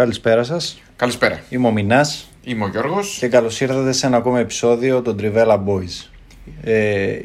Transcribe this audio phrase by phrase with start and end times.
[0.00, 0.80] Καλησπέρα σας.
[0.96, 1.40] Καλησπέρα.
[1.48, 3.16] Είμαι ο Μινάς Είμαι ο Γιώργος.
[3.18, 6.08] και καλώς ήρθατε σε ένα ακόμα επεισόδιο των Trivella Boys.
[6.62, 7.18] Ε,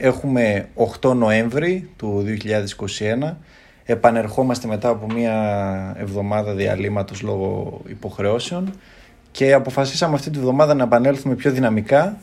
[0.00, 0.68] έχουμε
[1.00, 3.36] 8 Νοέμβρη του 2021.
[3.84, 8.72] Επανερχόμαστε μετά από μια εβδομάδα διαλύματος λόγω υποχρεώσεων
[9.30, 12.18] και αποφασίσαμε αυτή τη βδομάδα να επανέλθουμε πιο δυναμικά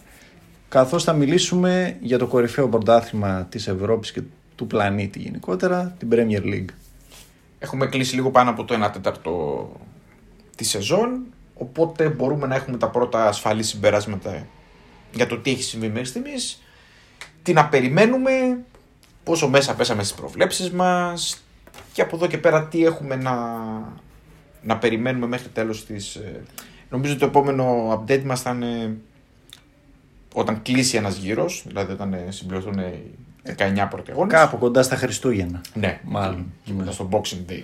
[0.69, 4.21] καθώς θα μιλήσουμε για το κορυφαίο πρωτάθλημα της Ευρώπης και
[4.55, 6.69] του πλανήτη γενικότερα, την Premier League.
[7.59, 9.69] Έχουμε κλείσει λίγο πάνω από το 1 τέταρτο
[10.59, 11.21] τη σεζόν.
[11.53, 14.45] Οπότε μπορούμε να έχουμε τα πρώτα ασφαλή συμπεράσματα
[15.11, 16.61] για το τι έχει συμβεί μέχρι στιγμής.
[17.43, 18.59] Τι να περιμένουμε,
[19.23, 21.43] πόσο μέσα πέσαμε στις προβλέψεις μας
[21.93, 23.35] και από εδώ και πέρα τι έχουμε να,
[24.61, 26.15] να περιμένουμε μέχρι τέλος της...
[26.15, 26.41] ε,
[26.89, 28.97] Νομίζω ότι το επόμενο update μας θα είναι
[30.33, 33.01] όταν κλείσει ένας γύρος, δηλαδή όταν ε, συμπληρωθούν οι
[33.57, 34.33] 19 πρώτοι αγώνες.
[34.33, 35.61] Κάπου κοντά στα Χριστούγεννα.
[35.73, 36.45] Ναι, Μάλλον.
[36.65, 37.63] Μετά στο Boxing Day.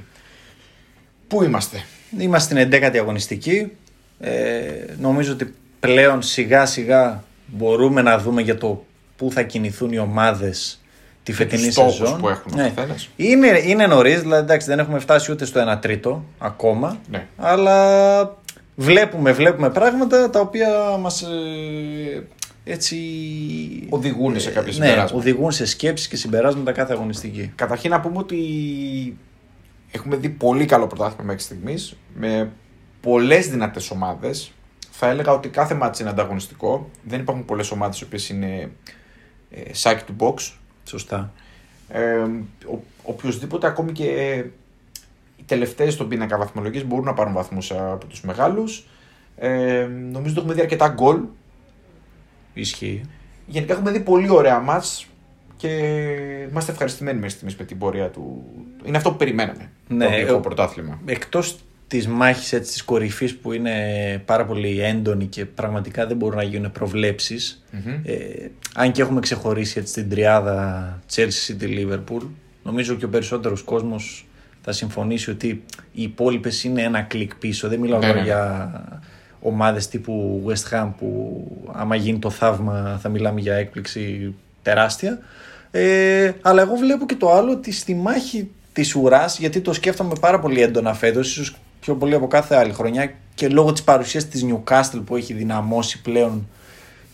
[1.27, 1.83] Πού είμαστε;
[2.19, 3.71] Είμαστε στην 11η αγωνιστική.
[4.19, 4.61] Ε,
[4.99, 10.79] νομίζω ότι πλέον σιγά σιγά μπορούμε να δούμε για το πού θα κινηθούν οι ομάδες
[11.23, 12.19] τη φετινή τους στόχους σεζόν.
[12.19, 13.09] που έχουν ο καθένας.
[13.15, 16.97] Είναι, είναι νωρίς, δηλαδή εντάξει, δεν έχουμε φτάσει ούτε στο 1 τρίτο ακόμα.
[17.11, 17.25] Ναι.
[17.37, 18.35] Αλλά
[18.75, 22.23] βλέπουμε, βλέπουμε πράγματα τα οποία μας ε,
[22.63, 22.97] έτσι
[23.89, 25.15] Οδηγούν σε κάποια ναι, συμπεράσματα.
[25.15, 27.51] οδηγούν σε σκέψεις και συμπεράσματα κάθε αγωνιστική.
[27.55, 28.37] Καταρχήν να πούμε ότι
[29.95, 32.51] έχουμε δει πολύ καλό πρωτάθλημα μέχρι στιγμής με
[33.01, 34.51] πολλές δυνατές ομάδες.
[34.91, 36.89] Θα έλεγα ότι κάθε μάτι είναι ανταγωνιστικό.
[37.03, 38.71] Δεν υπάρχουν πολλές ομάδες οι οποίες είναι
[39.49, 40.53] ε, σάκι του box.
[40.83, 41.33] Σωστά.
[41.87, 42.17] Ε,
[42.71, 44.03] ο, οποιοςδήποτε ακόμη και
[45.37, 48.87] οι τελευταίες στον πίνακα βαθμολογία μπορούν να πάρουν βαθμούς από τους μεγάλους.
[49.37, 51.19] Ε, νομίζω ότι έχουμε δει αρκετά γκολ.
[52.53, 53.01] Ισχύει.
[53.45, 55.07] Γενικά έχουμε δει πολύ ωραία μάτς
[55.57, 55.67] και
[56.49, 58.43] είμαστε ευχαριστημένοι μέχρι στιγμής με την πορεία του.
[58.85, 59.69] Είναι αυτό που περιμέναμε.
[59.87, 60.99] Ναι, το αγγλικό εγώ- πρωτάθλημα.
[61.05, 61.57] εκτός
[61.87, 63.73] της μάχης έτσι, της κορυφής που είναι
[64.25, 67.63] πάρα πολύ έντονη και πραγματικά δεν μπορούν να γίνουν προβλέψεις,
[68.03, 68.13] ε,
[68.75, 72.21] αν και έχουμε ξεχωρίσει έτσι, την τριάδα Chelsea City Liverpool
[72.63, 74.27] νομίζω και ο περισσότερος κόσμος
[74.61, 75.47] θα συμφωνήσει ότι
[75.91, 78.25] οι υπόλοιπες είναι ένα κλικ πίσω δεν μιλάω Ναι, τώρα ναι.
[78.25, 78.83] για
[79.39, 81.41] ομάδες τύπου West Ham που
[81.73, 84.33] άμα γίνει το θαύμα θα μιλάμε για έκπληξη
[84.65, 85.19] τεράστια
[85.77, 90.13] ε, αλλά εγώ βλέπω και το άλλο ότι στη μάχη της ουράς, γιατί το σκέφτομαι
[90.19, 94.27] πάρα πολύ έντονα φέτος, ίσως πιο πολύ από κάθε άλλη χρονιά και λόγω της παρουσίας
[94.27, 96.47] της Newcastle που έχει δυναμώσει πλέον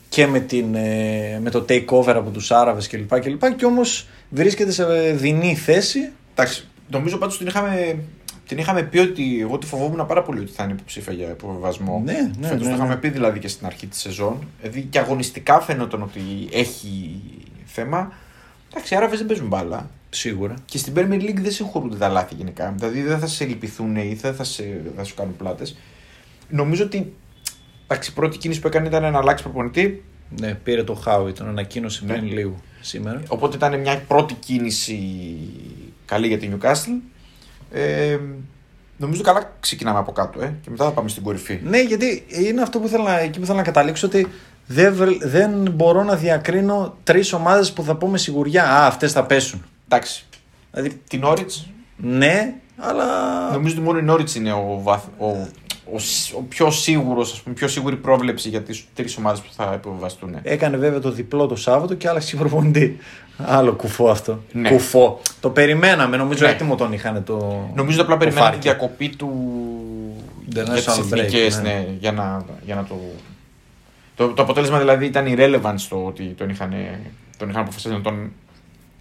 [0.10, 3.20] και με, την, ε, με το takeover από τους Άραβες κλπ.
[3.20, 6.12] Και, και, και όμως βρίσκεται σε δεινή θέση.
[6.36, 7.98] Εντάξει, νομίζω πάντως την είχαμε,
[8.52, 12.02] την είχαμε πει ότι εγώ τη φοβόμουν πάρα πολύ ότι θα είναι υποψήφια για υποβεβασμό.
[12.06, 13.00] Ναι, ναι, Φέτος ναι, το είχαμε ναι.
[13.00, 14.48] πει δηλαδή και στην αρχή της σεζόν.
[14.62, 17.22] Δηλαδή και αγωνιστικά φαίνονταν ότι έχει
[17.66, 18.14] θέμα.
[18.72, 19.90] Εντάξει, οι Άραβες δεν παίζουν μπάλα.
[20.10, 20.54] Σίγουρα.
[20.66, 22.74] Και στην Premier League δεν συγχωρούνται τα λάθη γενικά.
[22.78, 25.78] Δηλαδή δεν θα σε λυπηθούν ή δεν θα, σε, θα σου κάνουν πλάτες.
[26.50, 27.14] Νομίζω ότι
[27.88, 30.04] εντάξει, η πρώτη κίνηση που έκανε ήταν να αλλάξει προπονητή.
[30.40, 32.14] Ναι, πήρε το Χάουι, τον ανακοίνωσε Ναι.
[32.14, 33.22] πριν λίγο σήμερα.
[33.28, 35.00] Οπότε ήταν μια πρώτη κίνηση
[36.06, 37.02] καλή για την Newcastle.
[37.72, 38.18] Ε,
[38.98, 41.60] νομίζω καλά ξεκινάμε από κάτω ε, και μετά θα πάμε στην κορυφή.
[41.64, 44.28] Ναι, γιατί είναι αυτό που θέλω να, εκεί που θέλω να καταλήξω ότι
[44.66, 49.12] δεν, βρ- δεν μπορώ να διακρίνω τρεις ομάδες που θα πω με σιγουριά «Α, αυτές
[49.12, 49.66] θα πέσουν».
[49.88, 50.26] Εντάξει.
[50.72, 51.66] Δηλαδή, Την Norwich,
[51.98, 53.06] ναι, αλλά...
[53.52, 55.48] νομίζω ότι μόνο η Norwich είναι ο, βαθ, ο,
[55.94, 59.48] ο, σ- ο πιο σίγουρος, ας πούμε, πιο σίγουρη πρόβλεψη για τις τρεις ομάδες που
[59.56, 60.36] θα υποβιβαστούν.
[60.44, 62.98] Έκανε βέβαια το διπλό το Σάββατο και άλλαξε προπονητή.
[63.38, 64.44] Άλλο κουφό αυτό.
[64.52, 64.70] Ναι.
[64.70, 65.22] Κουφό.
[65.40, 66.52] Το περιμέναμε, νομίζω Ναι.
[66.52, 67.68] έτοιμο τον είχαν το.
[67.76, 68.78] Νομίζω ότι απλά το περιμέναμε τη φάρκι.
[68.78, 69.30] διακοπή του
[70.50, 71.70] The για τις national εθνικές, break, ναι.
[71.70, 71.88] ναι.
[72.00, 72.96] για, να, για να το...
[74.16, 74.28] το...
[74.28, 76.74] Το αποτέλεσμα δηλαδή ήταν irrelevant στο ότι τον είχαν,
[77.38, 78.32] τον είχαν αποφασίσει να τον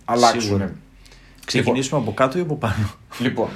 [0.04, 0.40] αλλάξουν.
[0.40, 0.72] Σίγουρα.
[1.44, 3.48] Ξεκινήσουμε από κάτω ή από πάνω; Λοιπόν,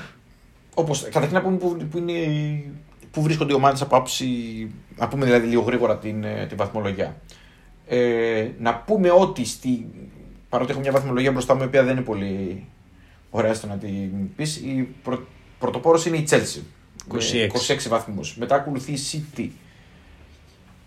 [0.75, 2.13] όπως, καταρχήν να πούμε που, που, είναι,
[3.15, 4.27] που βρίσκονται οι ομάδες από άποψη,
[4.97, 7.17] να πούμε δηλαδή λίγο γρήγορα την, ε, την βαθμολογία.
[7.87, 9.87] Ε, να πούμε ότι στη,
[10.49, 12.65] παρότι έχω μια βαθμολογία μπροστά μου η οποία δεν είναι πολύ
[13.31, 15.27] ωραία στο να την πεις, η πρω,
[15.59, 16.61] πρωτοπόρος είναι η Chelsea.
[17.13, 17.19] με
[17.69, 17.75] 26.
[17.75, 18.37] 26 βαθμούς.
[18.37, 19.49] Μετά ακολουθεί η City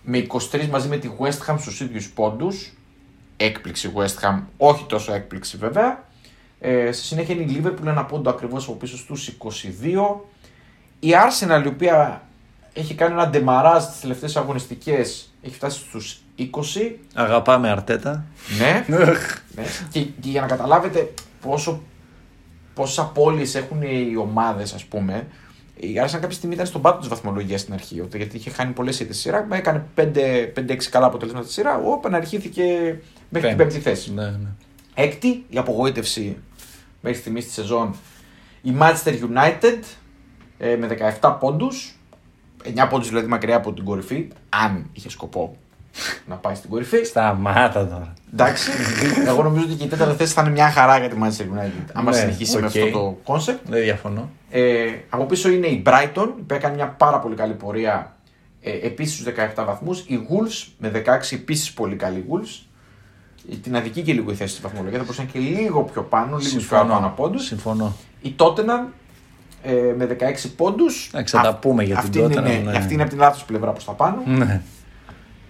[0.04, 2.74] με 23 μαζί με τη West Ham στους ίδιους πόντους.
[3.38, 6.06] Έκπληξη West Ham, όχι τόσο έκπληξη βέβαια.
[6.60, 10.22] Ε, στη συνέχεια είναι η Liverpool ένα πόντο ακριβώς από πίσω στους 22.
[11.00, 12.22] Η Arsenal η οποία
[12.74, 16.44] έχει κάνει ένα ντεμαράζ τις τελευταίες αγωνιστικές, έχει φτάσει στους 20.
[17.14, 18.26] Αγαπάμε Αρτέτα.
[18.60, 18.86] Ναι.
[18.88, 19.14] ναι.
[19.92, 21.82] Και, και για να καταλάβετε πόσο
[22.78, 25.28] πόσες απώλειες έχουν οι ομάδες, ας πούμε.
[25.76, 28.08] Η Arsenal κάποια στιγμή ήταν στον πάτο της βαθμολογίας στην αρχή.
[28.16, 29.48] Γιατί είχε χάνει πολλές ήττες σειρά.
[29.52, 30.04] Έκανε 5-6
[30.90, 31.78] καλά αποτελέσματα στη σειρά.
[31.78, 32.64] Όπου αναρχήθηκε
[33.30, 34.14] μέχρι την πέμπτη θέση.
[34.14, 34.50] Ναι, ναι.
[34.94, 36.38] Έκτη, η απογοήτευση
[37.02, 37.96] μέχρι στιγμής στη σεζόν.
[38.62, 39.80] Η Manchester United
[40.58, 40.88] ε, με
[41.22, 41.92] 17 πόντους.
[42.64, 44.28] 9 πόντους δηλαδή μακριά από την κορυφή.
[44.50, 45.56] Αν είχε σκοπό
[46.26, 47.04] να πάει στην κορυφή.
[47.04, 48.14] Σταμάτα τώρα.
[48.34, 48.72] Εντάξει.
[49.28, 51.92] Εγώ νομίζω ότι και η τέταρτη θέση θα είναι μια χαρά για τη Manchester United.
[51.94, 52.66] Άμα Ναι, συνεχίσει με οκ.
[52.66, 53.60] αυτό το concept.
[53.66, 54.30] Δεν διαφωνώ.
[54.50, 58.16] Ε, από πίσω είναι η Brighton, που έκανε μια πάρα πολύ καλή πορεία
[58.62, 60.00] ε, επίσης στους 17 βαθμούς.
[60.00, 62.66] Η Wolves με 16 επίσης πολύ καλή Wolves.
[63.52, 64.98] Ε, Την αδική και λίγο η θέση στη βαθμολογία.
[64.98, 67.46] Θα μπορούσαν και λίγο πιο πάνω, λίγο πιο πάνω από πόντους.
[67.46, 67.96] Συμφωνώ.
[68.22, 68.86] Η Tottenham
[69.68, 71.10] ε, με 16 πόντους.
[71.14, 72.78] Εντάξει, θα τα πούμε για την αυτή είναι, Tottenham, ναι.
[72.78, 74.22] Αυτή είναι από την λάθος πλευρά προς τα πάνω.
[74.26, 74.62] Ναι.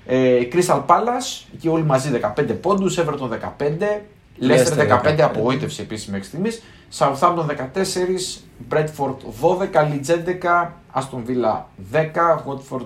[0.06, 4.02] Ε, η Crystal Palace, εκεί όλοι μαζί 15 πόντους, Everton 15,
[4.42, 5.22] Leicester 15, 15.
[5.22, 6.62] απογοήτευση επίσης μέχρι στιγμής.
[6.98, 12.86] Southampton 14, Bradford 12, Leeds 11, Aston Villa 10, Watford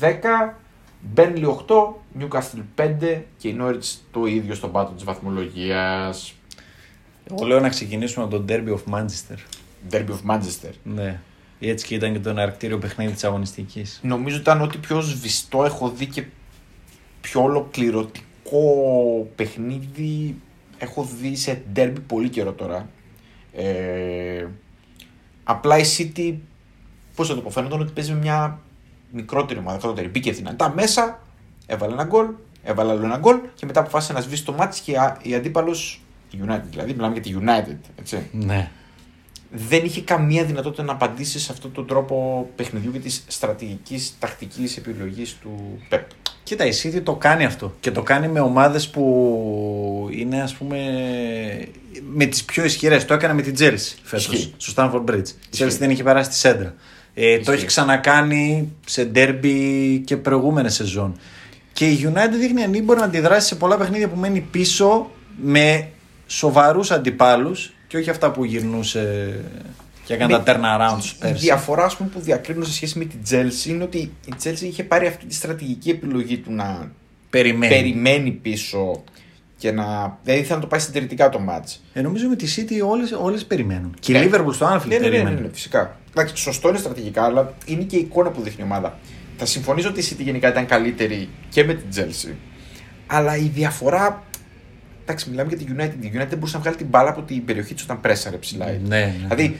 [0.00, 0.54] 10,
[1.16, 6.34] Burnley 8, Newcastle 5 και η Norwich το ίδιο στον πάτο της βαθμολογίας.
[7.30, 9.38] Εγώ λέω να ξεκινήσουμε από το Derby of Manchester.
[9.92, 10.70] Derby of Manchester.
[10.82, 11.20] Ναι.
[11.60, 14.00] Έτσι και ήταν και το εναρκτήριο παιχνίδι της αγωνιστικής.
[14.02, 16.24] Νομίζω ήταν ό,τι πιο σβηστό έχω δει και
[17.20, 20.36] πιο ολοκληρωτικό παιχνίδι
[20.78, 22.88] έχω δει σε ντέρμπι πολύ καιρό τώρα.
[23.52, 24.46] Ε,
[25.44, 26.34] απλά η City,
[27.14, 28.60] πώς θα το πω, φαίνονταν ότι παίζει με μια
[29.10, 30.08] μικρότερη ομάδα, κατώτερη.
[30.08, 31.22] Μπήκε δυνατά μέσα,
[31.66, 32.26] έβαλε ένα γκολ,
[32.62, 36.00] έβαλε άλλο ένα γκολ και μετά αποφάσισε να σβήσει το μάτς και α- η αντίπαλος,
[36.30, 38.70] η United δηλαδή, μιλάμε για τη United, έτσι Ναι.
[39.50, 44.76] Δεν είχε καμία δυνατότητα να απαντήσει σε αυτόν τον τρόπο παιχνιδιού και της στρατηγικής τακτικής
[44.76, 46.08] επιλογής του Πεπ.
[46.42, 47.74] Κοίτα, η City το κάνει αυτό.
[47.80, 50.78] Και το κάνει με ομάδες που είναι, ας πούμε,
[52.12, 53.04] με τις πιο ισχυρές.
[53.04, 54.26] Το έκανε με την Chelsea φέτος.
[54.26, 54.54] Ισχύει.
[54.56, 55.28] Στο Stanford Bridge.
[55.28, 55.64] Η Ισχύει.
[55.64, 56.74] Chelsea δεν είχε περάσει τη σέντρα.
[57.14, 57.52] Ε, το Ισχύει.
[57.52, 61.18] έχει ξανακάνει σε derby και προηγούμενε σεζόν.
[61.72, 65.10] Και η United δείχνει ανήμπορη να αντιδράσει σε πολλά παιχνίδια που μένει πίσω
[65.42, 65.88] με
[66.26, 69.34] σοβαρούς αντιπάλους και όχι αυτά που γυρνούσε
[70.04, 71.34] και έκανε Με- τα turnarounds Η πέρσι.
[71.44, 74.84] διαφορά ας πούμε, που διακρίνω σε σχέση με την Chelsea είναι ότι η Chelsea είχε
[74.84, 76.90] πάρει αυτή τη στρατηγική επιλογή του να
[77.30, 77.72] Περιμένει.
[77.74, 79.02] περιμένει πίσω
[79.58, 80.18] και να.
[80.24, 81.76] Δεν ήθελε να το πάει συντηρητικά το match.
[81.92, 83.96] Ε, νομίζω με τη City όλες, όλες περιμένουν.
[84.00, 84.24] Και η Ναι.
[84.26, 85.34] Liverpool στο Anfield Ναι, ναι, ναι, περίμενε.
[85.34, 85.96] ναι, ναι, φυσικά.
[86.10, 88.98] Εντάξει, σωστό είναι στρατηγικά, αλλά είναι και η εικόνα που δείχνει η ομάδα.
[89.36, 92.32] Θα συμφωνήσω ότι η City γενικά ήταν καλύτερη και με την Chelsea.
[93.06, 94.24] Αλλά η διαφορά.
[95.08, 96.04] Εντάξει, μιλάμε για την United.
[96.04, 98.66] Η United δεν μπορούσε να βγάλει την μπάλα από την περιοχή της όταν πρέσαρε ψηλά.
[98.66, 99.14] Ναι, ναι.
[99.22, 99.56] Δηλαδή,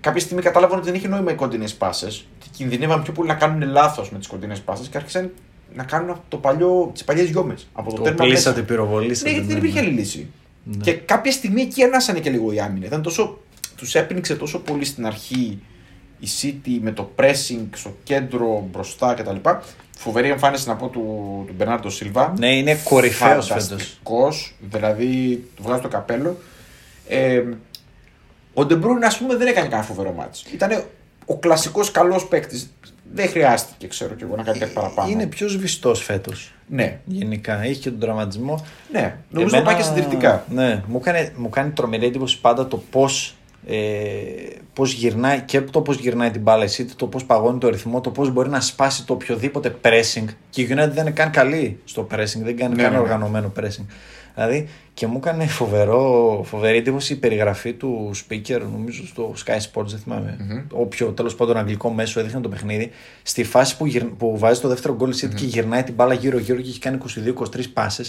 [0.00, 2.26] κάποια στιγμή κατάλαβαν ότι δεν είχε νόημα οι κοντινέ πάσες.
[2.56, 5.30] Κινδυνεύαν πιο πολύ να κάνουν λάθος με τις κοντινέ πάσες και άρχισαν
[5.74, 7.66] να κάνουν το παλιό, τις παλιές γιόμες.
[7.72, 8.66] Από το, Το τέρμα πλήσατε, μέσα.
[8.66, 9.30] πυροβολήσατε.
[9.30, 9.86] Ναι, γιατί δεν ναι, υπήρχε ναι.
[9.86, 10.30] άλλη λύση.
[10.64, 10.82] Ναι.
[10.82, 12.86] Και κάποια στιγμή εκεί ανάσανε και λίγο η άμυνα.
[12.86, 13.38] Ήταν τόσο,
[13.76, 15.58] τους έπνιξε τόσο πολύ στην αρχή
[16.20, 19.36] η City με το pressing στο κέντρο μπροστά κτλ.
[19.98, 21.00] Φοβερή εμφάνιση να πω του,
[21.46, 22.34] του Μπερνάρντο Σίλβα.
[22.38, 23.64] Ναι, είναι κορυφαίος φέτος.
[23.66, 26.36] Φανταστικός, δηλαδή του βγάζω το καπέλο.
[27.08, 27.42] Ε,
[28.54, 30.44] ο Ντεμπρούν, ας πούμε, δεν έκανε κανένα φοβερό μάτσο.
[30.52, 30.84] Ήταν
[31.26, 32.70] ο κλασικός καλός παίκτης.
[33.12, 35.10] Δεν χρειάστηκε, ξέρω κι εγώ, να κάνει κάτι παραπάνω.
[35.10, 36.52] Είναι πιο σβηστός φέτος.
[36.68, 37.62] Ναι, Γενικά.
[37.62, 38.64] Έχει και τον τραυματισμό.
[38.92, 39.16] ναι.
[39.30, 40.44] Νομίζω ότι πάει και συντηρητικά.
[40.48, 43.34] Ναι, μου κάνει, μου κάνει τρομερή εντύπωση πάντα το πώς
[43.66, 43.76] ε,
[44.72, 48.00] πώς γυρνάει και το πώς γυρνάει την μπάλα η City, το πώς παγώνει το ρυθμό,
[48.00, 50.24] το πώς μπορεί να σπάσει το οποιοδήποτε pressing.
[50.50, 53.02] Και η United δεν είναι καν καλή στο pressing, δεν κάνει Ναι, καν ναι, ναι.
[53.02, 53.84] οργανωμένο pressing.
[54.34, 59.86] Δηλαδή και μου έκανε φοβερό, φοβερή εντύπωση η περιγραφή του speaker, νομίζω στο Sky Sports,
[59.86, 60.36] δεν θυμάμαι.
[60.72, 62.90] Όποιο τέλος πάντων αγγλικό μέσο έδειχνε το παιχνίδι.
[63.22, 66.14] Στη φάση που, γυρ, που βάζει το δεύτερο γκολ η City και γυρνάει την μπάλα
[66.14, 66.98] γύρω-γύρω και έχει κάνει
[67.56, 68.02] 22-23 πάσε.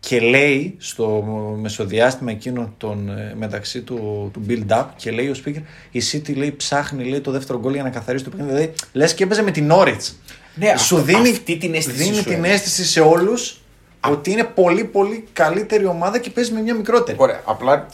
[0.00, 1.22] Και λέει στο
[1.60, 6.52] μεσοδιάστημα εκείνο τον, ε, μεταξύ του, του build-up και λέει ο speaker η City λέει
[6.52, 8.52] ψάχνει λέει, το δεύτερο γκολ για να καθαρίσει το παιχνίδι.
[8.52, 10.12] Δηλαδή λες και έπαιζε με την Norwich.
[10.54, 12.52] Ναι, σου αυτό- δίνει, αυτή την αίσθηση δίνει σου την έδωσε.
[12.52, 13.60] αίσθηση σε όλους
[14.08, 17.16] ότι είναι πολύ πολύ καλύτερη ομάδα και παίζει με μια μικρότερη.
[17.20, 17.42] Ωραία.
[17.44, 17.86] Απλά ε,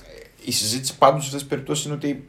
[0.44, 2.28] η συζήτηση πάντως σε αυτές τις περιπτώσεις είναι ότι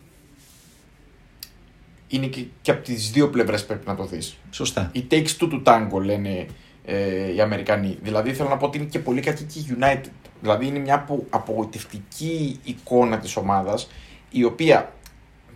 [2.08, 4.38] είναι και, και από τις δύο πλευρές πρέπει να το δεις.
[4.52, 4.90] Σωστά.
[4.94, 6.46] It takes two to tango λένε
[6.86, 7.98] ε, οι Αμερικανοί.
[8.02, 10.10] Δηλαδή θέλω να πω ότι είναι και πολύ κακή και η United.
[10.42, 13.90] Δηλαδή είναι μια απο- απογοητευτική εικόνα της ομάδας
[14.30, 14.94] η οποία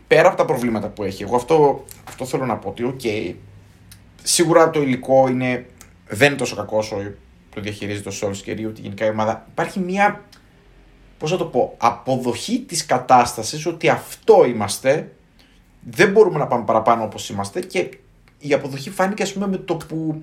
[0.07, 3.01] πέρα από τα προβλήματα που έχει, εγώ αυτό, αυτό θέλω να πω ότι οκ,
[4.23, 5.65] σίγουρα το υλικό είναι,
[6.07, 6.95] δεν είναι τόσο κακό όσο
[7.55, 9.45] το διαχειρίζεται ο Solskjaer ή ότι γενικά η ομάδα.
[9.51, 10.23] Υπάρχει μια,
[11.17, 15.11] πώς να το πω, αποδοχή της κατάστασης ότι αυτό είμαστε
[15.81, 17.89] δεν μπορούμε να πάμε παραπάνω όπως είμαστε και
[18.39, 20.19] η αποδοχή φάνηκε, ας πούμε, με το που,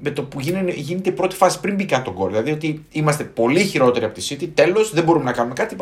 [0.00, 2.28] με το που γίνεται, γίνεται η πρώτη φάση πριν μπει καν τον γκολ.
[2.30, 4.48] Δηλαδή ότι είμαστε πολύ χειρότεροι από τη City.
[4.54, 5.74] Τέλος, δεν μπορούμε να κάνουμε κάτι.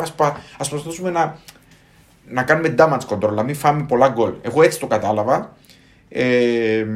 [0.58, 1.38] Α προσπαθήσουμε να,
[2.28, 4.32] να κάνουμε damage control, να μην φάμε πολλά γκολ.
[4.42, 5.56] Εγώ έτσι το κατάλαβα.
[6.08, 6.86] Ε,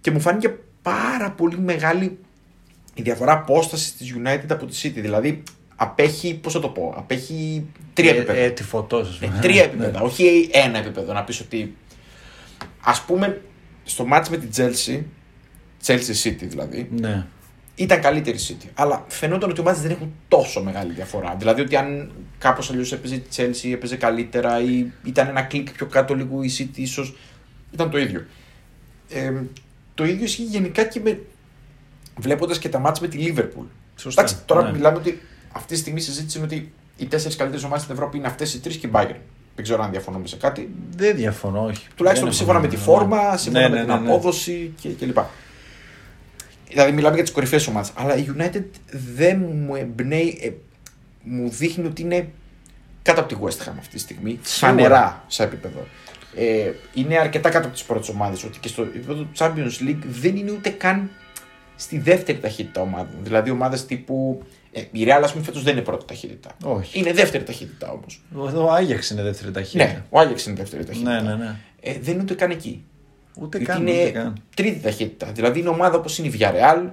[0.00, 2.18] και μου φάνηκε πάρα πολύ μεγάλη
[2.94, 5.00] η διαφορά απόστασης της United από τη City.
[5.00, 5.42] Δηλαδή
[5.76, 8.38] απέχει, πώς θα το πω, απέχει τρία Ε, επίπεδα.
[8.38, 11.12] ε, τη φωτός, Ε, τρία επίπεδα, όχι ένα επίπεδο.
[11.12, 11.76] Να πεις ότι.
[12.84, 13.40] Α πούμε,
[13.84, 15.00] στο μάτς με την Chelsea,
[15.86, 17.26] Chelsea City δηλαδή, Ναι.
[17.74, 18.68] ήταν καλύτερη η City.
[18.74, 21.34] Αλλά φαινόταν ότι οι ομάδες δεν έχουν τόσο μεγάλη διαφορά.
[21.38, 25.86] Δηλαδή ότι αν κάπως αλλιώς έπαιζε η Chelsea, έπαιζε καλύτερα ή ήταν ένα κλικ πιο
[25.86, 27.14] κάτω λίγο η City, ίσως
[27.72, 28.24] ήταν το ίδιο.
[29.08, 29.32] Ε,
[29.94, 31.20] το ίδιο ισχύει γενικά και με.
[32.18, 33.64] Βλέποντας και τα μάτς με τη Liverpool.
[33.96, 34.70] Σωστά, Εντάξει, τώρα ναι.
[34.72, 35.20] μιλάμε ότι
[35.52, 38.54] αυτή τη στιγμή η συζήτηση είναι ότι οι τέσσερις καλύτερες ομάδες στην Ευρώπη είναι αυτές
[38.54, 39.16] οι τρεις και η Bayern.
[39.54, 40.70] Δεν ξέρω αν διαφωνούμε σε κάτι.
[40.96, 41.86] Δεν διαφωνώ, όχι.
[41.96, 43.14] Τουλάχιστον Δεν σύμφωνα με τη διαφωνώ, ναι.
[43.14, 44.08] φόρμα, σύμφωνα Ναι, με ναι, την ναι, ναι.
[44.08, 45.18] απόδοση και- κλπ.
[46.76, 47.92] Δηλαδή μιλάμε για τις κορυφαίες ομάδες.
[47.94, 48.64] Αλλά η United
[49.14, 50.50] δεν μου εμπνέει, ε,
[51.22, 52.28] μου δείχνει ότι είναι
[53.02, 54.38] κάτω από τη West Ham αυτή τη στιγμή.
[54.42, 54.76] Σίγουρα.
[54.76, 55.86] Φανερά σε επίπεδο.
[56.36, 58.44] Ε, είναι αρκετά κάτω από τις πρώτες ομάδες.
[58.44, 61.10] Ότι και στο επίπεδο του Champions League δεν είναι ούτε καν
[61.76, 63.16] στη δεύτερη ταχύτητα ομάδων.
[63.20, 64.42] Δηλαδή ομάδες τύπου.
[64.72, 66.50] Ε, η Real, ας πούμε, φέτος δεν είναι πρώτη ταχύτητα.
[66.64, 66.98] Όχι.
[66.98, 68.22] Είναι δεύτερη ταχύτητα όμως.
[68.54, 69.84] Ο Άγιαξ είναι δεύτερη ταχύτητα.
[69.84, 71.22] Ναι, ο Άγιαξ είναι δεύτερη ταχύτητα.
[71.22, 71.34] ναι, ναι.
[71.34, 71.56] ναι.
[71.80, 72.84] Ε, δεν είναι ούτε καν εκεί.
[73.40, 74.42] Ούτε Γιατί καν, είναι ούτε καν.
[74.56, 75.26] τρίτη ταχύτητα.
[75.34, 76.88] Δηλαδή είναι ομάδα όπως είναι η Villarreal,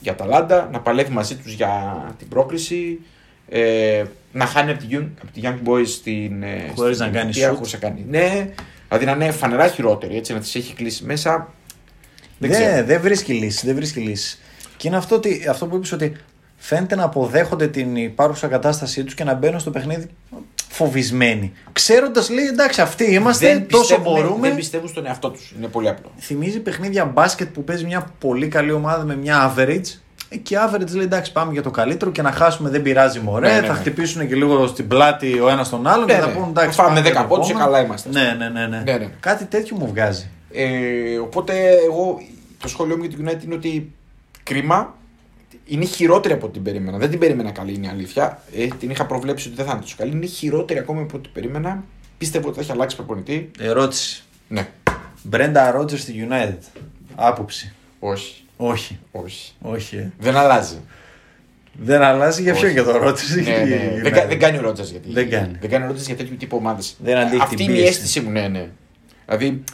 [0.00, 3.00] για τα Λάντα, να παλεύει μαζί τους για την πρόκληση,
[3.48, 6.42] ε, να χάνει από τη Young, από τη Young Boys στην.
[6.42, 7.54] ε, Χωρίς στην να κάνει Τουρκία, shoot.
[7.56, 8.04] χωρίς να κάνει.
[8.08, 8.48] Ναι,
[8.88, 11.52] δηλαδή να είναι φανερά χειρότερη, έτσι, να τις έχει κλείσει μέσα.
[12.38, 12.86] Δεν Δεν, ξέρω.
[12.86, 13.66] δεν βρίσκει λύση.
[13.66, 14.38] Δεν βρίσκει λύση.
[14.76, 16.16] Και είναι αυτό, ότι, αυτό που είπες ότι
[16.56, 20.06] φαίνεται να αποδέχονται την υπάρχουσα κατάστασή τους και να μπαίνουν στο παιχνίδι
[20.68, 21.52] φοβισμένοι.
[21.72, 24.46] Ξέροντας, λέει, εντάξει, αυτοί είμαστε, δεν τόσο πιστεύουν- μπορούμε.
[24.48, 25.54] Δεν πιστεύουν στον εαυτό τους.
[25.58, 26.10] Είναι πολύ απλό.
[26.18, 29.98] Θυμίζει παιχνίδια μπάσκετ που παίζει μια πολύ καλή ομάδα με μια average.
[30.28, 33.20] Ε, Και η average λέει εντάξει, πάμε για το καλύτερο και να χάσουμε δεν πειράζει
[33.20, 33.48] μωρέ.
[33.52, 33.78] Ναι, ναι, θα ναι.
[33.78, 36.32] χτυπήσουν και λίγο στην πλάτη ο ένας τον άλλον Ναι, και θα ναι.
[36.32, 36.76] πούνε εντάξει.
[36.76, 37.72] Θα φάμε πάμε 10 για το πόντους και επόμενο.
[37.72, 38.08] καλά είμαστε.
[38.12, 38.82] Ναι, ναι, ναι, ναι.
[38.92, 39.08] Ναι, ναι.
[39.20, 40.30] Κάτι τέτοιο μου βγάζει.
[40.52, 41.52] Ε, οπότε
[41.86, 42.20] εγώ
[42.60, 43.92] το σχόλιο μου για την United είναι ότι
[44.42, 44.94] κρίμα.
[45.70, 46.98] Είναι χειρότερη από ό,τι την περίμενα.
[46.98, 48.42] Δεν την περίμενα καλή, είναι η αλήθεια.
[48.56, 50.12] Ε, την είχα προβλέψει ότι δεν θα είναι τόσο καλή.
[50.12, 51.84] Είναι χειρότερη ακόμη από ό,τι την περίμενα.
[52.18, 53.50] Πίστευω ότι θα έχει αλλάξει προπονητή.
[53.58, 54.22] Ερώτηση.
[54.48, 54.68] Ναι.
[55.22, 56.82] Μπρέντα Ρότζερς στη United.
[57.14, 57.72] Άποψη.
[57.98, 58.44] Όχι.
[58.56, 58.98] Όχι.
[59.12, 59.52] Όχι.
[59.60, 59.96] Όχι.
[59.96, 60.10] ε.
[60.18, 60.76] Δεν αλλάζει.
[61.72, 62.74] Δεν αλλάζει για ποιον Όχι.
[62.74, 63.40] και το ρώτησε.
[63.40, 64.00] ναι, ναι.
[64.02, 65.12] Δεν, κα- δεν κάνει ο Ρότζερς γιατί.
[65.12, 65.56] Δεν κάνει.
[65.60, 66.96] Δεν κάνει ο Ρότζερς για τέτοιου τύπου ομάδες.
[66.98, 67.90] Δεν αντέχει Αυτή την είναι η πίεση.
[67.90, 68.68] αίσθηση μου, ναι, ναι.
[69.26, 69.64] Δηλαδή,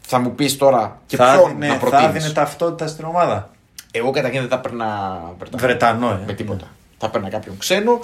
[0.00, 2.04] θα μου πεις τώρα και θα ποιον έδινε, να θα προτείνεις.
[2.16, 3.50] έδινε ταυτότητα στην ομάδα.
[3.98, 5.62] Εγώ καταρχήν δεν θα έπαιρνα Βρετανό.
[5.62, 6.20] Βρετανό, ε.
[6.26, 6.66] Με τίποτα.
[6.98, 8.00] Θα έπαιρνα κάποιον ξένο.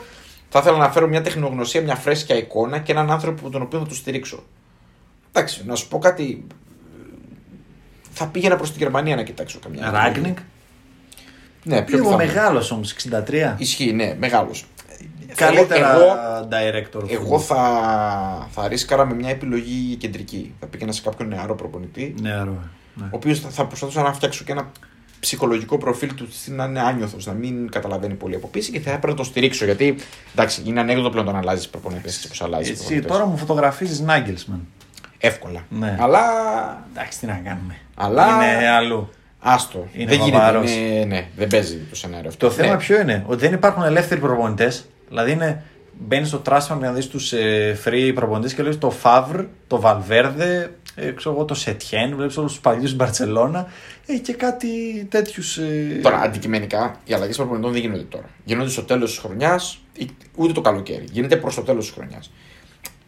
[0.49, 3.85] Θα ήθελα να φέρω μια τεχνογνωσία, μια φρέσκια εικόνα και έναν άνθρωπο τον οποίο θα
[3.87, 4.43] του στηρίξω.
[5.33, 6.47] Εντάξει, να σου πω κάτι.
[8.11, 9.91] Θα πήγαινα προς τη Γερμανία να κοιτάξω καμιά.
[9.91, 10.39] Ράγκνικ.
[11.63, 12.25] Ναι, πιο Λίγο πιθανό.
[12.33, 13.55] μεγάλος όμως, 63.
[13.57, 14.65] Ισχύει, ναι, μεγάλος.
[15.35, 16.05] Καλύτερα Εγώ,
[16.51, 17.11] director.
[17.11, 20.55] εγώ θα, θα ρίσκαρα με μια επιλογή κεντρική.
[20.61, 22.59] Θα πήγαινα σε κάποιον νεαρό προπονητή, Ναι, αρώ.
[22.95, 23.05] Ναι.
[23.05, 24.71] ο οποίος θα, θα προσπαθούσα να φτιάξω και ένα
[25.25, 28.89] ψυχολογικό προφίλ του ώστε να είναι άνιωθος, να μην καταλαβαίνει πολύ από πίση και θα
[28.91, 29.65] έπρεπε να το στηρίξω.
[29.65, 29.97] Γιατί
[30.35, 32.71] εντάξει, είναι ανέκδοτο πλέον το να αλλάζεις προπονητές έτσι όπω αλλάζεις.
[32.71, 33.11] Εσύ προπονητές.
[33.11, 34.67] τώρα μου φωτογραφίζεις Νάγκελσμαν.
[35.19, 35.65] Εύκολα.
[35.69, 35.97] Ναι.
[36.01, 36.21] Αλλά.
[36.93, 37.77] Εντάξει, τι να κάνουμε.
[37.95, 39.09] Αλλά- Είναι αλλού.
[39.41, 39.87] Άστο.
[39.93, 40.37] Είναι δεν γίνεται.
[40.39, 40.71] βαβαρός.
[40.73, 42.47] Είναι, ναι, δεν παίζει το σενάριο αυτό.
[42.47, 42.79] Το θέμα Ναι.
[42.79, 44.87] ποιο είναι, ότι δεν υπάρχουν ελεύθεροι προπονητές.
[45.09, 45.63] Δηλαδή είναι,
[45.99, 50.71] μπαίνεις στο Transfer να δεις τους ε, free προπονητές και λέει το Φαβρ, το Βαλβέρδε,
[50.95, 53.67] ε, ξέρω εγώ το Σετιέν, βλέπεις όλους τους παλιούς στην Μπαρσελόνα
[54.07, 55.57] ε, και κάτι τέτοιους.
[55.59, 58.29] Ε, Τώρα, αντικειμενικά, οι αλλαγές προπονητών δεν γίνονται τώρα.
[58.45, 59.79] Γίνονται στο τέλος της χρονιάς,
[60.35, 61.05] ούτε το καλοκαίρι.
[61.13, 62.33] Γίνεται προς το τέλος της χρονιάς.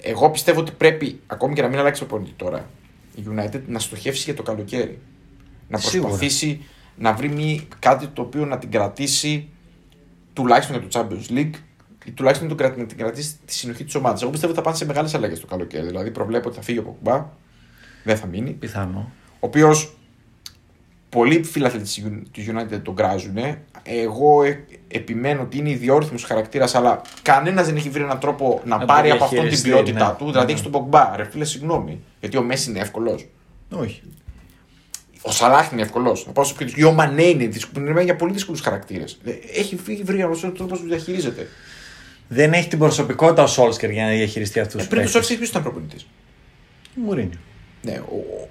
[0.01, 2.69] Εγώ πιστεύω ότι πρέπει, ακόμη και να μην αλλάξει προπονητή τώρα,
[3.15, 4.99] η United να στοχεύσει για το καλοκαίρι.
[5.69, 6.09] Να Σίγουρα.
[6.09, 6.65] προσπαθήσει
[6.97, 9.49] να βρει μη, κάτι το οποίο να την κρατήσει
[10.33, 11.55] τουλάχιστον για το Champions League
[12.05, 14.23] ή τουλάχιστον να το κρα- να την κρατήσει τη συνοχή της ομάδας.
[14.23, 15.87] Εγώ πιστεύω ότι θα πάνε σε μεγάλες αλλαγές το καλοκαίρι.
[15.87, 17.27] Δηλαδή, προβλέπω ότι θα φύγει ο Ποκμπά,
[18.05, 19.13] δεν θα μείνει Πιθανό.
[19.33, 19.96] ο οποίος
[21.09, 23.37] πολλοί φίλαθλοι της Uni- του United τον κράζουν.
[23.83, 28.75] Εγώ ε, επιμένω ότι είναι ιδιόρυθμος χαρακτήρας, αλλά κανένας δεν έχει βρει έναν τρόπο να,
[28.75, 30.15] Να το πάρει από αυτόν την διαχειριστεί, ποιότητά ναι.
[30.19, 30.25] του.
[30.27, 30.53] Δηλαδή Ναι.
[30.53, 32.01] έχεις τον Πογκμπά, ρε φίλε, συγγνώμη.
[32.21, 33.27] Γιατί ο Μέση είναι εύκολος.
[33.71, 34.03] Όχι.
[35.23, 36.27] Ο Σαλάχ είναι εύκολος.
[36.27, 36.89] Να πάω σε πιο δύσκολο.
[36.89, 37.91] Ο Μανέ είναι δύσκολο.
[37.91, 39.19] Είναι για πολύ δύσκολους χαρακτήρες.
[39.57, 41.49] Έχει φύγει βρει ένα τρόπος να του διαχειρίζεται.
[42.29, 45.37] Δεν έχει την προσωπικότητα ο Σόλσκερ για να διαχειριστεί αυτούς Ε, τους πριν του Σόλσκερ,
[45.37, 46.07] ποιος ήταν προπονητής;
[46.95, 47.39] Μουρίνιο.
[47.83, 48.49] Ναι, ο,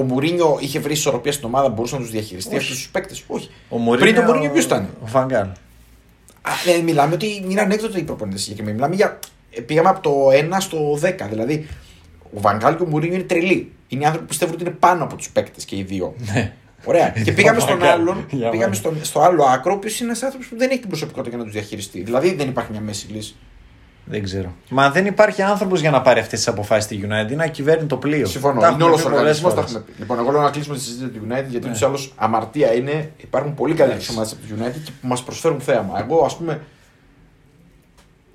[0.00, 2.62] ο, ο Μουρίνιο είχε βρει ισορροπία στην ομάδα, μπορούσε να τους διαχειριστεί Όχι.
[2.64, 3.24] αυτούς τους παίκτες.
[3.26, 3.50] Όχι.
[3.68, 5.46] Ο Μουρίνιο, Πριν τον Μουρίνιο, ποιος ήταν; Ο Φαγκάλ.
[6.42, 8.74] Α, ε, μιλάμε ότι είναι ανέκδοτο οι προπονητέ συγκεκριμένοι.
[8.76, 9.18] Μιλάμε για.
[9.50, 11.26] ε, Πήγαμε από το 1 στο 10.
[11.28, 11.66] Δηλαδή,
[12.34, 13.72] Ο Βαγκάλ και ο Μουρίνιο είναι τρελοί.
[13.88, 16.14] Είναι άνθρωποι που πιστεύουν ότι είναι πάνω από τους παίκτες και οι δύο.
[16.32, 16.52] Ναι.
[16.84, 17.08] Ωραία.
[17.24, 18.00] και πήγαμε Ο στον Βαγκάλ.
[18.00, 18.74] άλλον, Για πήγαμε μένα.
[18.74, 21.38] στο, στο άλλο άκρο, ο οποίος είναι ένας άνθρωπος που δεν έχει την προσωπικότητα για
[21.38, 22.02] να τους διαχειριστεί.
[22.02, 23.34] Δηλαδή δεν υπάρχει μια μέση λύση.
[24.10, 24.52] Δεν ξέρω.
[24.68, 27.30] Μα δεν υπάρχει άνθρωπος για να πάρει αυτές τις αποφάσεις στη United.
[27.32, 28.26] Είναι ακυβέρνητο το πλοίο.
[28.26, 28.60] Συμφωνώ.
[28.60, 29.54] Τα είναι έχουμε όλος πει ο πολλές οργανισμός.
[29.54, 29.74] Τα φορές.
[29.74, 30.00] έχουμε πει.
[30.00, 31.66] Λοιπόν, εγώ λέω να κλείσουμε τη συζήτηση του United γιατί Ναι.
[31.66, 33.10] ούτως ή άλλως αμαρτία είναι.
[33.16, 34.12] Υπάρχουν πολύ καλύτερες Εντάξει.
[34.12, 36.00] ομάδες από το United και που μας προσφέρουν θέαμα.
[36.04, 36.60] Εγώ, ας πούμε,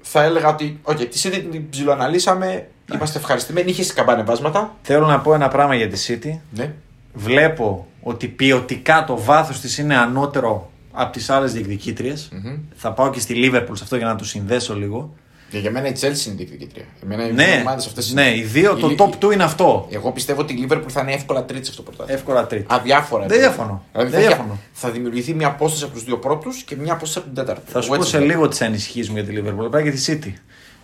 [0.01, 0.79] θα έλεγα ότι.
[0.84, 2.67] Οκ, τη City την ψιλοαναλύσαμε.
[2.94, 3.70] Είμαστε ευχαριστημένοι.
[3.72, 4.75] Είχε σκαμπανεβάσματα.
[4.82, 6.39] Θέλω να πω ένα πράγμα για τη City.
[6.55, 6.74] Ναι.
[7.13, 12.29] Βλέπω ότι ποιοτικά το βάθος της είναι ανώτερο από τις άλλες διεκδικήτριες.
[12.32, 12.58] Μμμ.
[12.75, 15.13] Θα πάω και στη Liverpool σε αυτό για να το συνδέσω λίγο.
[15.55, 16.83] Και για μένα η Chelsea είναι διεκδικήτρια.
[17.03, 18.38] Εμένα οι δύο Ναι, ομάδες αυτές ναι, είναι.
[18.38, 19.88] οι δύο, το Η- top 2 είναι αυτό.
[19.91, 22.19] Εγώ πιστεύω ότι η Liverpool θα είναι εύκολα τρίτη σε αυτό το πρωτάθλημα.
[22.19, 22.65] Εύκολα τρίτη.
[22.69, 23.25] Αδιάφορα.
[23.25, 23.83] Δεν διαφωνώ.
[23.91, 24.59] Δηλαδή Δεν θα, διαφωνώ.
[24.74, 27.71] θα δημιουργηθεί μια απόσταση από τους δύο πρώτους και μια απόσταση από την τέταρτη.
[27.71, 28.33] Θα σου Εγώ πω έτσι σε βλέπω.
[28.33, 29.65] λίγο τις ανησυχίες μου για τη Liverpool.
[29.65, 30.33] Απλά για τη City.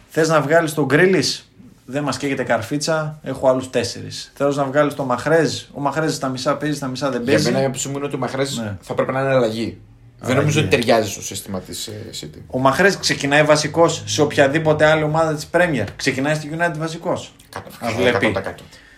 [0.09, 1.49] Θες να βγάλεις τον Γκρίλις,
[1.85, 4.31] δεν μας καίγεται καρφίτσα, έχω άλλους τέσσερις.
[4.35, 7.47] Θέλω να βγάλεις τον Μαχρέζ, ο Μαχρέζ στα μισά παίζει, στα μισά δεν Για παίζει.
[7.51, 8.77] μένα η άποψή μου είναι ότι ο Μαχρέ Ναι.
[8.81, 9.77] θα πρέπει να είναι αλλαγή.
[10.23, 10.39] Δεν Αλλαγή.
[10.39, 11.89] νομίζω ότι ταιριάζει στο σύστημα της
[12.21, 12.39] City.
[12.47, 15.83] Ο Μαχρέζ ξεκινάει βασικός σε οποιαδήποτε άλλη ομάδα της Premier.
[15.95, 17.33] Ξεκινάει στη United βασικός.
[17.81, 18.33] Να βλέπει.
[18.35, 18.39] 100%.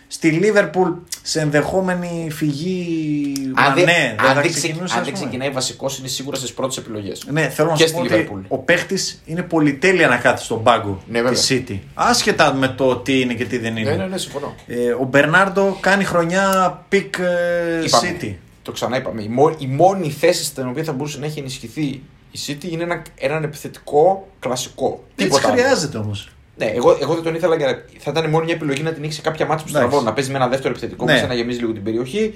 [0.06, 3.32] Στη Liverpool σε ενδεχόμενη φυγή.
[3.54, 4.60] Αν Μα δεν, ναι, δεν αν θα δεν, ξεκινούσε.
[4.62, 5.24] ξεκι- ας αν δεν πούμε.
[5.26, 7.24] ξεκινάει βασικός, είναι σίγουρα στις πρώτες επιλογές.
[7.30, 8.40] Ναι, θέλω να Και σου πω στη ότι Liverpool.
[8.48, 11.38] ο παίχτης είναι πολυτέλεια να κάθεται στον πάγκο Ναι, βέβαια.
[11.40, 11.78] τη City.
[11.94, 13.90] Άσχετα με το τι είναι και τι δεν είναι.
[13.90, 14.54] Ναι, ναι, ναι, συμφωνώ.
[14.66, 18.16] Ε, ο Μπερνάρντο κάνει χρονιά peak ε, Είπαμε.
[18.20, 18.34] City.
[18.64, 19.22] Το ξανά είπαμε.
[19.22, 21.82] Η, μό- η μόνη θέση στην οποία θα μπορούσε να έχει ενισχυθεί
[22.30, 25.04] η City είναι ένα, έναν επιθετικό κλασικό.
[25.14, 25.56] Τι Τίποτα άλλο.
[25.56, 26.28] χρειάζεται όμως.
[26.56, 29.12] Ναι, εγώ, εγώ δεν τον ήθελα για θα ήταν μόνο μια επιλογή να την έχει
[29.12, 29.86] σε κάποια μάτια που Εντάξει.
[29.86, 30.04] στραβώνουν.
[30.04, 31.20] Να παίζει με ένα δεύτερο επιθετικό Ναι.
[31.20, 32.34] που να γεμίζει λίγο την περιοχή.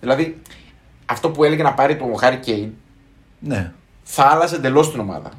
[0.00, 0.38] Δηλαδή,
[1.06, 2.70] αυτό που έλεγε να πάρει τον Χάρη Κέιν
[3.40, 3.72] Ναι.
[4.02, 5.30] θα άλλαζε εντελώς την ομάδα.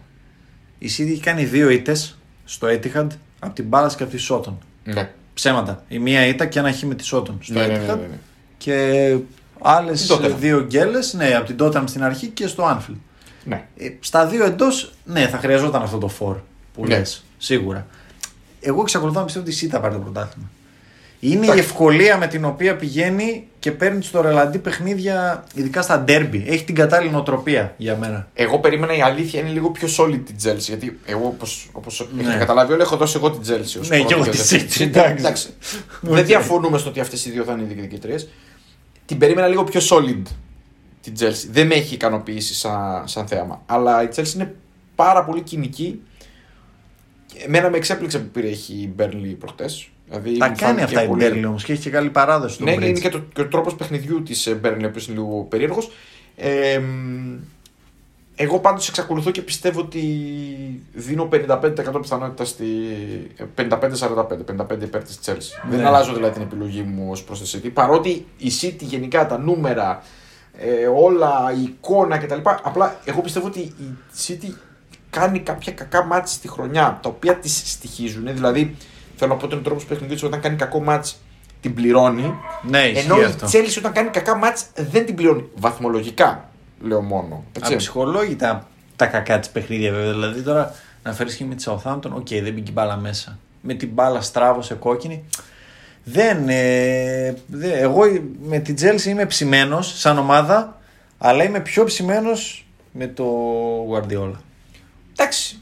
[0.78, 3.08] Η City έχει κάνει δύο ήττες στο Etihad
[3.40, 4.58] από την Μπάλα και από τη Σότον.
[4.84, 5.10] Ναι.
[5.34, 5.84] Ψέματα.
[5.88, 7.86] Η μία ήττα και ένα χ με τη Σότον στο Ναι, ναι, Etihad.
[7.88, 8.18] ναι, ναι, ναι.
[8.58, 9.18] Και
[9.64, 10.36] άλλες Την Tottenham.
[10.40, 12.96] δύο γκέλες, ναι, από την Tottenham στην αρχή και στο Anfield.
[13.44, 13.64] ναι.
[13.78, 16.36] Ε, στα δύο εντός, ναι, θα χρειαζόταν αυτό το φορ
[16.74, 16.98] που Ναι.
[16.98, 17.88] λες, σίγουρα.
[18.62, 20.50] Εγώ εξακολουθώ να πιστεύω ότι η City θα πάρει το πρωτάθλημα.
[21.24, 21.60] Είναι η Εντάξει.
[21.60, 26.46] ευκολία με την οποία πηγαίνει και παίρνει στο ρελαντί παιχνίδια, ειδικά στα ντέρμπι.
[26.48, 28.28] Έχει την κατάλληλη νοοτροπία για μένα.
[28.34, 30.58] Εγώ περίμενα η αλήθεια είναι λίγο πιο solid την Chelsea.
[30.58, 32.22] Γιατί εγώ, όπως, όπως Ναι.
[32.22, 33.80] έχετε καταλάβει, όλοι έχω δώσει εγώ την Chelsea.
[33.82, 34.68] ως Ναι, πρώτη και εγώ και τη δεύτερη.
[34.72, 35.14] City, εντάξει.
[35.18, 35.50] Εντάξει.
[36.02, 38.28] Δεν διαφωνούμε στο ότι αυτές οι δύο θα είναι οι διεκδικητρίες.
[39.06, 40.22] Την περίμενα λίγο πιο solid
[41.02, 41.48] την Chelsea.
[41.52, 43.62] Δεν με έχει ικανοποιήσει σαν, σαν θέαμα.
[43.66, 44.56] Αλλά η Chelsea είναι
[44.96, 46.02] πάρα πολύ κοινική.
[47.46, 49.90] Εμένα με εξέπληξε που πήρε έχει η Burnley προχτές.
[50.08, 52.54] Δηλαδή, Τα μου κάνει φάνηκε αυτά η πολύ- Μπέρλι όμως και έχει και καλή παράδοση
[52.54, 52.82] στο ναι, Bridge.
[52.82, 55.92] είναι και, το, και ο τρόπος παιχνιδιού της Μπέρνλι, ο οποίο είναι λίγο περίεργος.
[56.36, 57.36] Ε, μ,
[58.42, 60.02] εγώ πάντως εξακολουθώ και πιστεύω ότι
[60.94, 62.66] δίνω 55% πιθανότητα στη
[63.56, 65.70] 55-45, 55 υπέρ της Chelsea.
[65.70, 65.76] Ναι.
[65.76, 67.70] Δεν αλλάζω δηλαδή την επιλογή μου ως προς τη City.
[67.74, 70.04] Παρότι η City γενικά τα νούμερα,
[70.58, 72.40] ε, όλα, η εικόνα κτλ.
[72.44, 74.54] Απλά εγώ πιστεύω ότι η City
[75.10, 78.34] κάνει κάποια κακά μάτς στη χρονιά, τα οποία τις στοιχίζουν.
[78.34, 78.76] Δηλαδή,
[79.16, 81.20] θέλω να πω ότι είναι ο τρόπος παιχνιδιού της, όταν κάνει κακό μάτς
[81.62, 82.36] την πληρώνει.
[82.62, 83.48] Ναι, ισχύει Ενώ η αυτό.
[83.48, 85.50] Chelsea όταν κάνει κακά μάτς δεν την πληρώνει.
[85.56, 86.51] Βαθμολογικά,
[86.84, 87.44] λέω μόνο.
[87.58, 87.74] Έτσι.
[87.74, 90.12] Αψυχολόγητα τα κακά της παιχνίδια βέβαια.
[90.12, 93.38] Δηλαδή τώρα να φέρεις και με τη Southampton, OK, δεν μπήκε η μπάλα μέσα.
[93.62, 95.24] Με την Πάλας στράβωσε κόκκινη.
[96.04, 98.02] Δεν, ε, δε- εγώ
[98.42, 100.80] με την Chelsea είμαι ψημένος σαν ομάδα,
[101.18, 103.26] αλλά είμαι πιο ψημένος με το
[103.92, 104.34] Guardiola.
[105.12, 105.60] Εντάξει.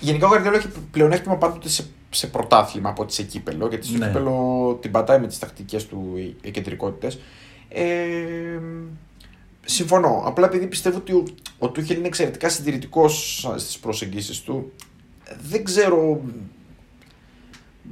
[0.00, 3.66] Γενικά ο Γαρδιόλα έχει πλεονέκτημα πάντοτε σε, σε πρωτάθλημα από ότι σε κύπελο.
[3.68, 4.06] Γιατί στο Ναι.
[4.06, 7.18] κύπελο την πατάει με τις τακτικές του οι- οι εκκεντρικότητες.
[7.68, 7.84] Ε,
[9.64, 10.22] συμφωνώ.
[10.26, 11.24] Απλά επειδή πιστεύω ότι ο,
[11.58, 14.72] ο Τούχελ είναι εξαιρετικά συντηρητικός στις προσεγγίσεις του,
[15.48, 16.20] δεν ξέρω.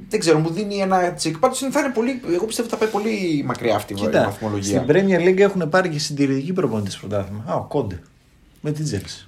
[0.09, 1.37] Δεν ξέρω, μου δίνει ένα τσικ.
[1.37, 2.21] Πάντως θα είναι πολύ.
[2.33, 4.81] Εγώ πιστεύω ότι θα πάει πολύ μακριά αυτή η Κοίτα, βαθμολογία.
[4.81, 7.43] στην Premier League έχουν πάρει και συντηρητική προπονητή πρωτάθλημα.
[7.47, 8.01] Α, ο Κόντε.
[8.61, 9.25] Με την Chelsea.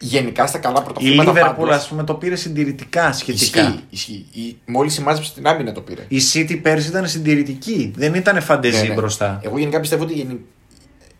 [0.00, 1.32] Γενικά στα καλά Η πρωταθλήματα.
[1.32, 3.60] Liverpool, πάντως, ας πούμε, το πήρε συντηρητικά σχετικά.
[3.60, 3.84] Ισχύει.
[3.90, 4.40] ισχύει.
[4.40, 6.04] Η- Μόλις συμμάζεψε την άμυνα το πήρε.
[6.08, 7.92] Η City πέρσι ήταν συντηρητική.
[7.96, 8.94] Δεν ήταν φαντεζή Ναι, ναι.
[8.94, 9.40] μπροστά.
[9.44, 10.40] Εγώ γενικά πιστεύω ότι, γενι-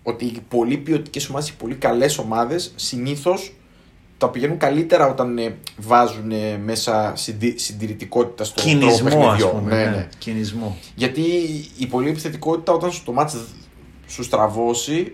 [0.09, 3.53] ότι οι πολύ ποιοτικές ομάδες, οι πολύ καλές ομάδες συνήθως
[4.19, 9.51] τα πηγαίνουν καλύτερα όταν ε, βάζουν ε, μέσα συνδυ- συντηρητικότητα στο τρόπο Κινησμό, ας παιχνιδιών.
[9.51, 9.75] πούμε.
[9.77, 9.91] Ναι, ναι.
[9.91, 10.09] ναι.
[10.19, 10.77] Κινησμό.
[10.95, 11.21] Γιατί
[11.79, 13.37] η πολύ επιθετικότητα όταν στο μάτς
[14.07, 15.13] σου στραβώσει,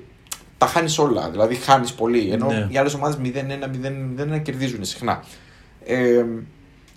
[0.59, 1.31] τα χάνεις όλα.
[1.31, 2.31] Δηλαδή χάνεις πολύ.
[2.31, 2.69] Ενώ Ναι.
[2.71, 3.69] οι άλλες ομάδες 0-1,
[4.37, 5.25] 0-1 κερδίζουν συχνά.
[5.85, 6.25] Ε,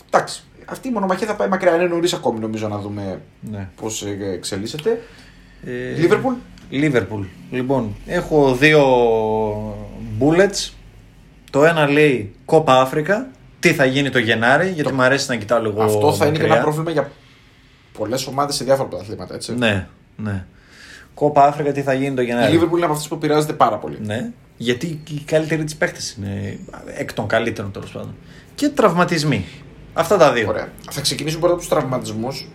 [0.10, 0.44] εντάξει.
[0.66, 1.76] Αυτή η μονομαχία θα πάει μακριά.
[1.76, 3.70] Είναι νωρίς ακόμη νομίζω να δούμε Ναι.
[3.82, 5.02] πώς εξελίσσεται.
[5.66, 5.94] Ε,
[6.70, 7.22] Λίβερπουλ.
[7.22, 7.28] Liverpool.
[7.52, 8.84] Λοιπόν, έχω δύο
[10.20, 10.72] bullets.
[11.52, 13.28] Το ένα λέει Κόπα Αφρικα.
[13.60, 15.84] Τι θα γίνει το Γενάρη, γιατί Το- μου αρέσει να κοιτάω λίγο.
[15.84, 16.56] Αυτό θα είναι και μακριά.
[16.56, 17.12] ένα πρόβλημα για
[17.98, 19.34] πολλές ομάδες σε διάφορα πρωταθλήματα.
[19.36, 19.56] Έτσι.
[19.56, 20.46] Ναι, ναι.
[21.14, 22.60] Κόπα Αφρικα τι θα γίνει το Η Γενάρη.
[22.60, 23.98] Liverpool είναι από αυτές που πειράζεται πάρα πολύ.
[24.06, 26.60] Ναι, γιατί οι καλύτεροι της παίχτε είναι
[26.98, 28.16] εκ των καλύτερων τέλος πάντων.
[28.56, 29.46] Και τραυματισμοί.
[29.94, 30.48] Αυτά τα δύο.
[30.48, 30.68] Ωραία.
[30.92, 32.48] Θα ξεκινήσουμε πρώτα από τους τραυματισμούς.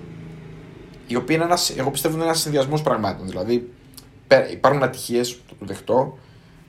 [1.06, 3.28] Οι οποίοι είναι ένας, εγώ πιστεύω είναι ένας συνδυασμός πραγμάτων.
[3.28, 3.68] Δηλαδή πέρα-
[4.50, 6.18] υπάρχουν ατυχίες, το, το δεχτώ.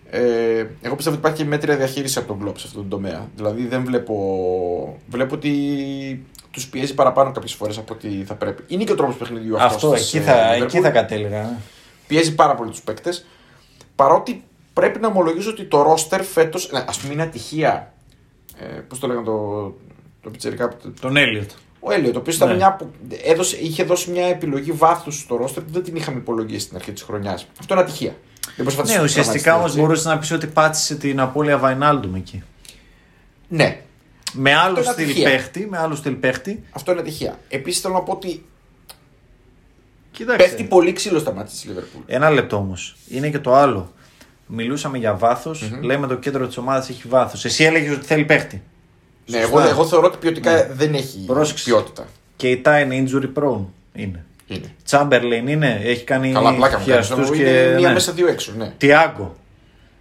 [0.09, 3.29] Ε, εγώ πιστεύω ότι υπάρχει και μέτρια διαχείριση από τον κλοπ σε αυτόν τον τομέα.
[3.35, 4.99] Δηλαδή δεν βλέπω.
[5.09, 8.63] Βλέπω ότι τους πιέζει παραπάνω κάποιες φορές από ό,τι θα πρέπει.
[8.67, 9.73] Είναι και ο τρόπος παιχνιδιού αυτός.
[9.73, 11.41] Αυτό, εκεί θα, εκεί θα κατέληγα.
[11.41, 11.57] ναι.
[12.07, 13.25] Πιέζει πάρα πολύ τους παίκτες.
[13.95, 16.59] Παρότι πρέπει να ομολογήσω ότι το ρόστερ φέτο.
[16.71, 17.93] Α πούμε είναι ατυχία.
[18.59, 19.63] Ε, Πώς το λέγανε το,
[20.21, 21.49] το πιτσερικά που- Τον Έλιοτ.
[21.83, 22.55] Ο Έλιοτ, ο οποίος ήταν Ναι.
[22.55, 22.73] μια.
[22.75, 22.91] που-
[23.23, 26.91] Έδωσε, είχε δώσει μια επιλογή βάθους στο ρόστερ που δεν την είχαμε υπολογίσει στην αρχή
[26.91, 27.47] της χρονιάς.
[27.59, 28.15] Αυτό είναι ατυχία.
[28.55, 32.15] Δεν προσπάθησε Ναι, να ουσιαστικά όμως τραυματιστεί, μπορούσε να πεις ότι πάτησε την απώλεια Βαϊνάλντουμ
[32.15, 32.35] εκεί.
[32.35, 32.77] έτσι.
[33.47, 33.81] Ναι,
[34.33, 35.29] Με άλλο είναι στυλ ατυχία.
[35.29, 36.63] παίχτη, με άλλο στυλ παίχτη.
[36.71, 37.39] αυτό είναι ατυχία.
[37.49, 38.45] Επίσης θέλω να πω ότι
[40.11, 40.47] Κοίταξε.
[40.47, 42.01] πέφτει πολύ ξύλο στα μάτια της Λίβερπουλ.
[42.05, 42.95] Ένα λεπτό όμως.
[43.09, 43.93] Είναι και το άλλο.
[44.47, 47.45] Μιλούσαμε για βαθο Λέμε το κέντρο της ομάδας έχει βάθος.
[47.45, 48.61] Εσύ έλεγες ότι θέλει παίχτη.
[49.25, 49.57] Ναι, Σωστά.
[49.61, 51.63] εγώ, εγώ θεωρώ ότι ποιοτικά δεν έχει Πρόσεξε.
[51.63, 52.05] ποιότητα.
[52.35, 53.65] Και η Τά είναι injury prone.
[53.93, 54.25] Είναι.
[54.47, 54.73] Είναι.
[54.85, 55.81] Τσάμπερλιν είναι.
[55.83, 57.05] Έχει κάνει Καλά, πλάκα μου κάνεις.
[57.07, 57.73] χιαστούς Είναι και.
[57.77, 57.93] μία ναι.
[57.93, 58.51] μέσα δύο έξω.
[58.57, 58.73] Ναι.
[58.77, 59.35] Τιάγκο.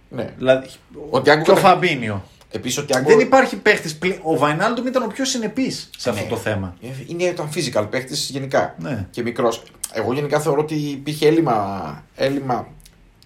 [0.09, 0.33] ναι.
[0.37, 0.67] Δηλαδή.
[1.09, 2.23] Ο Τιάγκο και ο κατα- Φαμπίνιο.
[2.51, 3.07] Επίσης ο Τιάγκο.
[3.09, 4.19] Δεν υπάρχει παίχτης πλέον.
[4.23, 6.29] Ο Βαϊνάλντουμ ήταν ο πιο συνεπής σε αυτό Ναι.
[6.29, 6.75] το θέμα.
[7.07, 8.75] Είναι ήταν physical παίχτης γενικά.
[8.79, 9.07] Ναι.
[9.09, 9.63] Και μικρός.
[9.93, 12.67] Εγώ γενικά θεωρώ ότι υπήρχε έλλειμμα, έλλειμμα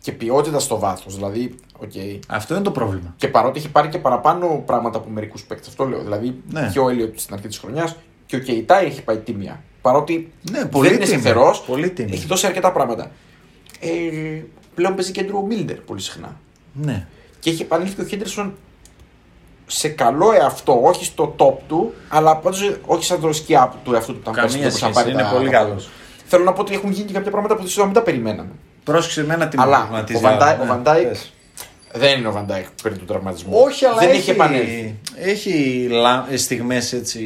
[0.02, 1.16] και ποιότητα στο βάθος.
[1.16, 2.20] Δηλαδή, okay.
[2.28, 3.14] Αυτό είναι το πρόβλημα.
[3.18, 5.68] και παρότι έχει πάρει και παραπάνω πράγματα από μερικούς παίκτες.
[5.68, 6.02] Αυτό λέω.
[6.02, 6.70] Δηλαδή, Ναι.
[6.74, 9.64] και ο Έλιοτ στην αρχή της χρονιάς και ο Κεϊτά έχει πάει τίμια.
[9.82, 11.20] Παρότι Ναι, πολύ δεν είναι τίμια.
[11.20, 12.14] σταθερό, Πολύ τίμια.
[12.14, 13.12] έχει δώσει αρκετά πράγματα.
[13.80, 14.42] Ε,
[14.76, 16.36] πλέον παίζει κέντρο ο Μίλντερ πολύ συχνά.
[16.74, 17.08] Ναι.
[17.40, 18.54] Και έχει επανέλθει και ο Χέντερσον
[19.68, 24.12] σε καλό εαυτό, όχι στο top του, αλλά πάντως όχι σαν το σκιά του εαυτού
[24.14, 25.90] του που ήταν Καμία πέρσι, που σχέση, θα πάρει είναι τα- πολύ τα- καλός.
[26.26, 28.50] Θέλω να πω ότι έχουν γίνει και κάποια πράγματα που δεν μην τα περιμέναμε.
[28.84, 30.26] Πρόσεξε εμένα τι Αλλά με προβληματίζει.
[30.26, 30.98] ο Van
[31.94, 33.62] Δεν είναι ο Βαντάικ που παίρνει τον τραυματισμό.
[33.64, 34.96] Όχι, αλλά δεν έχει, έχει επανέλθει.
[35.16, 37.22] έχει λα- στιγμές έτσι,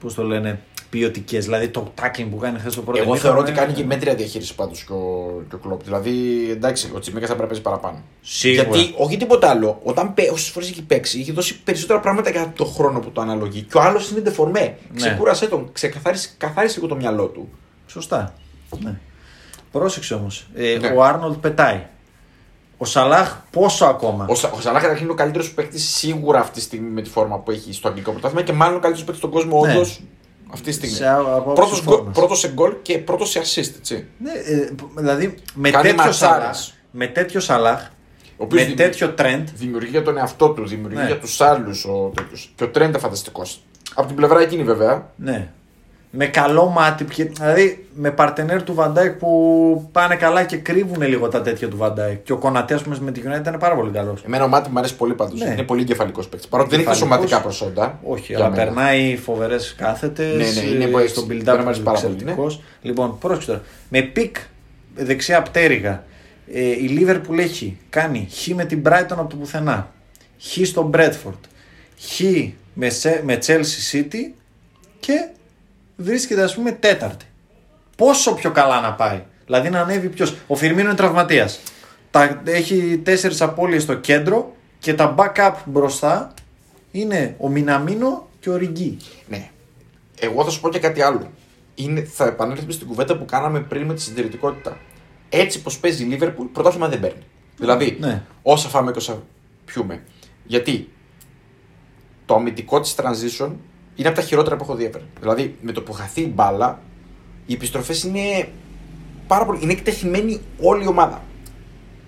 [0.00, 1.44] πώς το λένε, ποιοτικές.
[1.44, 2.98] Δηλαδή το tackling που κάνει χθες το πρώτο.
[3.00, 5.82] Εγώ ημίχρονο θεωρώ ότι είναι- κάνει και μέτρια διαχείριση πάντως και ο, και ο Κλόπ.
[5.82, 8.02] Δηλαδή, εντάξει, ο Τσιμίκα θα πρέπει να παίζει παραπάνω.
[8.22, 8.62] Σίγουρα.
[8.76, 12.64] Γιατί, όχι τίποτα άλλο, όταν όσες φορές έχει παίξει, έχει δώσει περισσότερα πράγματα για το
[12.64, 13.60] χρόνο που το αναλογεί.
[13.62, 14.60] Και ο άλλος είναι ντεφορμέ.
[14.60, 14.96] Ναι.
[14.96, 17.48] Ξεκούρασε τον, ξεκαθάρισε καθάρισε λίγο το μυαλό του.
[17.86, 18.34] Σωστά.
[18.82, 18.94] Ναι.
[19.72, 20.46] Πρόσεξε όμως.
[20.54, 20.88] Ε, Ναι.
[20.96, 21.86] Ο Άρνολτ πετάει.
[22.82, 26.52] Ο Σαλάχ πόσο ακόμα; Ο, Σα- ο Σαλάχ καταρχήν είναι ο καλύτερος παίκτης σίγουρα αυτή
[26.54, 29.18] τη στιγμή με τη φόρμα που έχει στο αγγλικό πρωτάθλημα και μάλλον ο καλύτερος παίκτης
[29.18, 29.72] στον κόσμο Ναι.
[29.72, 30.00] όντως
[30.52, 30.94] αυτή τη στιγμή.
[30.96, 32.14] Σε από Πρώτος άποψη γκολ- φόρμας.
[32.16, 34.06] Πρώτος σε γκολ και πρώτος σε assist, έτσι.
[34.18, 36.38] Ναι, ε, δηλαδή με Κάνει τέτοιο, ματσάρες.
[36.56, 36.58] Σαλάχ,
[36.90, 37.80] με τέτοιο Σαλάχ,
[38.36, 41.06] Ο οποίος με δημι- τέτοιο trend, Δημιουργεί για τον εαυτό του, δημιουργεί Ναι.
[41.06, 42.52] για τους άλλους ο τέτοιος.
[42.56, 43.62] Και ο Τρέντ είναι φανταστικός.
[43.94, 45.10] Από την πλευρά εκείνη βέβαια.
[45.16, 45.50] ναι.
[46.14, 51.28] Με καλό Μάτιπ, πια- δηλαδή με παρτενέρ του Βαντάικ που πάνε καλά και κρύβουν λίγο
[51.28, 52.22] τα τέτοια του Βαντάικ.
[52.22, 54.22] Και ο Κονατέ, πούμε, με την United ήταν πάρα πολύ καλός.
[54.26, 55.40] Εμένα ο Μάτιπ μου αρέσει πολύ πάντως.
[55.40, 55.50] Ναι.
[55.50, 56.48] Είναι πολύ εγκεφαλικός παίκτης.
[56.48, 57.28] Παρότι δεν έχει Εγκεφαλικός.
[57.28, 57.98] σωματικά προσόντα.
[58.02, 58.64] Όχι, για αλλά μένα.
[58.64, 60.36] περνάει φοβερές κάθετες.
[60.36, 62.62] Ναι, ναι, είναι που έχει- στον build-up πρέπει να αρέσει του πάρα πολύ, εξαιρετικός.
[62.82, 63.62] Λοιπόν, πρόσεξε τώρα.
[63.88, 64.36] Με peak
[64.94, 66.04] δεξιά πτέρυγα.
[66.52, 69.92] Ε, η Liverpool έχει κάνει χ με την Brighton από το πουθενά.
[70.40, 71.38] Χ στο Bradford.
[72.00, 72.20] Χ
[72.74, 74.32] με, Σε- με Chelsea City
[75.00, 75.28] και
[76.02, 77.24] βρίσκεται ας πούμε τέταρτη.
[77.96, 79.22] Πόσο πιο καλά να πάει.
[79.44, 80.36] Δηλαδή να ανέβει ποιος.
[80.46, 81.60] Ο Φιρμίνο είναι τραυματίας.
[82.44, 86.34] Έχει τέσσερις απώλειες στο κέντρο και τα backup μπροστά
[86.90, 88.96] είναι ο Μιναμίνο και ο Ριγκί.
[89.28, 89.50] Ναι.
[90.18, 91.30] Εγώ θα σου πω και κάτι άλλο.
[91.74, 94.78] Είναι, θα επανέλθουμε στην κουβέντα που κάναμε πριν με τη συντηρητικότητα.
[95.28, 97.22] Έτσι πως παίζει η Λίβερπουλ, πρωτάθλημα δεν παίρνει.
[97.56, 98.22] Δηλαδή, Ναι.
[98.42, 99.22] όσα φάμε και όσα
[99.64, 100.02] πιούμε.
[100.44, 100.88] Γιατί
[102.26, 103.50] το αμυντικό της transition
[103.94, 105.00] είναι από τα χειρότερα που έχω δει ever.
[105.20, 106.80] Δηλαδή, με το που χαθεί η μπάλα,
[107.46, 108.48] οι επιστροφές είναι
[109.26, 109.58] πάρα πολύ.
[109.62, 111.22] Είναι εκτεθειμένη όλη η ομάδα.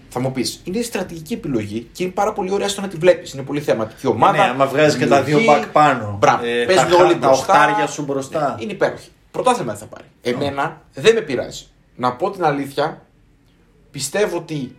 [0.09, 3.33] Θα μου πεις, είναι στρατηγική επιλογή και είναι πάρα πολύ ωραία στο να τη βλέπεις.
[3.33, 4.33] Είναι πολύ θεματική ομάδα.
[4.45, 5.63] Ναι, άμα βγάζεις και τα δύο δημιουργεί.
[5.65, 6.17] back πάνω.
[6.21, 6.45] Μπράβο.
[6.45, 7.53] Ε, Παίζουν τα, όλοι τα μπροστά.
[7.55, 8.55] οχτάρια σου μπροστά.
[8.59, 9.09] Ναι, είναι υπέροχη.
[9.31, 10.05] Πρωτάθλημα δεν θα πάρει.
[10.23, 11.65] Εμένα δεν με πειράζει.
[11.97, 13.03] Να πω την αλήθεια,
[13.91, 14.77] πιστεύω ότι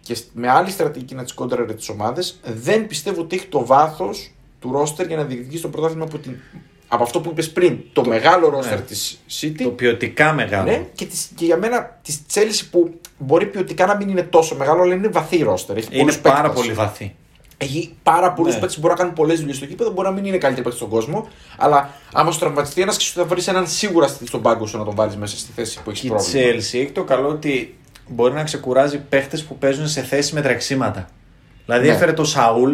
[0.00, 3.66] και σ- με άλλη στρατηγική να τις κόντραρε τις ομάδες, δεν πιστεύω ότι έχει το
[3.66, 6.36] βάθος του ρόστερ για να διεκδικήσει το πρωτάθλημα από, την...
[6.88, 7.78] από αυτό που είπες πριν.
[7.92, 8.84] Το, μεγάλο ρόστερ ναι.
[8.84, 9.60] της City.
[9.62, 10.70] Το ποιοτικά μεγάλο.
[10.70, 14.54] Ναι, και, της, και για μένα της Chelsea που μπορεί ποιοτικά να μην είναι τόσο
[14.56, 15.76] μεγάλο, αλλά είναι βαθύ ρόστερ.
[15.76, 16.60] Έχει είναι πολλούς πάρα παίκτες.
[16.60, 17.14] πολύ βαθύ.
[17.62, 18.58] Έχει πάρα πολλούς Ναι.
[18.60, 19.90] παίκτες που μπορεί να κάνουν πολλές δουλειές στο γήπεδο.
[19.90, 21.28] Μπορεί να μην είναι καλύτεροι παίκτες στον κόσμο.
[21.58, 24.94] Αλλά άμα σου τραυματιστεί ένας, θα βρεις έναν σίγουρα στη- στον πάγκο σου να τον
[24.94, 26.44] βάλεις μέσα στη θέση που έχεις Και η πρόβλημα.
[26.46, 27.76] Chelsea έχει το καλό ότι
[28.08, 31.08] μπορεί να ξεκουράζει παίχτε που παίζουν σε θέση με τρεξίματα.
[31.64, 31.94] Δηλαδή Ναι.
[31.94, 32.72] έφερε το Σαούλ.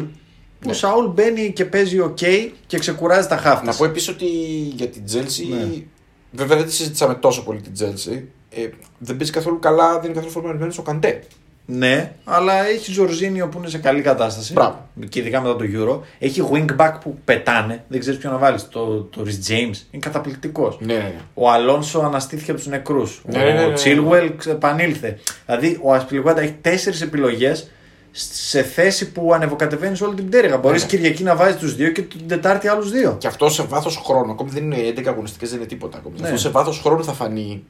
[0.64, 0.72] Ο Ναι.
[0.72, 3.64] Σαούλ μπαίνει και παίζει OK και ξεκουράζει τα χάφτα.
[3.64, 4.26] Να πω επίσης ότι
[4.74, 5.82] για την Chelsea Ναι.
[6.30, 8.22] Βέβαια δεν τη συζητήσαμε τόσο πολύ την Chelsea.
[8.50, 11.22] Ε, δεν παίζει καθόλου καλά, δεν είναι καθόλου φορμαρισμένος ο Καντέ.
[11.68, 14.52] Ναι, αλλά έχει Ζορζίνιο που είναι σε καλή κατάσταση.
[14.52, 14.88] Μπράβο.
[15.08, 16.00] Και ειδικά μετά το Euro.
[16.18, 17.84] Έχει wingback που πετάνε.
[17.88, 18.68] Δεν ξέρεις ποιο να βάλεις.
[18.68, 20.78] Το, το Rhys James είναι καταπληκτικός.
[20.80, 21.20] Ναι, ναι, ναι.
[21.34, 23.22] Ο Αλόνσο αναστήθηκε από τους νεκρούς.
[23.24, 23.74] Ναι, ναι, ναι, ναι, ο ναι.
[23.74, 25.18] Τσίλουελ επανήλθε.
[25.46, 27.70] Δηλαδή ο Ασπιλιγουάντα έχει τέσσερις επιλογές
[28.18, 30.56] σε θέση που ανεβοκατεβαίνεις όλη την πτέρυγα.
[30.56, 30.88] Μπορείς Ναι.
[30.88, 33.16] Κυριακή να βάζεις τους δύο και την Τετάρτη άλλους δύο.
[33.18, 36.14] Και αυτό σε βάθος χρόνου, ακόμη δεν είναι 11 αγωνιστικές, δεν είναι τίποτα ακόμη.
[36.18, 36.26] Ναι.
[36.26, 37.64] Αυτό σε βάθος χρόνου θα φανεί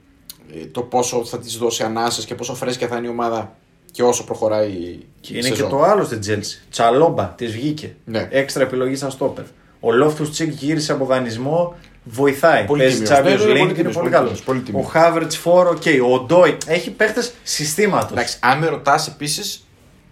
[0.55, 3.57] ε, το πόσο θα τη δώσει ανάσες και πόσο φρέσκια θα είναι η ομάδα
[3.91, 5.69] και όσο προχωράει η Και είναι σεζόν.
[5.69, 6.63] και το άλλο στην Τζέλση.
[6.71, 7.95] Τσαλόμπα της βγήκε.
[8.05, 8.29] Ναι.
[8.31, 9.45] Έξτρα επιλογή σαν στόπερ.
[9.81, 11.75] Ο Λόφτου Τσίκ γύρισε από δανεισμό.
[12.05, 12.65] Βοηθάει.
[12.65, 13.19] Πολύ Παίζει τίμιος.
[13.19, 14.25] Champions Ναι, ναι, ναι, League πολύ είναι τίμιος, πολύ πολύ καλό.
[14.25, 14.87] τίμιος, πολύ Ο τίμιος.
[14.91, 15.83] Χάβερτ Φόρ, οκ.
[16.13, 16.57] Ο Ντόι.
[16.67, 18.11] Έχει παίχτες συστήματος.
[18.11, 19.66] Εντάξει, αν με ρωτάς επίσης,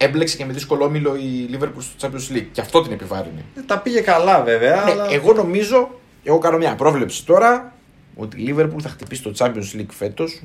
[0.04, 2.46] έμπλεξε και με δύσκολο όμιλο η Liverpool στο Champions League.
[2.52, 3.44] Και αυτό την επιβάρυνε.
[3.66, 4.84] Τα πήγε καλά βέβαια.
[4.84, 5.12] Ναι, αλλά...
[5.12, 7.72] εγώ νομίζω, εγώ κάνω μια πρόβλεψη τώρα,
[8.16, 10.42] ότι η Liverpool θα χτυπήσει το Champions League φέτος,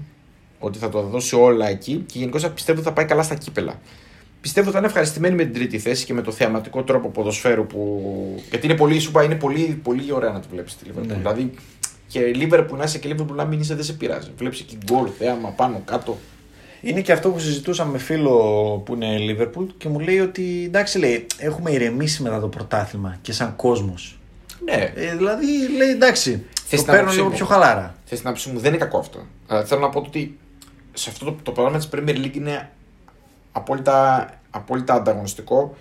[0.60, 3.80] ότι θα το δώσει όλα εκεί και γενικώς πιστεύω ότι θα πάει καλά στα κύπελα.
[4.42, 7.68] Πιστεύω ότι θα είναι ευχαριστημένη με την τρίτη θέση και με το θεαματικό τρόπο ποδοσφαίρου
[7.68, 8.02] που.
[8.50, 11.06] Γιατί είναι πολύ, σου είπα, είναι πολύ, πολύ ωραία να τη βλέπεις τη Liverpool.
[11.06, 11.14] Ναι.
[11.14, 11.54] Δηλαδή
[12.08, 14.32] και Liverpool να είσαι και Liverpool να μην είσαι δεν σε πειράζει.
[14.38, 16.18] Βλέπεις εκεί γκολ, θέαμα πάνω κάτω.
[16.82, 18.34] Είναι και αυτό που συζητούσα με φίλο
[18.86, 23.32] που είναι Liverpool και μου λέει ότι εντάξει, λέει, έχουμε ηρεμήσει μετά το πρωτάθλημα και
[23.32, 24.20] σαν κόσμος.
[24.66, 25.46] Ναι, Ε, δηλαδή
[25.78, 27.36] λέει εντάξει, Θες το την παίρνω άποψή λίγο μου.
[27.36, 27.96] πιο χαλάρα.
[28.06, 29.26] Θες την άποψή μου, δεν είναι κακό αυτό.
[29.48, 30.38] Αλλά θέλω να πω ότι
[30.94, 32.70] σε αυτό το, το πρόγραμμα της Premier League είναι
[33.52, 35.76] απόλυτα, απόλυτα ανταγωνιστικό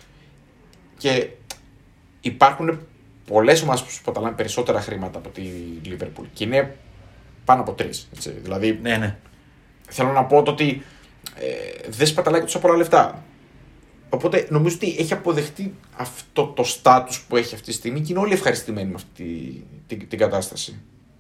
[0.99, 1.29] και
[2.21, 2.81] υπάρχουν
[3.27, 5.43] πολλές ομάδες που σπαταλάνε περισσότερα χρήματα από τη
[5.85, 6.77] Liverpool και είναι
[7.45, 8.09] πάνω από τρεις.
[8.43, 9.17] Δηλαδή Ναι, ναι.
[9.89, 10.83] Θέλω να πω το ότι
[11.35, 13.23] ε, δεν σπαταλάει και τόσο πολλά λεφτά.
[14.11, 18.21] Οπότε νομίζω ότι έχει αποδεχτεί αυτό το στάτους που έχει αυτή τη στιγμή και είναι
[18.21, 19.25] όλοι ευχαριστημένοι με αυτή
[19.87, 20.79] την, την κατάσταση.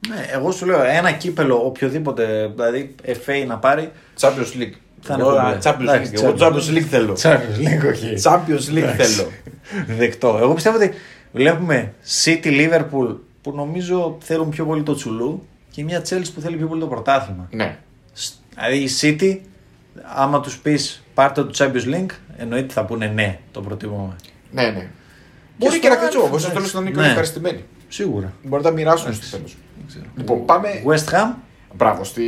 [0.08, 3.90] Ναι, εγώ σου λέω ένα κύπελο οποιοδήποτε, δηλαδή FA να πάρει.
[4.20, 4.72] Champions League.
[5.00, 5.40] Θα είναι Εγώ, πολύ.
[5.40, 6.22] α, Champions Εντάξει, League.
[6.22, 7.16] Εγώ Champions Champions League θέλω.
[7.22, 8.14] Champions League, όχι.
[8.22, 9.12] Champions League Εντάξει.
[9.14, 9.28] θέλω.
[9.98, 10.38] Δεκτό.
[10.40, 10.90] Εγώ πιστεύω ότι
[11.32, 16.56] βλέπουμε City Liverpool που νομίζω θέλουν πιο πολύ το τσουλού και μια Chelsea που θέλει
[16.56, 17.48] πιο πολύ το πρωτάθλημα.
[17.50, 17.78] Ναι.
[18.58, 19.38] Σ- Δηλαδή η City,
[20.16, 24.16] άμα τους πεις πάρτε το Champions League, εννοείται θα πούνε ναι, το προτιμούμε.
[24.52, 24.88] Ναι, ναι.
[25.58, 26.18] Μπορεί στο και να άλλο, κρυτσό.
[26.26, 26.52] Εγώ στο εντάξει.
[26.54, 27.00] τέλος να είναι και Ναι.
[27.00, 27.64] όλοι ευχαριστημένοι.
[27.88, 28.32] Σίγουρα.
[28.42, 29.56] Μπορεί να τα μοιράσουν στο τέλος.
[30.16, 30.68] Λοιπόν, πάμε.
[30.86, 31.34] West Ham.
[31.74, 32.22] Μπράβο, στη,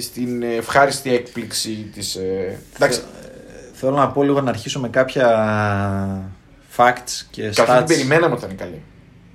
[0.00, 2.14] στην ευχάριστη έκπληξη της.
[2.14, 2.58] Ε...
[2.76, 3.00] Εντάξει,
[3.72, 5.26] Θέλω να πω λίγο να αρχίσω με κάποια
[6.76, 7.86] facts και και αυτή την stats.
[7.86, 8.82] περιμέναμε ότι θα είναι καλή.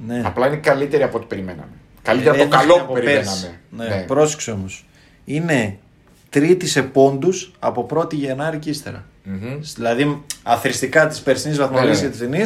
[0.08, 0.22] Ναι.
[0.26, 1.72] Απλά είναι καλύτερη από ό,τι περιμέναμε.
[2.02, 3.08] Καλύτερα Ε, από το είναι καλό από που πέρσι.
[3.08, 3.60] περιμέναμε.
[3.70, 4.02] Ναι, Ναι.
[4.08, 4.86] πρόσεξε όμως.
[5.26, 5.78] Είναι
[6.32, 9.06] τρίτης σε πόντους από 1η Γενάρη και ύστερα.
[9.24, 9.60] Μμμ.
[9.76, 12.12] Δηλαδή, αθρηστικά της περσινής βαθμολογία Ναι, και ναι.
[12.12, 12.42] τη φθηνή,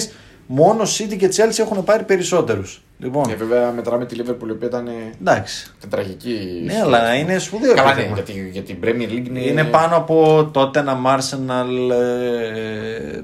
[0.48, 2.82] μόνο City και Chelsea έχουν πάρει περισσότερους.
[3.00, 5.72] Λοιπόν, Και βέβαια μετράμε τη Liverpool η οποία ήταν ε, εντάξει.
[5.90, 6.62] τραγική.
[6.66, 7.74] Ναι, αλλά είναι σπουδαίο.
[7.74, 8.42] Καλά, ναι, επίτευγμα.
[8.42, 9.40] γιατί για την Premier League είναι.
[9.40, 13.22] Είναι πάνω από τότε ένα Arsenal, ε,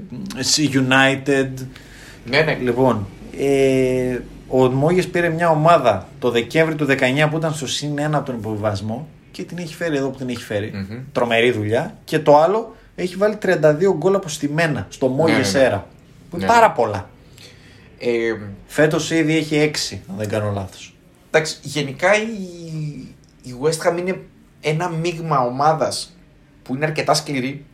[0.72, 1.48] United.
[2.24, 2.58] Ναι, ναι.
[2.62, 3.06] Λοιπόν,
[3.38, 8.00] ε, ο Μόγες πήρε μια ομάδα το Δεκέμβρη του 19 που ήταν στο συν 1
[8.12, 10.70] από τον υποβιβασμό και την έχει φέρει εδώ που την έχει φέρει.
[10.74, 10.98] Μμμ.
[11.12, 11.98] Τρομερή δουλειά.
[12.04, 13.56] Και το άλλο έχει βάλει 32
[13.96, 15.64] γκολ αποστημένα στο Μόγες ναι, ναι.
[15.66, 15.86] Έρα.
[16.30, 16.52] Που είναι Ναι.
[16.52, 17.10] πάρα πολλά.
[17.98, 18.10] Ε,
[18.66, 20.94] Φέτος ήδη έχει 6, αν δεν κάνω λάθος.
[21.30, 22.26] εντάξει, γενικά η,
[23.42, 24.20] η West Ham είναι
[24.60, 26.16] ένα μείγμα ομάδας
[26.62, 27.64] που είναι αρκετά σκληρή.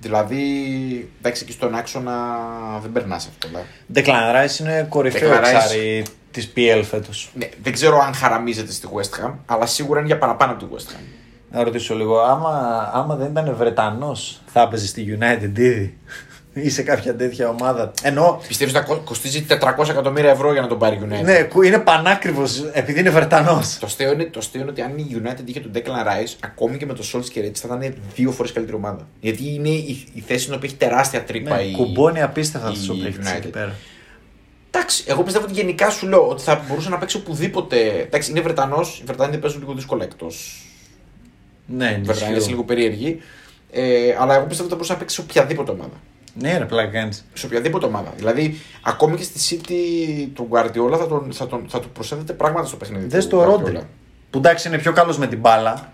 [0.00, 0.36] Δηλαδή,
[1.18, 2.14] εντάξει, εκεί στον άξονα
[2.82, 3.64] δεν περνάς εύκολα.
[3.94, 5.54] Declan Rice είναι κορυφαίο Declan Rice.
[5.54, 6.04] εξάρι
[6.40, 7.30] της PL φέτος.
[7.34, 10.70] Ναι, δεν ξέρω αν χαραμίζεται στη West Ham, αλλά σίγουρα είναι για παραπάνω από τη
[10.76, 11.00] West Ham.
[11.50, 12.50] Να ρωτήσω λίγο, άμα,
[12.94, 15.98] άμα δεν ήταν Βρετανός, θα έπαιζε στη United ήδη;
[16.52, 20.60] Ή σε κάποια τέτοια ομάδα; Εννοώ, Πιστεύεις ότι θα κο- κοστίζει 400 εκατομμύρια ευρώ για
[20.60, 23.78] να τον πάρει η United; ναι, κου- είναι πανάκριβος επειδή είναι Βρετανός.
[23.78, 26.76] Το αστείο, είναι, το αστείο είναι ότι αν η United είχε τον Declan Rice, ακόμη
[26.76, 29.06] και με το Solskjaer και έτσι θα ήταν δύο φορές καλύτερη ομάδα.
[29.20, 31.72] Γιατί είναι η, η θέση στην οποία έχει τεράστια τρύπα Ναι, η.
[31.72, 33.36] κουμπώνει απίστευτα η αυτός ο παίκτης United.
[33.36, 33.74] εκεί πέρα.
[34.76, 37.88] Εντάξει, εγώ πιστεύω ότι γενικά σου λέω ότι θα μπορούσε να παίξει οπουδήποτε.
[38.00, 40.66] Εντάξει, είναι Βρετανός, οι Βρετανοί δεν παίζουν λίγο δύσκολα εκτός.
[41.66, 42.50] Ναι, Οι Βρετανοί είναι ισχύει.
[42.50, 43.20] λίγο περίεργοι.
[43.70, 46.00] Ε, αλλά εγώ πιστεύω ότι θα μπορούσε να παίξει σε οποιαδήποτε ομάδα.
[46.38, 47.24] Ναι, ρε, πλάκα κάνεις.
[47.32, 48.12] Σε οποιαδήποτε ομάδα.
[48.16, 52.66] Δηλαδή, ακόμη και στη City του Guardiola θα, τον, θα, τον, θα του προσθέτετε πράγματα
[52.66, 53.06] στο παιχνίδι.
[53.06, 53.46] Δες του το Guardiola.
[53.46, 53.80] Ρόντρι.
[54.30, 55.92] Που εντάξει είναι πιο καλός με την μπάλα.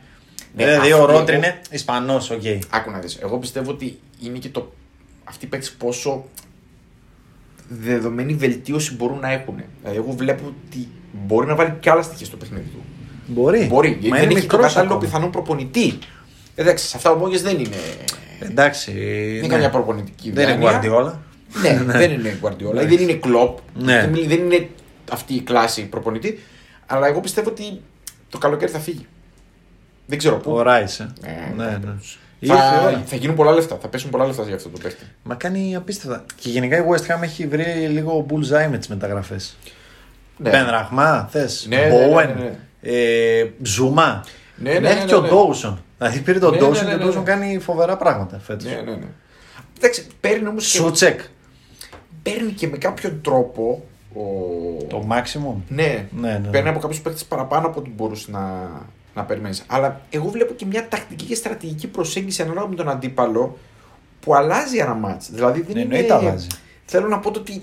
[0.55, 2.43] Ναι, δηλαδή ο αυτό Ρόντρι εγώ- είναι Ισπανός, οκ.
[2.71, 3.17] Άκου να δεις.
[3.23, 4.73] Εγώ πιστεύω ότι είναι και το.
[5.25, 6.25] Αυτοί οι παίκτες πόσο
[7.69, 9.63] δεδομένη βελτίωση μπορούν να έχουν.
[9.81, 12.83] Δηλαδή, εγώ βλέπω ότι μπορεί να βάλει και άλλα στοιχεία στο παιχνίδι του.
[13.27, 13.67] Μπορεί.
[13.67, 13.89] Μπορεί.
[13.89, 15.99] Γιατί Μα δεν είναι έχει το μικρός κατάλληλο πιθανό προπονητή.
[16.55, 17.77] Εντάξει, σε αυτά ο Μόγε δεν είναι.
[18.39, 18.93] Εντάξει.
[18.93, 19.47] Δεν είναι ναι.
[19.47, 20.81] καμιά προπονητική Δεν είναι διάνοια.
[20.81, 21.13] Guardiola.
[21.63, 22.75] Ναι, δεν είναι Guardiola.
[22.75, 23.55] δεν είναι Klopp.
[23.75, 24.11] Ναι.
[24.13, 24.69] Δεν δεν είναι
[25.13, 26.39] αυτή η κλάση προπονητή.
[26.87, 27.81] Αλλά εγώ πιστεύω ότι
[28.29, 29.07] το καλοκαίρι θα φύγει.
[30.07, 30.53] Δεν ξέρω πού.
[30.53, 30.83] Ο Ράι.
[30.83, 31.29] Ε.
[31.31, 31.95] Ε, ναι, ναι.
[32.47, 33.03] Θα, Ήρθε η ώρα.
[33.07, 33.79] θα γίνουν πολλά λεφτά.
[33.83, 35.05] Θα πέσουν πολλά λεφτά για αυτό το παίχτη.
[35.23, 36.25] Μα κάνει απίστευτα.
[36.37, 39.57] Και γενικά η West Ham έχει βρει λίγο bullseye με τις μεταγραφές.
[40.37, 40.51] Ναι.
[40.51, 42.35] Μπεν Ραχμά, θες; Ναι, ναι, ναι, Μπόουεν.
[42.39, 42.59] ναι, ναι.
[43.41, 44.25] ε, Ζουμά.
[44.57, 45.29] Ναι, ναι, Μέχρι ναι, και ο ναι.
[45.29, 45.83] Ντόουσον.
[45.99, 47.29] Δηλαδή πήρε τον Ναι, Ντόουσον ναι, και ναι, ο Ντόουσον ναι.
[47.31, 48.65] κάνει φοβερά πράγματα φέτος.
[48.65, 49.07] Ναι, ναι, ναι.
[49.79, 51.21] Εντάξει, παίρνει όμως και, Σούτσεκ.
[52.23, 53.85] παίρνει και με κάποιον τρόπο.
[54.15, 54.21] Ο...
[54.89, 55.61] Το maximum.
[55.69, 56.49] Ναι, Ναι, ναι.
[56.51, 58.71] παίρνει από κάποιους παίχτε παραπάνω από ό,τι μπορούσε να,
[59.15, 59.65] να περιμένεις.
[59.67, 63.59] Αλλά εγώ βλέπω και μια τακτική και στρατηγική προσέγγιση ανάλογα με τον αντίπαλο
[64.21, 65.31] που αλλάζει ένα μάτς.
[65.31, 65.95] Δηλαδή δεν Ναι, είναι...
[65.97, 66.47] εννοείται αλλάζει.
[66.85, 67.63] Θέλω να πω το ότι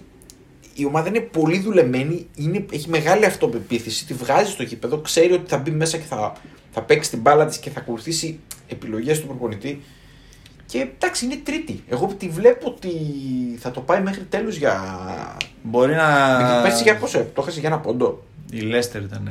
[0.74, 5.50] η ομάδα είναι πολύ δουλεμένη, είναι, έχει μεγάλη αυτοπεποίθηση, τη βγάζει στο γήπεδο, ξέρει ότι
[5.50, 6.34] θα μπει μέσα και θα,
[6.72, 9.82] θα παίξει την μπάλα της και θα ακολουθήσει επιλογές του προπονητή.
[10.66, 11.84] Και εντάξει, είναι τρίτη.
[11.90, 12.90] Εγώ τη βλέπω ότι
[13.60, 14.82] θα το πάει μέχρι τέλου για.
[15.64, 16.06] Μπορεί να.
[16.62, 18.24] Πέρσι για πόσο, το έχασε για ένα πόντο.
[18.52, 19.30] Η Λέστερ ήταν.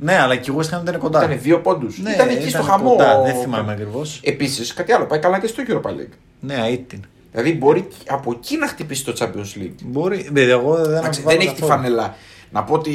[0.00, 1.24] Ε, Ναι, αλλά και η West Ham ήταν κοντά.
[1.24, 1.98] Ήταν δύο πόντους.
[1.98, 2.88] Ναι, ήταν εκεί στο χαμό.
[2.90, 3.22] Κοντά.
[3.22, 4.20] Δεν θυμάμαι ακριβώς.
[4.24, 6.12] Επίσης, κάτι άλλο, πάει καλά και στο Europa League.
[6.40, 7.00] Ναι, αίτην.
[7.32, 9.74] Δηλαδή μπορεί από εκεί να χτυπήσει το Champions League.
[9.84, 10.28] Μπορεί.
[10.32, 11.80] Δεν, εγώ δεν Εντάξει, αμφιβάλλω δεν έχει τη καθόλου.
[11.80, 12.14] φανελά.
[12.50, 12.92] Να πω ότι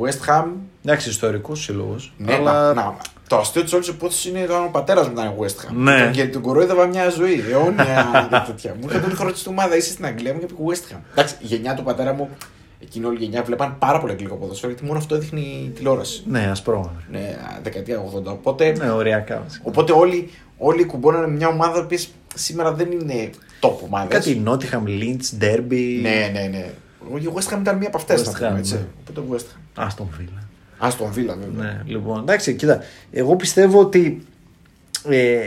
[0.00, 0.44] West Ham.
[0.84, 1.96] Εντάξει, ιστορικό σύλλογο.
[2.16, 2.52] Ναι, αλλά...
[2.52, 2.96] να, να,
[3.28, 5.74] το αστείο της όλης υπόθεσης είναι όταν ο πατέρας μου ήταν West Ham.
[5.74, 5.98] Ναι.
[6.02, 8.74] Τον- Γιατί τον κορόιδευα μια ζωή, αιώνια και τέτοια.
[8.80, 10.98] Μου είχε τον χρόνο τη ομάδα, είσαι στην Αγγλία μου και πήγε West Ham.
[11.12, 12.28] Εντάξει, η γενιά του πατέρα μου,
[12.84, 16.22] εκείνη όλη η γενιά βλέπαν πάρα πολύ αγγλικό ποδοσφαίρο γιατί μόνο αυτό έδειχνε η τηλεόραση.
[16.26, 16.92] Ναι, ασπρόμαυρο.
[17.10, 18.24] Ναι, δεκαετία 80.
[18.24, 19.40] Οπότε, Ναι, οριακά.
[19.44, 19.64] βασικά.
[19.66, 21.96] οπότε όλοι, όλοι κουμπώνανε μια ομάδα που
[22.34, 24.06] σήμερα δεν είναι top ομάδα.
[24.06, 25.98] Κάτι Nottingham, Lynch, Derby.
[26.02, 26.70] Ναι, ναι, ναι.
[27.20, 28.22] Η West Ham ήταν μία από αυτές.
[28.22, 28.74] West Ham, έτσι.
[28.74, 28.80] ναι.
[29.08, 29.84] Οπότε West Ham.
[29.84, 30.38] Άστον Villa.
[30.78, 31.64] Α τον Βίλα, βέβαια.
[31.64, 32.20] Ναι, λοιπόν.
[32.20, 32.80] Εντάξει, κοίτα.
[33.12, 34.26] Εγώ πιστεύω ότι.
[35.08, 35.38] Ε,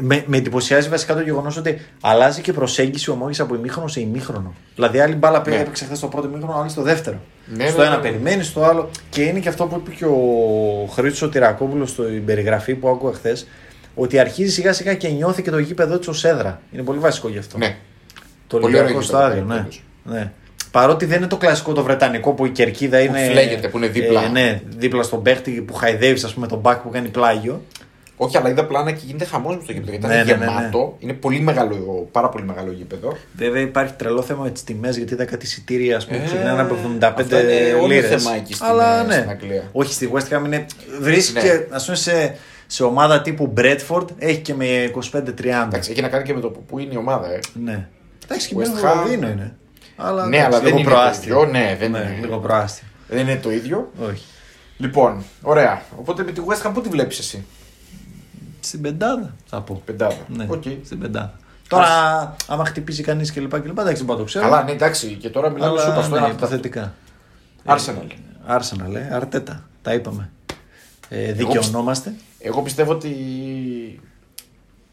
[0.00, 3.88] με, με εντυπωσιάζει βασικά το γεγονός ότι αλλάζει και η προσέγγιση ο Μόγη από ημίχρονο
[3.88, 4.54] σε ημίχρονο.
[4.74, 5.56] Δηλαδή, άλλη μπάλα Ναι.
[5.56, 7.20] έπαιξε χθες στο πρώτο ημίχρονο, άλλη στο δεύτερο.
[7.46, 8.08] Ναι, στο ναι, ένα ναι, ναι.
[8.08, 8.90] περιμένεις, στο άλλο.
[9.10, 13.46] Και είναι και αυτό που είπε και ο Χρήστος Τυρακόπουλο στην περιγραφή που άκουγα χθες.
[13.94, 16.60] Ότι αρχίζει σιγά σιγά και νιώθει και το γήπεδο τη ως έδρα.
[16.72, 17.58] Είναι πολύ βασικό γι' αυτό.
[17.58, 17.76] Ναι.
[18.46, 19.60] Το Πολύ Ολυμπιακό ωραίο στάδιο, γήπεδο, ναι.
[19.60, 19.82] πάντως.
[20.04, 20.32] ναι.
[20.70, 23.28] Παρότι δεν είναι το κλασικό το βρετανικό που η κερκίδα είναι.
[23.30, 24.24] φλέγεται, που είναι δίπλα.
[24.24, 27.62] Ε, ναι, δίπλα στον παίχτη που χαϊδεύεις, ας πούμε, τον μπακ που κάνει πλάγιο.
[28.20, 29.90] Όχι, αλλά είδα πλάνα και γίνεται χαμός με στο γήπεδο.
[29.90, 30.58] Γιατί Ναι, ήταν ναι, ναι, ναι.
[30.58, 30.96] γεμάτο.
[30.98, 33.16] Είναι πολύ μεγάλο, πάρα πολύ μεγάλο γήπεδο.
[33.36, 36.26] Βέβαια υπάρχει τρελό θέμα με τις τιμές γιατί είδα κάτι εισιτήρια ας πούμε, που Ε,
[36.26, 38.22] ξεκινάνε από 75 αυτό είναι όλο λίρες.
[38.22, 39.12] θέμα εκεί στην- Αλλά ναι.
[39.14, 39.62] στην Αγγλία.
[39.72, 40.66] Όχι, στη West Ham είναι.
[41.00, 41.40] Βρίσκει Ναι.
[41.40, 45.62] και ας πούμε σε, σε ομάδα τύπου Bradford έχει και με 25-30.
[45.66, 47.32] Εντάξει, έχει να κάνει και με το που που είναι η ομάδα.
[47.32, 47.38] Ε.
[47.64, 47.88] Ναι.
[48.24, 48.94] Εντάξει, και West μέσα στο Ham.
[48.94, 49.54] Λονδίνο είναι.
[49.96, 51.36] Αλλά, Ναι, εντάξει, αλλά δεν λίγο είναι το προάστιο.
[51.42, 51.50] ίδιο.
[51.50, 52.16] Ναι, δεν Ναι, είναι.
[52.20, 52.86] λίγο προάστιο.
[53.08, 53.92] Δεν είναι το ίδιο.
[54.10, 54.24] Όχι.
[54.76, 55.82] Λοιπόν, ωραία.
[55.96, 57.44] Οπότε με τη West Ham πού τη βλέπεις εσύ;
[58.60, 59.82] Στην πεντάδα θα πω.
[59.84, 60.16] Πεντάδα.
[60.28, 60.62] Ναι, Οκ.
[60.84, 61.34] στην πεντάδα.
[61.68, 61.86] Τώρα,
[62.46, 64.44] άμα χτυπήσει κανείς και λοιπά και λοιπά, εντάξει, δεν μπορώ να το ξέρω.
[64.44, 65.14] Καλά, ναι, εντάξει.
[65.14, 66.44] Και τώρα μιλάμε αλλά, σούπα στο ναι, ένα τέταρτο.
[66.44, 66.94] υποθετικά.
[67.66, 68.12] Arsenal.
[68.46, 69.68] Άρσεναλ, ε, Αρτέτα.
[69.82, 70.30] Τα είπαμε.
[71.08, 72.14] Ε, δικαιωνόμαστε.
[72.38, 73.10] Εγώ πιστεύω ότι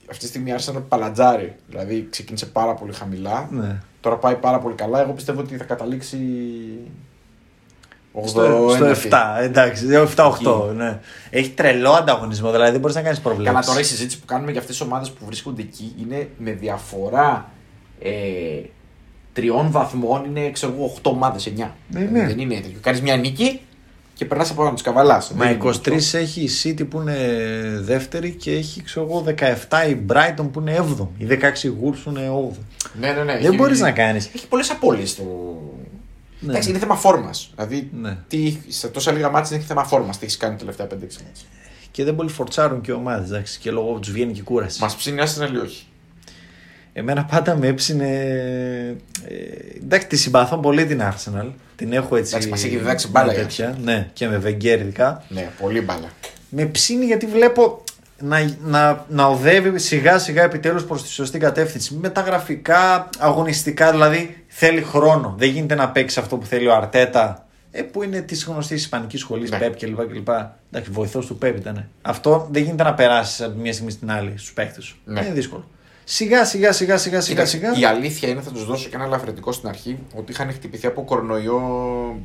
[0.09, 1.55] αυτή τη στιγμή η Arsenal παλατζάρει.
[1.69, 3.47] Δηλαδή ξεκίνησε πάρα πολύ χαμηλά.
[3.51, 3.81] Ναι.
[4.01, 5.01] Τώρα πάει πάρα πολύ καλά.
[5.01, 6.17] Εγώ πιστεύω ότι θα καταλήξει.
[8.25, 8.75] Στο, 81.
[8.75, 10.73] στο 7, εντάξει, 7-8.
[10.75, 10.99] Ναι.
[11.29, 13.53] Έχει τρελό ανταγωνισμό, δηλαδή δεν μπορείς να κάνεις προβλέψεις.
[13.53, 16.51] Καλά, τώρα η συζήτηση που κάνουμε για αυτές τις ομάδες που βρίσκονται εκεί είναι με
[16.51, 17.51] διαφορά
[17.99, 18.09] ε,
[19.33, 20.25] τριών βαθμών.
[20.25, 21.69] Είναι ξέρω εγώ 8 ομάδες, 9.
[21.87, 22.25] Ναι, ναι.
[22.27, 22.77] Δεν είναι τέτοιο.
[22.81, 23.59] Κάνεις μια νίκη
[24.13, 25.31] και περνάς από πάνω τη καβαλάς.
[25.31, 27.17] Μα 23 έχει η City που είναι
[27.81, 29.23] δεύτερη και έχει ξέρω εγώ
[29.69, 31.07] 17 η Brighton που είναι 7η.
[31.17, 32.57] Οι 16 η Wolves που είναι 8η.
[32.99, 33.33] Ναι, ναι, ναι.
[33.33, 34.29] Δεν Έχει- μπορείς να κάνεις.
[34.35, 35.23] Έχει πολλές απώλειες το.
[36.45, 36.51] Ναι.
[36.51, 37.51] Εντάξει, είναι θέμα φόρμας.
[37.55, 38.17] Δηλαδή, Ναι.
[38.27, 40.17] τι, σε τόσα λίγα μάτια έχει θέμα φόρμας.
[40.17, 40.91] Τι έχεις κάνει τα τελευταία 5-6
[41.23, 41.43] μάτια.
[41.91, 43.57] Και δεν πολύ φορτσάρουν και οι ομάδες.
[43.57, 44.81] Και λόγω τους βγαίνει και η κούραση.
[44.81, 45.85] Μας ψήνει άσυνα ή όχι;
[46.93, 48.07] Εμένα πάντα με έψινε.
[49.27, 51.51] Ε, εντάξει, τη συμπαθώ πολύ την Arsenal.
[51.75, 52.29] Την έχω έτσι.
[52.31, 53.77] Εντάξει, μας έχει διδάξει μπάλα μια η τέτοια.
[53.83, 55.23] Ναι, και με Βεγγέρ ειδικά.
[55.29, 56.09] Ναι, πολύ μπάλα.
[56.49, 57.83] Με ψήνει γιατί βλέπω
[58.19, 61.93] να, να, να οδεύει σιγά σιγά επιτέλους προς τη σωστή κατεύθυνση.
[62.01, 65.33] Με τα γραφικά, αγωνιστικά δηλαδή θέλει χρόνο.
[65.37, 67.45] Δεν γίνεται να παίξει αυτό που θέλει ο Αρτέτα.
[67.71, 69.57] Ε, που είναι της γνωστής Ισπανικής σχολής, Ναι.
[69.57, 69.99] Πεπ κλπ.
[70.07, 70.29] κλπ.
[70.71, 71.87] Εντάξει, βοηθός του Πεπ ήταν.
[72.01, 74.97] Αυτό δεν γίνεται να περάσεις από τη μία στιγμή στην άλλη στους παίχτε σου.
[75.05, 75.19] Ναι.
[75.21, 75.63] Είναι δύσκολο.
[76.03, 77.43] Σιγά σιγά σιγά σιγά σιγά.
[77.43, 77.79] Κοίταξε, σιγά.
[77.79, 81.03] Η αλήθεια είναι, θα τους δώσω και ένα ελαφρυντικό στην αρχή, ότι είχαν χτυπηθεί από
[81.03, 81.61] κορονοϊό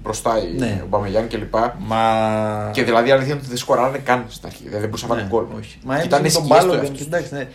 [0.02, 0.80] μπροστά οι Ναι.
[0.84, 1.54] ο Μπαμεγιάν κλπ.
[1.78, 2.70] Μα.
[2.72, 4.58] Και δηλαδή η αλήθεια είναι ότι δεν σκοράρανε καν στην αρχή.
[4.62, 5.58] Δηλαδή δεν μπορούσαν να Ναι, βάλουν γκολ.
[5.60, 5.78] όχι.
[5.84, 6.72] Μα Και έπαιζε ήταν με τον σκιές Μπάλο.
[6.72, 7.06] το δεν- εαυτός.
[7.06, 7.46] εντάξει, ναι.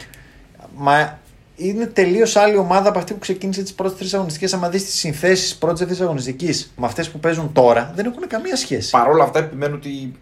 [0.75, 1.19] Μα
[1.55, 4.53] είναι τελείως άλλη ομάδα από αυτή που ξεκίνησε τις πρώτες τρεις αγωνιστικές.
[4.53, 8.55] Αν δεις τις συνθέσεις πρώτης αυτή αγωνιστικής με αυτές που παίζουν τώρα, δεν έχουν καμία
[8.55, 8.89] σχέση.
[8.89, 10.13] Παρ' όλα αυτά επιμένω ότι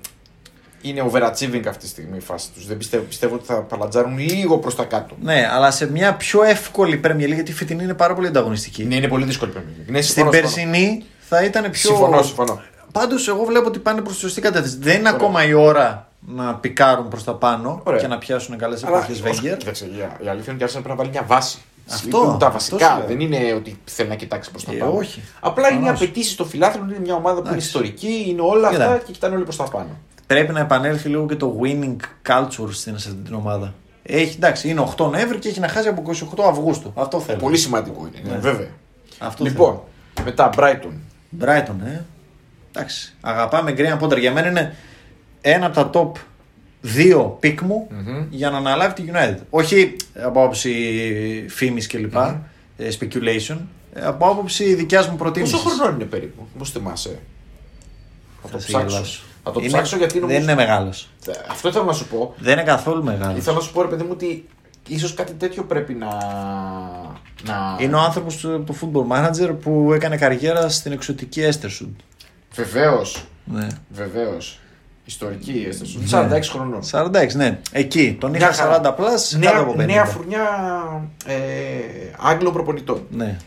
[0.82, 2.68] είναι overachieving αυτή τη στιγμή η φάση τους.
[2.68, 5.16] Δεν πιστεύω, πιστεύω ότι θα παλατζάρουν λίγο προς τα κάτω.
[5.22, 8.84] Ναι, αλλά σε μια πιο εύκολη Premier League, γιατί η φετινή είναι πάρα πολύ ανταγωνιστική.
[8.86, 9.92] Ναι, είναι πολύ δύσκολη η Premier League.
[9.92, 10.72] Ναι, Στην συμφωνώ, συμφωνώ.
[10.72, 11.90] περσινή θα ήταν πιο.
[11.90, 12.62] Συμφωνώ, συμφωνώ.
[12.92, 14.78] Πάντως, εγώ βλέπω ότι πάνε προς τη σωστή κατεύθυνση.
[14.80, 18.00] Δεν είναι ακόμα η ώρα να πικάρουν προς τα πάνω Ωραία.
[18.00, 19.58] και να πιάσουν καλές Αλλά, εποχές ως- Βέγγερ.
[19.58, 21.58] κοίταξε, η- η αλήθεια είναι ότι η Arsenal πρέπει να βάλει μια βάση.
[21.92, 22.90] Αυτό, Λείπουν τα αυτό βασικά.
[22.92, 23.08] σου λέω.
[23.08, 24.92] Δεν είναι ότι θέλει να κοιτάξει προς τα Ε, πάνω.
[24.96, 25.22] όχι.
[25.40, 26.02] Απλά είναι οι Προφανώς.
[26.02, 26.84] απαιτήσεις στο φιλάθλο.
[26.90, 27.68] Είναι μια ομάδα που είναι Εντάξει.
[27.68, 28.86] ιστορική, είναι όλα Κοίτα.
[28.86, 29.90] αυτά και κοιτάνε όλοι προς τα πάνω.
[30.28, 31.96] Πρέπει να επανέλθει λίγο και το winning
[32.28, 33.74] culture στην, σε αυτή την ομάδα.
[34.04, 36.92] Έχει, εντάξει, είναι 8 Νοέμβρη και έχει να χάσει από 28 Αυγούστου.
[36.96, 37.40] Αυτό θέλω.
[37.40, 38.38] Πολύ σημαντικό είναι, ναι, Ναι.
[38.40, 38.68] βέβαια.
[39.20, 39.80] Αυτό Λοιπόν,
[40.26, 40.94] μετά Brighton.
[41.42, 42.02] Brighton, ε.
[42.72, 43.14] Εντάξει.
[43.22, 44.20] Αγαπάμε Graham Potter.
[44.20, 44.76] Για μένα είναι
[45.46, 46.20] ένα από τα top
[46.82, 47.88] δύο pick μου
[48.30, 49.38] για να αναλάβει τη United.
[49.50, 50.72] Όχι από άποψη
[51.50, 52.16] φήμης κλπ.
[52.78, 53.58] ε, speculation.
[53.94, 55.62] ε, Από άποψη δικιάς μου προτίμησης.
[55.62, 57.20] Πόσο χρονών είναι περίπου, πώς θυμάσαι;
[58.42, 58.88] Θα το σε ψάξω.
[58.96, 59.22] γελάσω.
[59.44, 60.40] Θα το Είναι- ψάξω γιατί νομίζω.
[60.40, 61.10] Δεν είναι μεγάλος.
[61.50, 62.34] Αυτό ήθελα να σου πω.
[62.40, 63.38] Δεν είναι καθόλου μεγάλος.
[63.38, 64.46] Ήθελα να σου πω, ρε παιδί μου, ότι
[64.88, 66.08] ίσως κάτι τέτοιο πρέπει να.
[67.44, 67.78] να...
[67.80, 71.96] Είναι ο άνθρωπος του football manager που έκανε καριέρα στην εξωτική Έστερσουντ.
[72.56, 73.26] Βεβαίως.
[73.46, 73.68] Ναι.
[73.90, 74.60] Βεβαίως.
[75.06, 75.98] Ιστορική αίσθηση.
[76.12, 76.80] 46 χρονών.
[76.92, 77.60] 46, ναι.
[77.72, 78.18] Εκεί.
[78.20, 78.96] Τον είχα Μια χαρά.
[78.96, 79.86] 40 plus, κάτω Νέα, από 50.
[79.86, 80.42] νέα φουρνιά
[81.26, 81.36] ε,
[82.18, 83.08] Άγγλων προπονητών.
[83.10, 83.38] Ναι.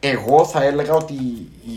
[0.00, 1.12] Εγώ θα έλεγα ότι
[1.66, 1.76] η,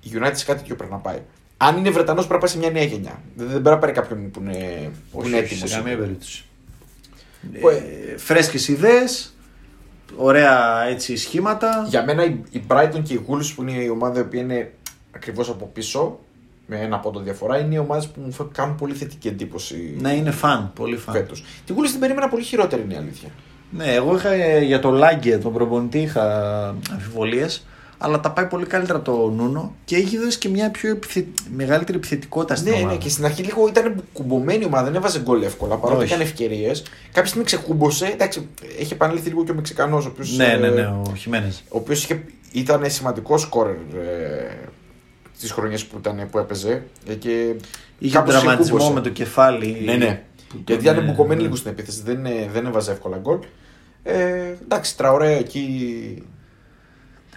[0.00, 1.18] η United σε κάτι τέτοιο πρέπει να πάει.
[1.56, 3.20] Αν είναι Βρετανός, πρέπει να πάει σε μια νέα γενιά.
[3.36, 5.70] Δεν, δεν πρέπει να πάρει κάποιον που είναι, που Όχι, είναι όχι, έτοιμος.
[5.70, 6.44] σε καμία περίπτωση.
[7.60, 9.34] Που, ε, Ε, φρέσκες ιδέες,
[10.16, 11.86] ωραία έτσι σχήματα.
[11.88, 14.72] Για μένα η, η Brighton και η Wolves που είναι η ομάδα που είναι
[15.10, 16.18] ακριβώς από πίσω,
[16.66, 20.12] με ένα πόντο διαφορά, είναι οι ομάδες που μου φε- κάνουν πολύ θετική εντύπωση Να
[20.12, 21.14] είναι φαν, πολύ φαν.
[21.14, 21.44] φέτος.
[21.66, 23.28] Τη Wolves την περίμενα πολύ χειρότερη, είναι η αλήθεια.
[23.70, 26.22] Ναι, εγώ είχα ε, για το Λάγκε, τον προπονητή, είχα
[26.92, 27.66] αμφιβολίες,
[27.98, 31.26] αλλά τα πάει πολύ καλύτερα από το Νούνο και έχει δώσει και μια πιο επιθε...
[31.56, 32.92] μεγαλύτερη επιθετικότητα στην Ναι, ομάδα.
[32.92, 36.08] ναι, και στην αρχή λίγο ήταν κουμπωμένη η ομάδα, δεν έβαζε γκολ εύκολα παρότι Όχι.
[36.12, 36.82] είχαν ευκαιρίες.
[37.12, 38.06] Κάποια στιγμή ξεκούμπωσε.
[38.06, 38.48] Εντάξει,
[38.80, 40.36] έχει επανέλθει λίγο και ο Μεξικανός, ο οποίος.
[40.36, 41.62] ναι, ναι, ναι, ο Χιμένες.
[41.68, 42.08] Ο οποίος
[42.52, 44.58] ήταν σημαντικός σκόρερ ε,
[45.40, 46.82] τις χρονιές που, ήταν, που έπαιζε.
[47.08, 47.54] ε, Και
[47.98, 48.92] Είχε κάπως τραυματισμό ξεκούμπωσε.
[48.92, 49.82] με το κεφάλι.
[49.84, 50.22] Ναι, ναι.
[50.48, 51.42] που Γιατί τον, ήταν ε, μπουκωμένη ναι.
[51.42, 52.02] λίγο στην επίθεση.
[52.04, 53.38] Δεν, ε, δεν έβαζε εύκολα γκολ.
[54.02, 54.14] Ε,
[54.62, 56.22] εντάξει, τραωρέ εκεί.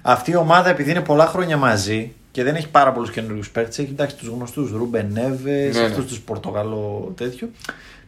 [0.02, 3.80] Αυτή η ομάδα επειδή είναι πολλά χρόνια μαζί και δεν έχει πάρα πολλούς καινούριους παίκτες,
[3.80, 5.88] έχει εντάξει τους γνωστούς Ρούμπεν Νέβες, Ναι, ναι.
[5.88, 7.50] αυτούς τους Πορτογαλό τέτοιο.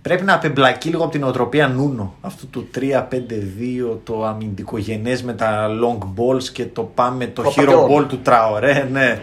[0.02, 2.16] Πρέπει να απεμπλακεί λίγο από την οτροπία Νούνο.
[2.22, 7.62] Αυτό το 3-5-2, το αμυντικογενές με τα long balls και το πάμε το Το hero
[7.62, 7.96] απατεώνα.
[7.96, 8.88] ball του Τραωρέ.
[8.92, 9.20] Ναι.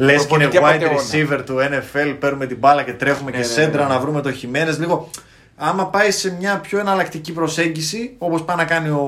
[0.00, 1.38] Λες και είναι Προπονητή wide απατεώνα.
[1.40, 3.94] receiver του NFL, παίρνουμε την μπάλα και τρέχουμε Ναι, και ναι, σέντρα ναι, ναι.
[3.94, 4.78] να βρούμε το Χιμένες.
[4.78, 5.10] Λίγο.
[5.56, 9.06] Άμα πάει σε μια πιο εναλλακτική προσέγγιση, όπως πάει να κάνει ο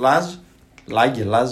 [0.00, 0.24] Λάζ,
[0.86, 1.50] Λάγκε, Λάζ,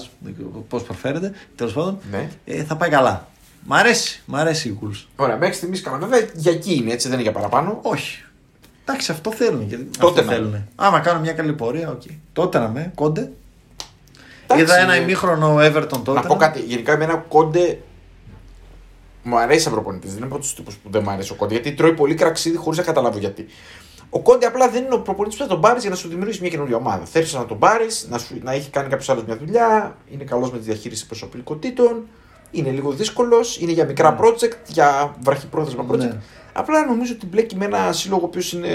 [0.69, 2.29] πώς προφέρεται, τέλος πάντων, Ναι.
[2.45, 3.29] ε, θα πάει καλά.
[3.67, 5.05] Μ' αρέσει, μ' αρέσει η Wolves.
[5.17, 5.97] Ωραία, μέχρι στιγμής καλά.
[5.99, 7.79] Βέβαια για εκεί είναι έτσι, δεν είναι για παραπάνω.
[7.83, 8.25] Όχι.
[8.87, 9.63] Εντάξει, αυτό θέλουν.
[9.69, 10.37] Γιατί Τότε αυτό να.
[10.37, 10.69] θέλουν.
[10.77, 12.03] Άμα κάνουν μια καλή πορεία, OK.
[12.33, 13.31] Tottenham, Κόντε.
[14.47, 16.13] Εντάξει, Είδα ένα είναι- ημίχρονο Everton τότε.
[16.13, 16.61] Να πω κάτι.
[16.61, 17.79] Γενικά, εμένα ο Κόντε
[19.25, 20.11] μου αρέσει σαν προπονητής.
[20.11, 21.53] Δεν είναι από τους τύπους που δεν μου αρέσει ο Κόντε.
[21.55, 23.47] Γιατί τρώει πολύ κραξίδι χωρίς να καταλάβω γιατί.
[24.11, 26.41] Ο Κόντε απλά δεν είναι ο προπονητής που θα τον πάρεις για να σου δημιουργήσει
[26.41, 27.05] μια καινούργια ομάδα.
[27.05, 29.97] Θέλεις να τον πάρεις, να, σου- να έχει κάνει κάποιος άλλος μια δουλειά.
[30.11, 32.07] Είναι καλός με τη διαχείριση προσωπικότητων.
[32.51, 33.59] Είναι λίγο δύσκολος.
[33.61, 35.99] Είναι για μικρά project, για βραχυπρόθεσμα project.
[35.99, 36.21] Ναι.
[36.53, 38.69] Απλά νομίζω ότι μπλέκει με ένα σύλλογο ο οποίος είναι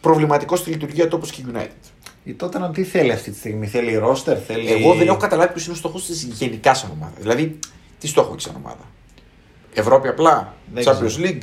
[0.00, 1.90] προβληματικός στη λειτουργία του όπως και η United.
[2.24, 3.66] Η τότε να τι θέλει αυτή τη στιγμή.
[3.66, 4.72] Θέλει ρόστερ, θέλει.
[4.72, 7.12] Εγώ δεν έχω καταλάβει ποιος είναι ο στόχος της γενικά σαν ομάδα.
[7.18, 7.58] Δηλαδή,
[8.02, 8.90] τι στόχο έχει σαν ομάδα;
[9.74, 11.24] Ευρώπη απλά, Δεν Champions ξέρω.
[11.28, 11.42] League;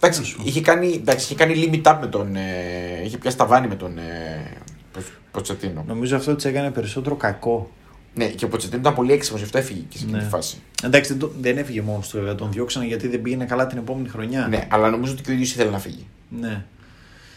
[0.00, 2.36] Εντάξει, είχε κάνει, εντάξει, είχε κάνει limit up με τον.
[2.36, 4.50] Ε, είχε πιάσει τα βάνη με τον ε,
[4.92, 5.00] Πο-
[5.30, 5.84] Ποτσετίνο.
[5.86, 7.70] Νομίζω αυτό τη έκανε περισσότερο κακό.
[8.14, 10.22] Ναι, και ο Ποτσετίνο ήταν πολύ έξυπνος, γι' αυτό έφυγε και σε αυτή Ναι.
[10.22, 10.56] τη φάση.
[10.82, 12.34] Εντάξει, δεν, το- δεν έφυγε μόνος του, βέβαια.
[12.34, 14.46] Τον διώξανε γιατί δεν πήγαινε καλά την επόμενη χρονιά.
[14.48, 16.06] Ναι, αλλά νομίζω ότι και ο ίδιος ήθελε να φύγει.
[16.28, 16.64] Ναι.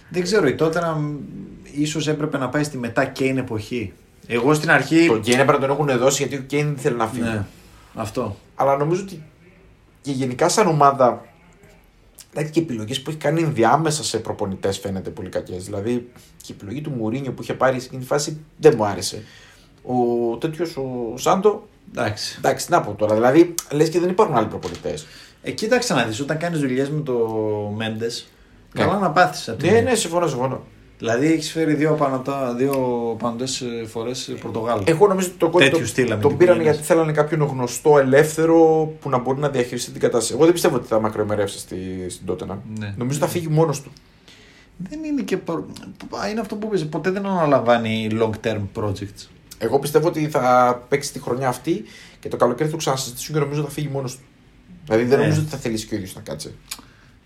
[0.09, 0.97] Δεν ξέρω, η τότε να
[1.71, 3.93] ίσως έπρεπε να πάει στη μετά Κέιν εποχή.
[4.27, 5.05] Εγώ στην αρχή.
[5.07, 7.23] Τον Κέιν έπρεπε να τον έχουν δώσει γιατί ο Κέιν δεν ήθελε να φύγει.
[7.23, 7.45] Ναι,
[7.93, 8.35] αυτό.
[8.55, 9.23] Αλλά νομίζω ότι
[10.01, 11.25] και γενικά σαν ομάδα.
[12.33, 15.65] Εντάξει, και οι επιλογές που έχει κάνει ενδιάμεσα σε προπονητές φαίνεται πολύ κακές.
[15.65, 16.11] Δηλαδή
[16.43, 19.23] και η επιλογή του Μουρίνιο που είχε πάρει σε εκείνη τη φάση δεν μου άρεσε.
[19.83, 19.95] Ο
[20.37, 22.35] τέτοιος ο Σάντο, Εντάξει.
[22.37, 23.13] εντάξει, τι να πω τώρα.
[23.13, 25.05] Δηλαδή λες και δεν υπάρχουν άλλοι προπονητές.
[25.41, 27.13] Ε, κοίταξε να δεις, όταν κάνεις δουλειές με το
[27.75, 28.27] Μέντες,
[28.73, 28.81] Ναι.
[28.83, 29.55] καλά να πάθεις.
[29.61, 30.63] Ναι, ναι, συμφωνώ, συμφωνώ.
[31.01, 32.73] Δηλαδή έχεις φέρει δύο, πανωτά, δύο
[33.19, 33.45] πανωτέ
[33.87, 34.83] φορές Πορτογάλου.
[34.85, 36.73] Εγώ νομίζω ότι το κόντι Τέτοιου τον, στυλ τον αμυντικού πήραν γενιάς.
[36.75, 40.33] γιατί θέλανε κάποιον γνωστό, ελεύθερο που να μπορεί να διαχειριστεί την κατάσταση.
[40.33, 41.77] Εγώ δεν πιστεύω ότι θα μακροημερεύσει στη,
[42.09, 42.61] στην Τότενα.
[42.79, 42.93] Ναι.
[42.97, 43.91] Νομίζω ότι θα φύγει μόνος του.
[44.77, 45.37] Δεν είναι και.
[45.37, 45.65] προ-
[46.31, 49.27] Είναι αυτό που είπες, ποτέ δεν αναλαμβάνει long term projects.
[49.57, 51.83] Εγώ πιστεύω ότι θα παίξει τη χρονιά αυτή
[52.19, 54.21] και το καλοκαίρι θα το ξανασυζητήσουν και νομίζω ότι θα φύγει μόνος του.
[54.85, 55.23] Δηλαδή δεν Ναι.
[55.23, 56.55] νομίζω ότι θα θελήσει και ο ίδιος να κάτσει.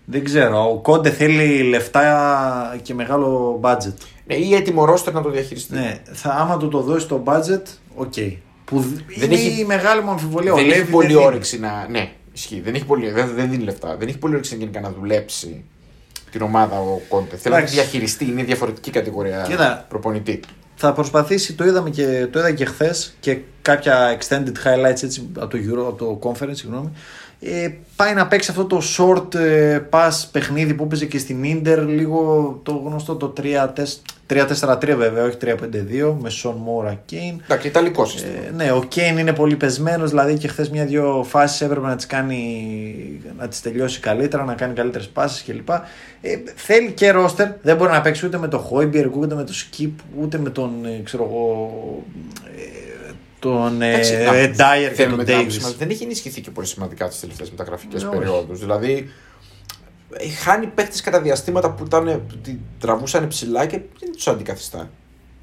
[0.08, 0.70] Δεν ξέρω.
[0.70, 3.94] Ο Κόντε θέλει λεφτά και μεγάλο budget.
[4.26, 5.74] Ναι, ή έτοιμο ρόστερ να το διαχειριστεί.
[5.74, 7.62] Ναι, θα, άμα του το δώσει το budget,
[7.94, 8.12] OK.
[8.64, 10.52] Που δεν Δεν είναι έχει- η μεγάλη μου αμφιβολία.
[10.52, 11.24] Ο δεν Λέβι έχει πολύ δίνει.
[11.24, 11.86] όρεξη να.
[11.90, 12.60] Ναι, ισχύει.
[12.60, 13.96] Δεν, έχει πολύ, δεν, δεν δίνει λεφτά.
[13.96, 15.64] Δεν έχει πολύ όρεξη γενικά να δουλέψει
[16.30, 17.36] την ομάδα ο Κόντε.
[17.36, 17.74] Θέλει να τη Εντάξει.
[17.74, 18.24] διαχειριστεί.
[18.24, 19.84] Είναι διαφορετική κατηγορία Κοίτα.
[19.88, 20.40] προπονητή.
[20.74, 25.46] Θα προσπαθήσει, το είδαμε και, το είδα και χθες και κάποια extended highlights έτσι, από,
[25.46, 26.90] το Euro, από το conference, συγγνώμη.
[27.40, 31.84] Ε, πάει να παίξει αυτό το short ε, pass παιχνίδι που έπαιζε και στην Inter,
[31.86, 33.32] λίγο το γνωστό το
[34.28, 37.36] 3-4-3 βέβαια, όχι 3-5-2, με Son Mora Kane.
[37.44, 38.32] Εντάξει, Ιταλικό σύστημα.
[38.46, 42.06] Ε, ναι, ο Κέιν είναι πολύ πεσμένος, δηλαδή και χθες μια-δυο φάσεις έπρεπε να τις
[42.06, 45.68] κάνει, να τις τελειώσει καλύτερα, να κάνει καλύτερες πάσεις κλπ.
[46.20, 49.54] Ε, θέλει και ρόστερ, δεν μπορεί να παίξει ούτε με τον Χόιμπιερ, ούτε με τον
[49.54, 51.70] Σκip, ούτε με τον ε, ξέρω εγώ.
[52.56, 52.75] ε,
[53.50, 55.62] τον ε, Εντάξει, να- ε, Dyer και θέλουμε τον την άποψη Davis.
[55.62, 55.76] μας.
[55.76, 58.18] Δεν έχει ενισχυθεί και πολύ σημαντικά τις τελευταίες μεταγραφικές Ναι, όχι.
[58.18, 58.58] περιόδους.
[58.60, 59.10] Δηλαδή,
[60.12, 64.90] ε, χάνει παίχτε κατά διαστήματα που, ήταν, που την τραβούσαν ψηλά και δεν τους αντικαθιστά.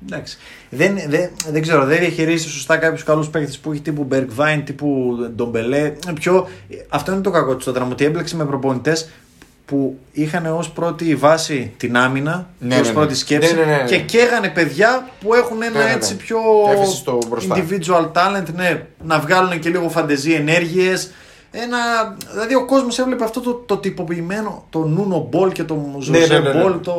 [0.10, 0.38] Εντάξει.
[0.70, 5.16] Δεν, δεν, δεν ξέρω, δεν διαχειρίζεται σωστά κάποιους καλούς παίκτες που έχει τύπου Bergwijn, τύπου
[5.36, 5.94] Ντομπελέ.
[6.14, 6.48] Πιο...
[6.90, 9.10] Αυτό είναι το κακό του τότε, ότι έμπλεξε με προπονητές
[9.66, 12.94] που είχαν ως πρώτη βάση την άμυνα, Ναι, ως ναι, ναι.
[12.94, 13.84] πρώτη σκέψη Ναι, ναι, ναι, ναι.
[13.84, 15.92] και καίγανε παιδιά που έχουν ένα Ναι, ναι, ναι.
[15.96, 16.38] έτσι πιο
[16.72, 17.56] Έφεση στο μπροστά.
[17.56, 21.12] individual talent, ναι, να βγάλουν και λίγο φαντεζί ενέργειες.
[21.56, 21.78] Ένα,
[22.32, 26.40] δηλαδή ο κόσμος έβλεπε αυτό το, το τυποποιημένο, το Νούνο ball και το Ζωζέ ναι,
[26.40, 26.62] ναι, ναι.
[26.62, 26.94] ball, το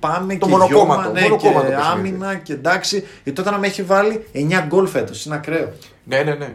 [0.00, 1.90] πάμε Το και μονοκόμματο, γιόμα, ναι, μονοκόμματο και παιχνίδι.
[1.92, 3.06] άμυνα και εντάξει.
[3.24, 5.24] Η τότε να με έχει βάλει 9 γκολ φέτος.
[5.24, 5.68] Είναι ακραίο.
[6.04, 6.48] Ναι, ναι, ναι.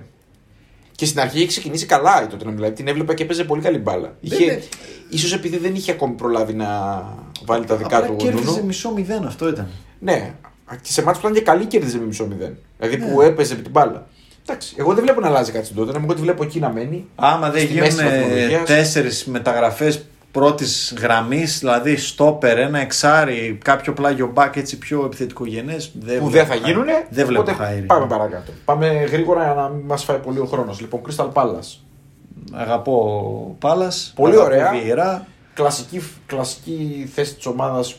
[0.96, 2.74] Και στην αρχή είχε ξεκινήσει καλά η τότε δηλαδή.
[2.74, 4.16] Την έβλεπα και έπαιζε πολύ καλή μπάλα.
[4.20, 4.60] Είχε, ναι.
[5.10, 6.68] ίσως επειδή δεν είχε ακόμη προλάβει να
[7.46, 8.64] βάλει τα δικά Απλά του ο κέρδιζε Νούνο.
[8.66, 9.68] μισό μηδέν, αυτό ήταν.
[10.00, 10.34] Ναι.
[10.82, 12.58] Και σε μάτς που ήταν και καλή κέρδιζε με μισό μηδέν.
[12.80, 13.06] Δηλαδή Ναι.
[13.14, 14.08] που έπαιζε με την μπάλα.
[14.48, 14.76] Εντάξει.
[14.78, 16.00] Εγώ δεν βλέπω να αλλάζει κάτι στην τότε.
[16.04, 17.08] Εγώ τη βλέπω εκεί να μένει.
[17.16, 18.64] Άμα δεν Στη μέση γίνουν της βαθμολογίας.
[18.68, 25.92] τέσσερις μεταγραφές πρώτης γραμμής, δηλαδή στόπερ, ένα εξάρι, κάποιο πλάγιο μπακ έτσι πιο επιθετικογενές.
[26.20, 26.86] που δεν θα γίνουν.
[27.10, 27.82] Δεν βλέπω οπότε χάρη.
[27.82, 28.52] Πάμε παρακάτω.
[28.66, 30.82] Πάμε γρήγορα για να μην μας φάει πολύ ο χρόνος.
[30.82, 31.78] Λοιπόν, Crystal Palace.
[32.52, 33.92] Αγαπώ Πάλα.
[34.16, 34.72] Πολύ ωραία.
[34.72, 35.28] Βιερά.
[35.54, 37.96] Κλασική, κλασική θέση της ομάδας.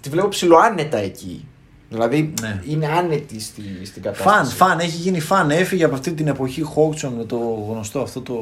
[0.00, 1.48] Τη βλέπω ψηλοάνετα εκεί.
[1.90, 2.60] Δηλαδή Ναι.
[2.68, 4.36] είναι άνετη στη, στην κατάσταση.
[4.56, 5.50] Φαν, φαν, έχει γίνει φαν.
[5.50, 7.36] Έφυγε από αυτή την εποχή Χόουτσον με το
[7.70, 8.34] γνωστό αυτό το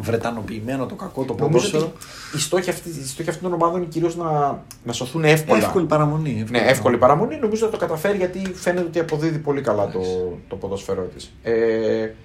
[0.00, 1.82] βρετανοποιημένο, το κακό, το Νομίζω ποδόσφαιρο.
[1.82, 5.58] ότι οι στόχοι, αυτή, οι στόχοι αυτών των ομάδων είναι κυρίως να, να σωθούν εύκολα.
[5.58, 6.44] Εύκολη παραμονή.
[6.50, 7.36] Ναι, εύκολη παραμονή.
[7.36, 10.00] Νομίζω ότι το καταφέρει γιατί φαίνεται ότι αποδίδει πολύ καλά το,
[10.48, 11.32] το ποδόσφαιρό της.
[11.42, 11.52] Ε,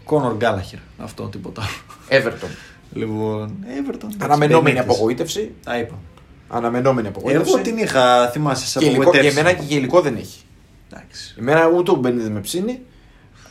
[0.04, 0.80] Κόνορ Γκάλαχερ.
[0.98, 2.24] Αυτό, τίποτα άλλο.
[2.24, 2.48] Everton.
[2.94, 3.94] Λοιπόν, Everton.
[3.96, 4.84] εντάξει, Αναμενόμενη Benitez.
[4.84, 5.52] απογοήτευση.
[5.64, 5.94] Τα είπα.
[6.50, 7.52] Αναμενόμενη απογοήτευση.
[7.54, 9.44] Εγώ την είχα, θυμάσαι, σε και υλικό, για απογοητεύσει.
[9.44, 10.42] μένα και υλικό δεν έχει.
[10.96, 11.36] Εντάξει.
[11.40, 12.80] Εμένα ούτε ο Μπένιδε με ψήνει,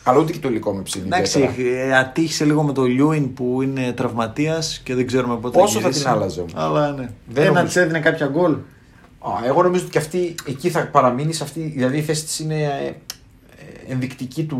[0.05, 1.07] αλλά ούτε και το υλικό με ψήνει.
[1.07, 1.95] Εντάξει, ιδιαίτερα.
[1.95, 5.80] ε, ατύχησε λίγο με το Λιούιν που είναι τραυματίας και δεν ξέρουμε πότε Πόσο θα
[5.80, 6.01] γυρίσει.
[6.01, 6.53] την άλλαζε όμως.
[6.57, 7.09] Αλλά ναι.
[7.28, 7.66] Δεν Ένα νομίζω.
[7.66, 8.53] της έδινε κάποια γκολ.
[8.53, 11.32] Α, εγώ νομίζω ότι και αυτή εκεί θα παραμείνει.
[11.32, 14.59] Σε αυτή, δηλαδή η θέση της είναι ε, ε, ενδεικτική του,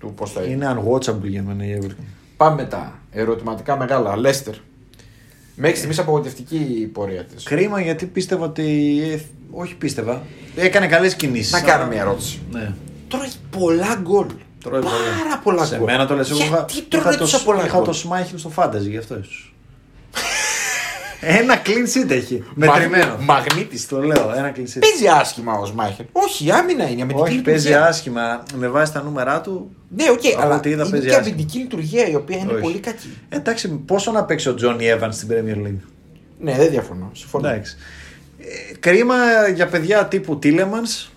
[0.00, 0.52] του πώς θα είναι.
[0.52, 2.02] Είναι unwatchable για μένα η Everton.
[2.36, 2.98] Πάμε μετά.
[3.10, 4.16] Ερωτηματικά μεγάλα.
[4.16, 4.54] Λέστερ.
[5.60, 7.42] Μέχρι στιγμής απογοητευτική η πορεία της.
[7.44, 8.98] Κρίμα γιατί πίστευα ότι.
[9.12, 9.18] ε,
[9.50, 10.22] όχι πίστευα.
[10.56, 11.52] Έκανε καλές κινήσεις.
[11.52, 12.40] Να κάνω μια ερώτηση.
[12.50, 12.72] Ναι.
[13.08, 14.26] Τώρα έχει πολλά γκολ.
[14.64, 15.40] Τρώει Πάρα πολλά.
[15.44, 15.84] πολλά Σε γκολ.
[15.86, 16.38] μένα το λες εγώ.
[16.38, 19.18] είχα- Γιατί είχα τρώει το- τόσα πολλά Είχα γκολ; το Σμάιχελ στο fantasy γι' αυτό
[19.18, 19.54] ίσως.
[21.20, 22.44] Ένα clean sheet έχει.
[22.54, 23.16] Μετρημένο.
[23.20, 23.86] Μαγνήτης.
[23.88, 24.78] Το λέω, ένα clean sheet.
[24.80, 26.06] Παίζει άσχημα ο Σμάιχελ.
[26.12, 27.02] Όχι, άμυνα είναι.
[27.02, 27.86] Αμυντική Όχι, παίζει λειτουργία.
[27.88, 28.42] άσχημα.
[28.54, 29.70] Με βάση τα νούμερά του.
[29.88, 31.34] Ναι, οκ, Από αλλά ό,τι είδα είναι παίζει και άσχημα.
[31.34, 32.62] αμυντική λειτουργία η οποία είναι Όχι.
[32.62, 33.16] πολύ κακή.
[33.28, 35.80] Εντάξει, πόσο να παίξει ο Τζόνι Evans στην Premier League;
[36.40, 37.10] Ναι, δεν διαφωνώ.
[37.14, 37.48] Συμφωνώ.
[37.48, 37.76] Εντάξει.
[38.38, 39.14] Ε, κρίμα
[39.54, 41.08] για παιδιά τύπου Τίλεμανς.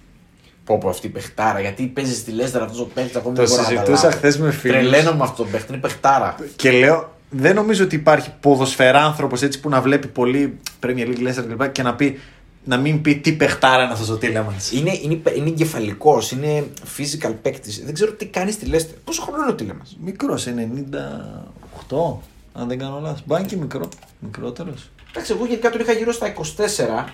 [0.64, 3.50] Πω πω αυτή η παιχτάρα, γιατί παίζει στη Λέστερ αυτός ο παίχτης ακόμη Το δεν
[3.52, 4.18] μπορώ να συζητούσα καταλάβω.
[4.18, 4.78] χθες με φίλους.
[4.78, 6.36] Τρελαίνω με αυτό τον παίχτη, είναι παιχτάρα.
[6.56, 11.44] Και λέω, δεν νομίζω ότι υπάρχει ποδοσφαιράνθρωπος έτσι που να βλέπει πολύ Premier League Leicester
[11.48, 11.72] κλπ.
[11.72, 12.20] και να, πει,
[12.64, 14.72] να μην πει τι παιχτάρα είναι αυτός ο Τίλεμανς.
[14.72, 16.68] Είναι, είναι, είναι εγκεφαλικός, είναι
[16.98, 17.84] physical παίκτης.
[17.86, 18.96] Δεν ξέρω τι κάνει στη Λέστερ.
[18.96, 19.82] Πόσο χρόνο είναι ο Τίλεμα.
[20.04, 22.18] Μικρός, 98,
[22.54, 23.24] αν δεν κάνω λάθος.
[23.26, 23.90] Μπάνει και μικρό.
[24.20, 24.90] Μικρότερος.
[25.10, 27.06] Εντάξει, εγώ γενικά τον είχα γύρω στα 24.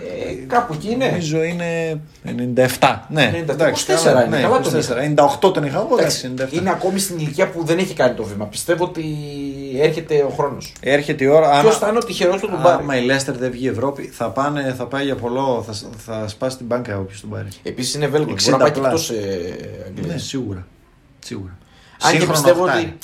[0.00, 1.06] Ε, κάπου εκεί είναι.
[1.06, 2.00] Νομίζω είναι
[2.78, 2.98] 97.
[3.08, 5.48] Ναι, 97, εντάξει, 24 καλά, είναι, ναι, καλά τον 24.
[5.48, 6.60] 98 τον είχα εγώ, Εντάξει, εντάξει, 97.
[6.60, 8.46] είναι ακόμη στην ηλικία που δεν έχει κάνει το βήμα.
[8.46, 9.04] Πιστεύω ότι
[9.80, 10.72] έρχεται ο χρόνος.
[10.80, 11.48] Έρχεται η ώρα.
[11.50, 12.82] Ποιος άμα- θα είναι ο τυχερός του τον πάρει.
[12.82, 15.64] Άμα η Leicester δεν βγει Ευρώπη, θα, πάνε, θα πάει για πολλό.
[15.66, 17.48] Θα, θα σπάσει την μπάνκα όποιος τον πάρει.
[17.62, 18.18] Επίσης είναι Velcro.
[18.20, 18.92] 60 Μπορεί να πάει και πλάς.
[18.92, 20.12] εκτός ε, Αγγλίας.
[20.12, 20.66] Ναι, σίγουρα.
[21.18, 21.58] σίγουρα.
[22.02, 22.80] Αν και Σύγχρονο πιστεύω οχτάρι.
[22.82, 22.96] ότι.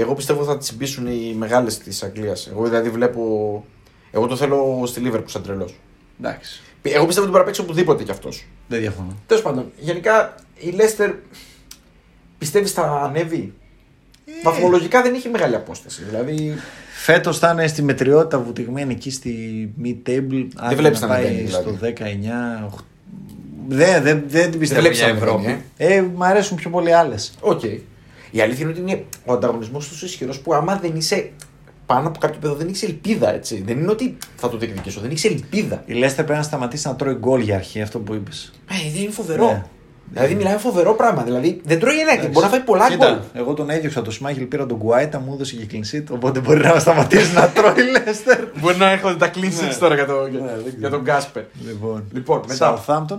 [0.00, 2.46] Εγώ πιστεύω θα τι μπήσουν οι μεγάλες της Αγγλίας.
[2.52, 3.20] Εγώ δηλαδή βλέπω.
[4.10, 5.74] Εγώ το θέλω στη Λίβερπουλ σαν τρελός.
[6.20, 6.60] Εντάξει.
[6.82, 8.46] Εγώ πιστεύω ότι μπορεί να παίξει οπουδήποτε κι αυτός.
[8.68, 9.16] Δεν διαφωνώ.
[9.26, 11.10] Τέλος πάντων, γενικά η Λέστερ
[12.38, 13.54] πιστεύεις θα ανέβει;
[14.24, 14.30] Ε.
[14.44, 16.04] Βαθμολογικά δεν έχει μεγάλη απόσταση.
[16.04, 16.54] Δηλαδή.
[17.02, 19.34] Φέτος θα είναι στη μετριότητα βουτυγμένη εκεί στη
[19.84, 20.46] mid-table.
[20.56, 21.92] Αν βλέπεις να πάει ανεβαίνει, στο δηλαδή.
[21.98, 22.66] 19.
[22.66, 22.80] οχ-
[23.68, 25.42] Δεν, δεν, δεν την πιστεύω βλέπεις για να Ευρώπη.
[25.42, 27.32] βγαίνει, Ε, μ' αρέσουν πιο πολύ άλλες.
[27.40, 27.62] Οκ.
[28.30, 31.30] Η αλήθεια είναι ότι είναι ο ανταγωνισμός τόσο ισχυρός που άμα δεν είσαι
[31.86, 33.34] πάνω από κάποιο επίπεδο δεν έχει ελπίδα.
[33.34, 33.62] Έτσι.
[33.66, 35.82] Δεν είναι ότι θα το διεκδικήσω, δεν έχει ελπίδα.
[35.86, 38.52] Η Λέστερ πρέπει να σταματήσει να τρώει γκολ για αρχή, αυτό που είπες.
[38.70, 39.46] Ε, δεν είναι φοβερό.
[39.46, 39.64] Ναι.
[40.12, 41.22] Δηλαδή μιλάμε φοβερό πράγμα.
[41.22, 42.96] Δηλαδή δεν τρώει ένα και μπορεί να φάει πολλά γκολ.
[42.96, 46.40] Κοίτα, εγώ τον έδιωξα το Σμάιχελ, πήρα τον Γκουάιτα, μου έδωσε και clean sheet, οπότε
[46.40, 48.38] μπορεί να σταματήσει να τρώει η Λέστερ.
[48.60, 49.74] Μπορεί να έρχονται τα clean sheet Ναι.
[49.74, 50.88] τώρα για, το, Ναι, δεν για ξέρω.
[50.90, 51.42] τον Γκάσπερ.
[51.66, 52.82] Λοιπόν, Λοιπόν, μετά.
[52.86, 53.18] Southampton.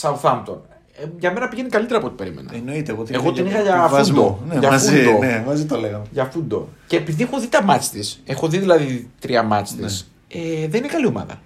[0.00, 0.58] Southampton.
[0.96, 2.50] Ε, για μένα πηγαίνει καλύτερα από ό,τι περίμενα.
[2.54, 4.16] Εννοείται, εγώ την Εγώ την είχα για βασμό.
[4.16, 4.40] φούντο.
[4.54, 5.18] Ναι, Για μαζί, φούντο.
[5.18, 6.04] ναι, μαζί το λέγαμε.
[6.10, 6.68] Για φούντο.
[6.86, 9.86] Και επειδή έχω δει τα μάτς της, έχω δει δηλαδή τρία μάτς Ναι.
[9.86, 11.40] της, ε, δεν είναι καλή ομάδα.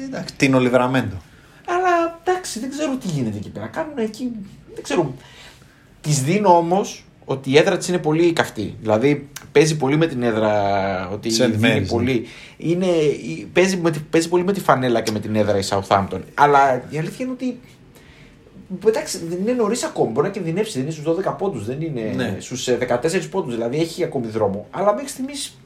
[0.00, 1.16] Ε, εντάξει, την Ολιβεραμέντο.
[1.66, 3.66] Αλλά εντάξει, δεν ξέρω τι γίνεται εκεί πέρα.
[3.66, 4.30] Κάνουν εκεί.
[4.74, 5.14] Δεν ξέρω.
[6.00, 8.74] Της δίνω όμως ότι η έδρα της είναι πολύ καυτή.
[8.80, 11.08] Δηλαδή παίζει πολύ με την έδρα.
[11.12, 11.50] Ότι St.
[11.50, 11.86] δίνει Mary's, ναι.
[11.86, 12.26] πολύ.
[12.56, 15.62] Είναι, η- παίζει, με, τη- παίζει πολύ με τη φανέλα και με την έδρα η
[15.68, 16.20] Southampton.
[16.34, 17.58] Αλλά η αλήθεια είναι ότι.
[18.86, 20.10] Εντάξει, δεν είναι νωρίς ακόμα.
[20.10, 20.72] Μπορεί να κινδυνεύσει.
[20.72, 22.36] Δεν είναι στους 12 πόντους, δεν είναι Ναι.
[22.40, 23.54] στους 14 πόντους.
[23.54, 24.66] Δηλαδή έχει ακόμη δρόμο.
[24.70, 25.58] Αλλά μέχρι στιγμής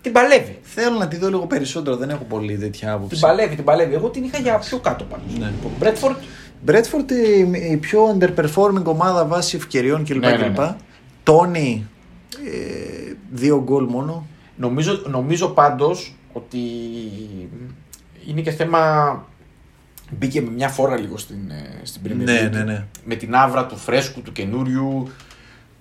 [0.00, 0.58] την παλεύει.
[0.62, 3.08] Θέλω να τη δω λίγο περισσότερο, δεν έχω πολύ τέτοια άποψη.
[3.08, 3.94] Την παλεύει, την παλεύει.
[3.94, 5.22] Εγώ την είχα για πιο κάτω πάνω.
[5.38, 5.52] Ναι.
[5.78, 6.16] Μπρέτφορντ
[6.62, 10.20] Μπρέτφορντ η, η πιο underperforming ομάδα βάσει ευκαιριών κλπ.
[10.24, 10.58] Ναι, ναι, κλπ.
[10.58, 10.74] ναι.
[11.22, 11.86] Τόνι,
[12.46, 14.26] ε, δύο γκολ μόνο.
[14.56, 16.58] Νομίζω, νομίζω πάντως ότι
[18.26, 18.80] είναι και θέμα.
[20.10, 22.50] Μπήκε με μια φόρα λίγο στην, ε, στην Premier Ναι, League.
[22.50, 22.84] ναι, ναι.
[23.04, 25.08] Με την άβρα του φρέσκου, του καινούριου,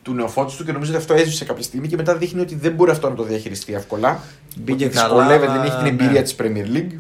[0.02, 2.92] του νεοφώτιστου και νομίζω ότι αυτό έζησε κάποια στιγμή και μετά δείχνει ότι δεν μπορεί
[2.92, 4.20] αυτό να το διαχειριστεί εύκολα.
[4.58, 6.22] Μπήκε ότι καλά, δυσκολεύεται, αλλά- δεν έχει την εμπειρία ναι.
[6.22, 6.98] της Premier League.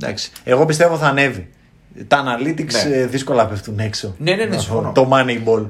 [0.00, 0.30] Εντάξει.
[0.44, 1.48] Εγώ πιστεύω θα ανέβει.
[2.08, 2.96] Τα analytics Ναι.
[2.96, 4.14] ε, δύσκολα πέφτουν έξω.
[4.18, 4.92] Ναι, ναι, ναι, Από συμφωνώ.
[4.92, 5.66] Το Moneyball.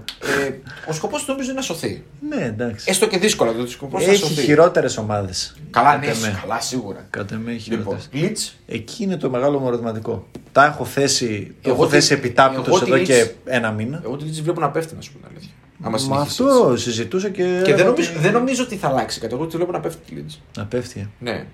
[0.46, 0.50] Ε,
[0.88, 2.02] ο σκοπός του νομίζω είναι να σωθεί.
[2.28, 2.84] Ναι, εντάξει.
[2.88, 4.40] Έστω και δύσκολα, δηλαδή ο σκοπός είναι να Έχει σωθεί.
[4.42, 5.54] χειρότερες ομάδες.
[5.70, 6.06] Καλά, ναι,
[6.40, 7.06] καλά, σίγουρα.
[7.10, 8.32] Κατά με έχει Λοιπόν, χειρότερες.
[8.48, 10.26] Leeds, Εκεί είναι το μεγάλο μου ερωτηματικό.
[10.52, 13.70] Τα έχω θέσει, το Εγώ έχω τη- θέσει επιτάπητος εγώ τη εδώ Leeds- και ένα
[13.70, 14.00] μήνα.
[14.04, 15.50] εγώ τη Leeds βλέπω να πέφτει, να σου πω την αλήθεια.
[15.80, 16.84] Άμα Μα συνεχίσεις αυτό έτσι.
[16.84, 17.42] συζητούσα και.
[17.42, 19.34] Και δεν έλεγα νομίζω, ότι- δεν νομίζω ότι θα αλλάξει κάτι.
[19.34, 20.38] Εγώ τη βλέπω να πέφτει τη Leeds.
[20.56, 21.00] Να πέφτει.
[21.00, 21.06] ε.
[21.18, 21.46] Ναι.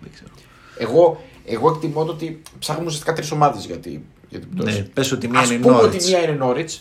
[0.00, 0.30] Δεν ξέρω.
[0.78, 4.78] Εγώ, εγώ εκτιμώ το ότι ψάχνουμε ουσιαστικά τρεις ομάδες για, τη, για την πτώση.
[4.78, 5.84] Ναι, πες ότι μία Ας είναι η πούμε Norwich.
[5.84, 6.78] ότι μία είναι Norwich,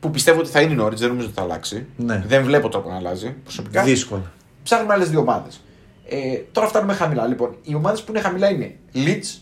[0.00, 1.86] που πιστεύω ότι θα είναι η Norwich, δεν νομίζω ότι θα αλλάξει.
[1.96, 2.24] Ναι.
[2.26, 3.82] Δεν βλέπω τρόπο να αλλάζει προσωπικά.
[3.82, 4.32] Δύσκολα.
[4.62, 5.60] Ψάχνουμε άλλες δύο ομάδες.
[6.08, 7.26] Ε, τώρα φτάνουμε χαμηλά.
[7.26, 9.40] Λοιπόν, οι ομάδες που είναι χαμηλά είναι Leeds.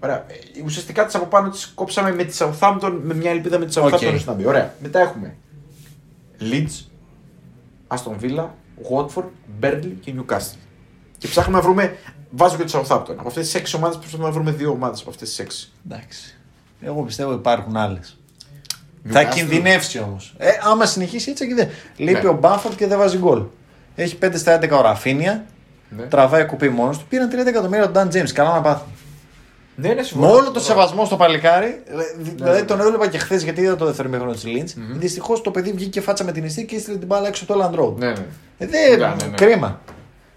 [0.00, 0.16] Ωραία.
[0.16, 3.72] Ε, ουσιαστικά τις από πάνω τις κόψαμε με τη Southampton με μια ελπίδα με τη
[3.76, 4.00] Southampton OK.
[4.00, 4.24] okay.
[4.24, 4.46] να μπει.
[4.46, 4.74] Ωραία.
[4.82, 5.36] Μετά έχουμε
[6.40, 6.84] Leeds,
[7.88, 8.46] Aston Villa,
[8.90, 9.28] Watford,
[9.60, 10.58] Burnley και Newcastle.
[11.18, 11.96] Και ψάχνουμε να βρούμε.
[12.36, 13.14] Βάζω και τη Southampton.
[13.16, 15.72] Από αυτές τις 6 ομάδες προσπαθούμε να βρούμε δύο ομάδες από αυτές τις 6.
[15.90, 16.36] Εντάξει.
[16.80, 18.18] Εγώ πιστεύω υπάρχουν άλλες.
[19.08, 19.34] Θα Newcastle.
[19.34, 20.34] κινδυνεύσει όμως.
[20.38, 21.68] Ε, άμα συνεχίσει έτσι, δεν.
[21.96, 22.28] Λείπει Ναι.
[22.28, 23.42] ο Μπάφορντ και δεν βάζει γκολ.
[23.94, 25.44] Έχει 5 στα 11 ώρα αφήνεια.
[25.88, 26.02] Ναι.
[26.02, 27.04] Τραβάει κουπί μόνος του.
[27.08, 28.30] Πήραν 30 εκατομμύρια τον Dan James.
[28.32, 28.86] Καλά να πάθουν.
[29.78, 30.32] Ναι, ναι, Με συμφωνώ.
[30.32, 31.82] όλο το σεβασμό στο παλικάρι.
[32.34, 32.66] Δηλαδή ναι.
[32.66, 34.74] τον έβλεπα και χθες γιατί είδα το δεύτερο μήχρονο της Λίντς.
[34.92, 37.64] Δυστυχώς το παιδί βγήκε φάτσα με την ιστή και έστειλε την μπάλα έξω από το
[37.64, 37.96] Land Road.
[37.98, 38.24] Ναι, ναι.
[38.58, 39.34] Ε, δεν- Ναι, ναι, ναι.
[39.36, 39.80] Κρίμα.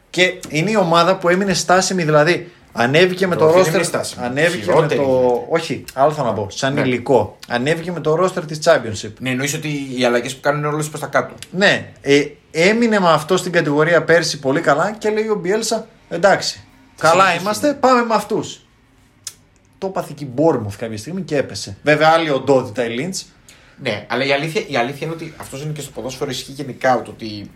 [0.09, 3.75] Και είναι η ομάδα που έμεινε στάσιμη, δηλαδή ανέβηκε με το Όχι, δεν ρόστερ.
[3.75, 4.25] είναι στάσιμη.
[4.25, 5.03] Ανέβηκε με Χειρότερη το.
[5.05, 5.45] είναι.
[5.49, 6.47] Όχι, άλλο θα να πω.
[6.49, 6.81] Σαν Ναι.
[6.81, 7.37] υλικό.
[7.47, 9.11] Ανέβηκε με το ρόστερ της Championship.
[9.19, 11.33] Ναι, εννοείς ότι οι αλλαγές που κάνουν είναι όλες προς τα κάτω.
[11.51, 16.63] Ναι, ε, έμεινε με αυτό στην κατηγορία πέρσι πολύ καλά και λέει ο Μπιέλσα εντάξει.
[16.97, 17.41] Καλά συνεχίσουμε.
[17.41, 18.61] είμαστε, πάμε με αυτούς.
[19.77, 21.77] Το έπαθε και η Bournemouth κάποια στιγμή και έπεσε.
[21.83, 23.21] Βέβαια, άλλη οντότητα η Lynch.
[23.81, 27.01] Ναι, αλλά η αλήθεια, η αλήθεια είναι ότι αυτός είναι και στο ποδόσφαιρο ισχύει γενικά
[27.01, 27.49] το ότι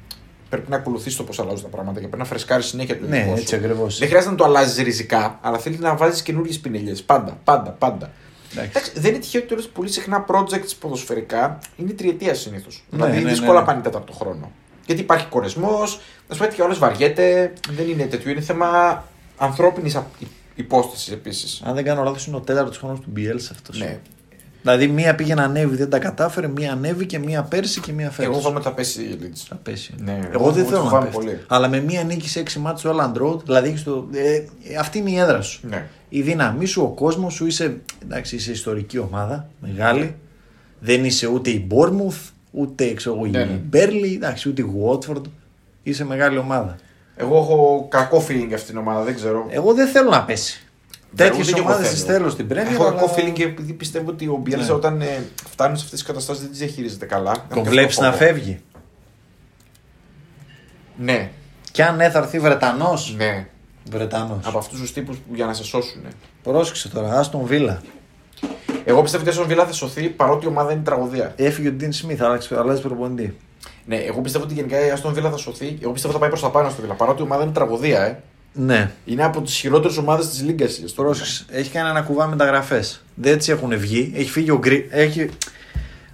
[0.55, 3.17] πρέπει να ακολουθεί το πώς αλλάζουν τα πράγματα και πρέπει να φρεσκάρει συνέχεια το Ναι,
[3.17, 3.55] υλικό έτσι σου.
[3.55, 3.97] ακριβώς.
[3.97, 7.03] Δεν χρειάζεται να το αλλάζει ριζικά, αλλά θέλει να βάζεις καινούριες πινελιές.
[7.03, 8.11] Πάντα, πάντα, πάντα.
[8.51, 8.69] Εντάξει.
[8.75, 12.83] Εντάξει, δεν είναι τυχαίο ότι όλες πολύ συχνά projects ποδοσφαιρικά είναι τριετίας συνήθως.
[12.89, 13.65] Ναι, δηλαδή ναι, ναι, δύσκολα ναι.
[13.65, 14.51] πάνε τέταρτο χρόνο.
[14.85, 18.31] Γιατί υπάρχει κορεσμός, να σου πω ότι και όλες βαριέται, δεν είναι τέτοιο.
[18.31, 19.03] Είναι θέμα
[19.37, 19.99] ανθρώπινης
[20.55, 21.61] υπόστασης επίσης.
[21.65, 23.79] Αν δεν κάνω λάθος, είναι ο τέταρτος χρόνος του Μπιέλσα αυτός.
[23.79, 23.99] Ναι.
[24.63, 28.29] Δηλαδή, μία πήγε να ανέβει, δεν τα κατάφερε, μία ανέβηκε, μία πέρσι και μία φέτο.
[28.29, 29.43] Εγώ φοβάμαι ότι θα πέσει η Leeds.
[29.47, 29.93] Θα πέσει.
[29.97, 31.23] Ναι, εγώ, εγώ δεν το θέλω να φοβάμαι πέφτει.
[31.23, 31.39] πολύ.
[31.47, 34.43] Αλλά με μία νίκη σε 6 μάτς στο Elland Road, δηλαδή έχεις το, ε, ε,
[34.79, 35.59] αυτή είναι η έδρα σου.
[35.69, 35.87] Ναι.
[36.09, 40.15] Η δύναμή σου, ο κόσμος σου, είσαι, εντάξει, είσαι ιστορική ομάδα, μεγάλη.
[40.79, 43.59] Δεν είσαι ούτε η Bournemouth, ούτε ξέρω, εγώ, Ναι, η ναι.
[43.69, 45.21] Μπέρλι, εντάξει, ούτε η Watford.
[45.83, 46.75] Είσαι μεγάλη ομάδα.
[47.15, 49.45] Εγώ έχω κακό feeling για αυτήν την ομάδα, δεν ξέρω.
[49.49, 50.67] Εγώ δεν θέλω να πέσει.
[51.13, 51.99] Ούτε Τέτοιες κι εγώ ομάδες θέλω.
[52.05, 52.71] τι θέλω στην Premier.
[52.73, 54.73] Έχω αλλά- κακό feeling και επειδή πιστεύω ότι ο Μπιέλσα Ναι.
[54.73, 57.31] όταν ε, φτάνει σε αυτές τις καταστάσεις δεν τις διαχειρίζεται καλά.
[57.31, 58.25] Έχω Τον και βλέπεις αυτό να φόβο.
[58.25, 58.59] φεύγει.
[60.97, 61.29] Ναι,
[61.71, 63.15] Και αν ναι, θα έρθει Βρετανός.
[63.17, 63.47] ναι.
[63.91, 64.45] Βρετανός.
[64.45, 66.01] Από αυτούς τους τύπους που για να σε σώσουν.
[66.43, 67.81] Πρόσεξε τώρα, Άστον Βίλα.
[68.85, 71.33] Εγώ πιστεύω ότι η Aston Villa θα σωθεί παρότι η ομάδα είναι τραγωδία.
[71.35, 73.37] Έφυγε ο Ντίν Σμιθ, αλλάζει αλλάζει προπονητή.
[73.85, 75.77] Ναι, εγώ πιστεύω ότι γενικά η Aston Villa θα σωθεί.
[75.81, 76.93] Εγώ πιστεύω θα πάει προς τα πάνω στο Villa.
[76.97, 78.19] Παρότι η ομάδα είναι τραγωδία, ε.
[78.53, 78.91] Ναι.
[79.05, 80.79] Είναι από τις χειρότερες ομάδες της Λίγκας.
[80.95, 81.45] Πρόσεξε.
[81.49, 83.03] Έχει κάνει ένα κουβά μεταγραφές.
[83.15, 84.13] Δεν έτσι έχουν βγει.
[84.15, 84.87] Έχει φύγει ο Γκρι.
[84.91, 85.29] Έχει...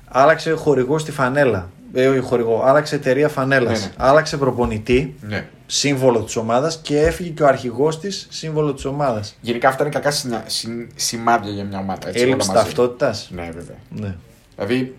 [0.05, 1.69] Άλλαξε χορηγό στη φανέλα.
[1.93, 2.61] Ε, όχι χορηγό.
[2.65, 3.79] Άλλαξε εταιρεία φανέλας.
[3.79, 3.91] Ναι, ναι.
[3.97, 5.15] Άλλαξε προπονητή.
[5.21, 5.47] Ναι.
[5.65, 9.35] Σύμβολο της ομάδας και έφυγε και ο αρχηγός της σύμβολο της ομάδας.
[9.41, 10.43] Γενικά αυτά είναι κακά συνα...
[10.45, 12.07] συ- σημάδια για μια ομάδα.
[12.07, 12.65] Έτσι, Έλλειψη όλα μαζί.
[12.65, 13.29] ταυτότητας.
[13.31, 13.75] Ναι, βέβαια.
[13.89, 14.15] Ναι.
[14.55, 14.95] Δηλαδή,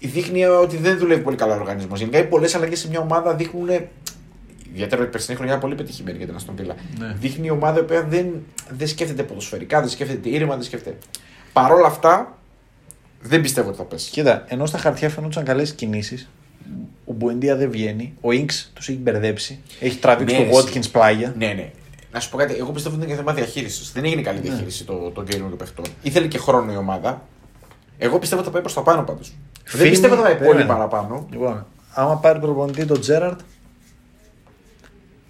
[0.00, 1.98] ε, δείχνει ότι δεν δουλεύει πολύ καλά ο οργανισμός.
[1.98, 3.68] Γενικά, οι πολλές αλλαγές σε μια ομάδα δείχνουν.
[4.72, 6.74] Ιδιαίτερα η περσινή χρονιά πολύ πετυχημένη για την Αστον Βίλα.
[6.98, 7.16] Ναι.
[7.20, 8.26] Δείχνει η ομάδα η οποία δεν,
[8.70, 10.98] δεν σκέφτεται ποδοσφαιρικά, δεν σκέφτεται ήρεμα, δεν σκέφτεται.
[11.52, 12.38] Παρ' όλα αυτά,
[13.20, 14.10] δεν πιστεύω ότι θα πέσει.
[14.10, 16.30] Κοίτα, ενώ στα χαρτιά φαινόντουσαν καλές κινήσεις,
[17.04, 18.14] ο Μπουεντία δεν βγαίνει.
[18.20, 19.58] Ο νξ τους έχει μπερδέψει.
[19.80, 20.68] Έχει τραβήξει Ναι, το εσύ.
[20.72, 21.34] Watkins πλάγια.
[21.38, 21.70] Ναι, ναι.
[22.12, 23.92] Να σου πω κάτι, εγώ πιστεύω ότι είναι και θέμα διαχείρισης.
[23.92, 25.84] Δεν έγινε καλή διαχείριση το, το game των παιχτών.
[26.02, 27.26] Ήθελε και χρόνο η ομάδα.
[27.98, 29.32] Εγώ πιστεύω ότι θα πάει προς τα πάνω πάντως.
[29.64, 30.72] Δεν Φήμη, πιστεύω ότι θα πάει πολύ περίμενε.
[30.78, 31.26] παραπάνω.
[31.30, 33.40] Λοιπόν, άμα πάρει προπονητή τον Τζέραρτ,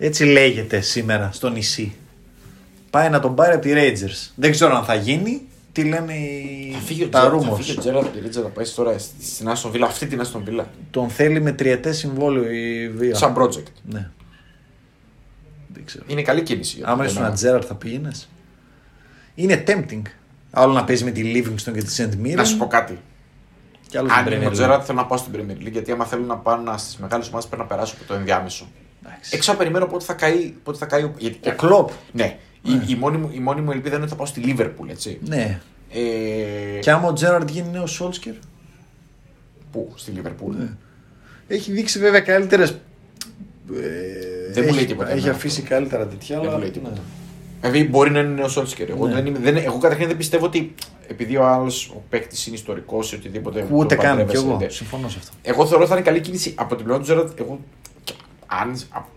[0.03, 1.95] έτσι λέγεται σήμερα στο νησί.
[2.91, 4.31] Πάει να τον πάρει από τη Rangers.
[4.35, 5.43] Δεν ξέρω αν θα γίνει.
[5.73, 6.71] Τι λένε οι...
[6.73, 7.57] Θα φύγει ο τα Τζέραρτ, θα rumors.
[7.57, 10.45] φύγει ο Τζέραρτ από τη Ρίτσα, θα πάει τώρα στην Άστον Βίλα, αυτή την Άστον
[10.45, 10.69] Βίλα.
[10.91, 13.15] Τον θέλει με τριετές συμβόλαιο η Βία.
[13.15, 13.73] Σαν project.
[13.83, 14.11] Ναι.
[15.69, 16.05] Δεν ξέρω.
[16.07, 16.77] Είναι καλή κίνηση.
[16.77, 17.33] για Άμα τον ήσουν Τονάνα.
[17.33, 18.29] ένα Τζέραρτ θα πήγαινες.
[19.35, 20.03] Είναι tempting.
[20.51, 22.27] Άλλο να παίζει με τη Livingston και τη St.
[22.27, 22.35] Mirren.
[22.35, 22.99] Να σου πω κάτι.
[23.89, 24.53] Κι άλλος στην Αν είμαι Premier ο League.
[24.53, 25.73] Τζέραρτ, θέλω να πάω στην Premier League.
[25.73, 28.69] Γιατί άμα θέλω να πάω στις μεγάλες ομάδες πρέπει να περάσω από το ενδιάμεσο.
[29.07, 29.31] Εντάξει.
[29.37, 30.55] Έξω να περιμένω πότε θα καεί.
[30.63, 31.91] Πότε θα καεί ο- γιατί, Ο Κλοπ.
[32.13, 32.37] Ναι.
[32.63, 35.19] Η, η, μόνη μου, η μόνη μου ελπίδα είναι ότι θα πάω στη Λίβερπουλ, έτσι.
[35.25, 35.61] Ναι.
[35.93, 38.33] Ε, Και άμα ο Τζέραρτ γίνει νέος Σόλσκερ;
[39.73, 40.57] Πού, στη Λίβερπουλ.
[40.57, 40.69] Ναι.
[41.49, 42.65] Έχει δείξει βέβαια καλύτερε.
[44.53, 45.75] Δεν μου λέει τίποτα Έχει εμένα αφήσει αυτό.
[45.75, 46.37] καλύτερα τέτοια.
[46.37, 46.95] Δεν αλλά- μου λέει τίποτα.
[46.95, 47.01] ναι.
[47.61, 48.89] Δηλαδή μπορεί να είναι νέος Σόλτσκερ.
[48.91, 49.15] Εγώ, Ναι.
[49.15, 50.75] δεν είμαι, δεν, εγώ καταρχήν δεν πιστεύω ότι
[51.09, 53.67] επειδή ο άλλος ο παίκτης είναι ιστορικός ή οτιδήποτε.
[53.71, 54.57] Ούτε το καν κι παντρεύεσαι, εγώ.
[54.57, 55.37] δεν- Συμφωνώ σε αυτό.
[55.43, 57.29] Εγώ θεωρώ ότι θα είναι καλή κίνηση από την πλευρά του Τζέραντ.
[57.39, 57.61] Εγώ,
[58.63, 59.09] αν από,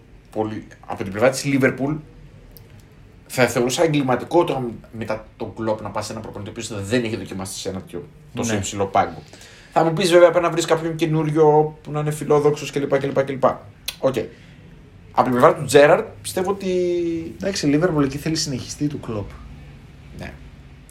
[0.86, 1.94] από την πλευρά της Λίβερπουλ,
[3.28, 7.04] θα θεωρούσα εγκληματικό το μετά τον κλοπ να πας σε ένα προπονητή ο οποίος δεν
[7.04, 8.04] έχει δοκιμάσει σε ένα τέτοιο
[8.36, 8.58] τόσο Ναι.
[8.58, 9.22] υψηλό πάγκο.
[9.72, 12.98] Θα μου πεις βέβαια πρέπει να βρεις κάποιον καινούριο που να είναι φιλόδοξος κλπ.
[12.98, 13.44] κλπ, κλπ.
[14.00, 14.16] Οκ.
[15.12, 16.70] Από την πλευρά του Τζέραρντ πιστεύω ότι.
[17.42, 19.30] Εντάξει, η Λίβερπουλ εκεί θέλει συνεχιστή του Κλοπ.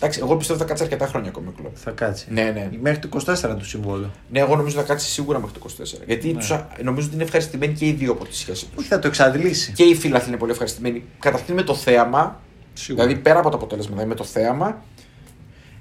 [0.03, 0.09] Ναι.
[0.09, 1.73] Εντάξει, εγώ πιστεύω ότι θα κάτσει αρκετά χρόνια ακόμη ο Κλοπ.
[1.75, 2.27] Θα κάτσει.
[2.31, 2.71] Ναι, ναι.
[2.81, 4.11] Μέχρι το 24 του συμβόλαιο.
[4.31, 5.67] Ναι, εγώ νομίζω ότι θα κάτσει σίγουρα μέχρι το
[6.01, 6.03] 24.
[6.07, 6.39] Γιατί Ναι.
[6.39, 8.71] τους α- νομίζω ότι είναι ευχαριστημένοι και οι δύο από τη σχέση του.
[8.79, 9.73] Όχι, θα το εξαντλήσει.
[9.73, 11.05] Και οι φίλαθλοι είναι πολύ ευχαριστημένοι.
[11.19, 12.41] Καταρχήν με το θέαμα,
[12.73, 13.05] Σίγουρα.
[13.05, 14.83] δηλαδή πέρα από το αποτέλεσμα, δηλαδή με το θέαμα.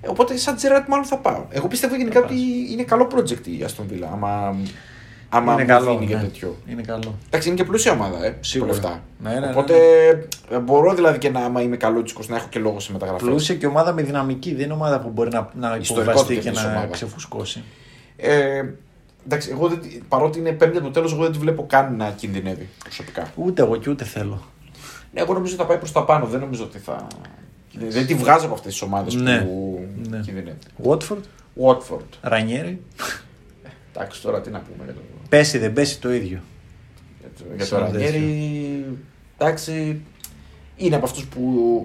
[0.02, 1.46] Ε, Οπότε σαν Τζεράτ μάλλον θα πάω.
[1.50, 2.36] Εγώ πιστεύω γενικά Θα ότι
[2.72, 4.08] είναι καλό project η Aston Villa.
[4.12, 4.56] Άμα,
[5.34, 5.92] άμα είναι μου καλό.
[5.92, 6.22] δίνει για ναι.
[6.24, 6.56] τέτοιο.
[6.68, 7.16] Είναι καλό.
[7.28, 8.38] Εντάξει, είναι και πλούσια ομάδα, ε.
[8.40, 8.70] Σίγουρα.
[8.74, 9.02] με λεφτά.
[9.24, 9.74] Ναι, ναι, ναι, Οπότε
[10.50, 13.28] ε, μπορώ δηλαδή και να, άμα είμαι καλό να έχω και λόγο σε μεταγραφές.
[13.28, 14.54] Πλούσια και ομάδα με δυναμική.
[14.56, 16.88] Δεν είναι ομάδα που μπορεί να, να Ιστορικό υποβαστεί της και να ομάδα.
[16.92, 17.64] ξεφουσκώσει.
[18.18, 18.64] Ε,
[19.26, 21.96] εντάξει, εγώ δεν, τη- παρότι είναι πέμπτη από το τέλος, εγώ δεν τη βλέπω καν
[21.96, 23.32] να κινδυνεύει προσωπικά.
[23.36, 24.42] Ούτε εγώ και ούτε θέλω.
[25.14, 26.26] Ναι, εγώ νομίζω ότι θα πάει προς τα πάνω.
[26.26, 27.08] Δεν νομίζω ότι θα.
[27.74, 29.42] Δεν, δεν τη βγάζω από αυτές τις ομάδες Ναι.
[29.42, 29.80] που
[30.10, 30.20] Ναι.
[30.20, 30.58] κινδυνεύει.
[30.84, 31.22] Watford,
[31.66, 32.06] Watford.
[32.22, 32.82] Ρανιέρι.
[33.96, 36.40] Εντάξει, τώρα τι να πούμε για το, Πέσει δεν πέσει το ίδιο.
[37.20, 38.86] για το, για το Σαν Ρανιέρι.
[39.38, 40.02] Εντάξει,
[40.76, 41.40] είναι από αυτούς που.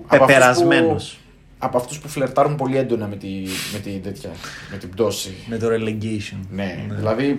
[0.06, 1.18] από αυτούς Πεπερασμένος.
[1.18, 1.24] που-
[1.58, 3.28] Από αυτούς που φλερτάρουν πολύ έντονα με, τη,
[3.72, 4.30] με, τη, τέτοια,
[4.70, 5.34] με την πτώση.
[5.46, 6.38] Με το relegation.
[6.50, 7.36] Ναι, δηλαδή.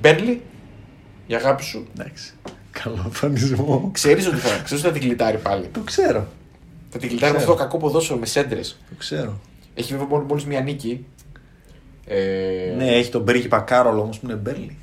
[0.00, 0.42] Μπέρλι,
[1.26, 1.86] η αγάπη σου.
[1.98, 2.32] Εντάξει.
[2.70, 3.88] Καλό φανισμό.
[3.92, 5.66] Ξέρεις ότι θα, ξέρεις ότι θα την κλειτάρει πάλι.
[5.66, 6.28] Το ξέρω.
[6.90, 7.52] Θα την κλειτάρει με Ξέρω.
[7.52, 8.80] αυτό το κακό ποδόσφαιρο με σέντρες.
[8.88, 9.40] Το ξέρω.
[9.74, 11.04] Έχει βέβαια μόνο μόλις μία νίκη.
[12.06, 14.76] Ε, Ναι, έχει τον πρίγκιπα Κάρολ όμως που είναι Μπέρλι.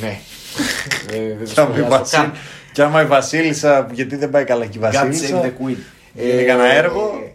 [0.00, 0.18] ναι.
[1.12, 2.18] Ε, δεν το Κι άμα, η σχολιάζω Βασίλ...
[2.18, 2.32] καν.
[2.72, 5.76] κι άμα η Βασίλισσα, γιατί δεν πάει καλά και η God Βασίλισσα; save the queen.
[6.14, 7.32] Γίνει κανένα έργο;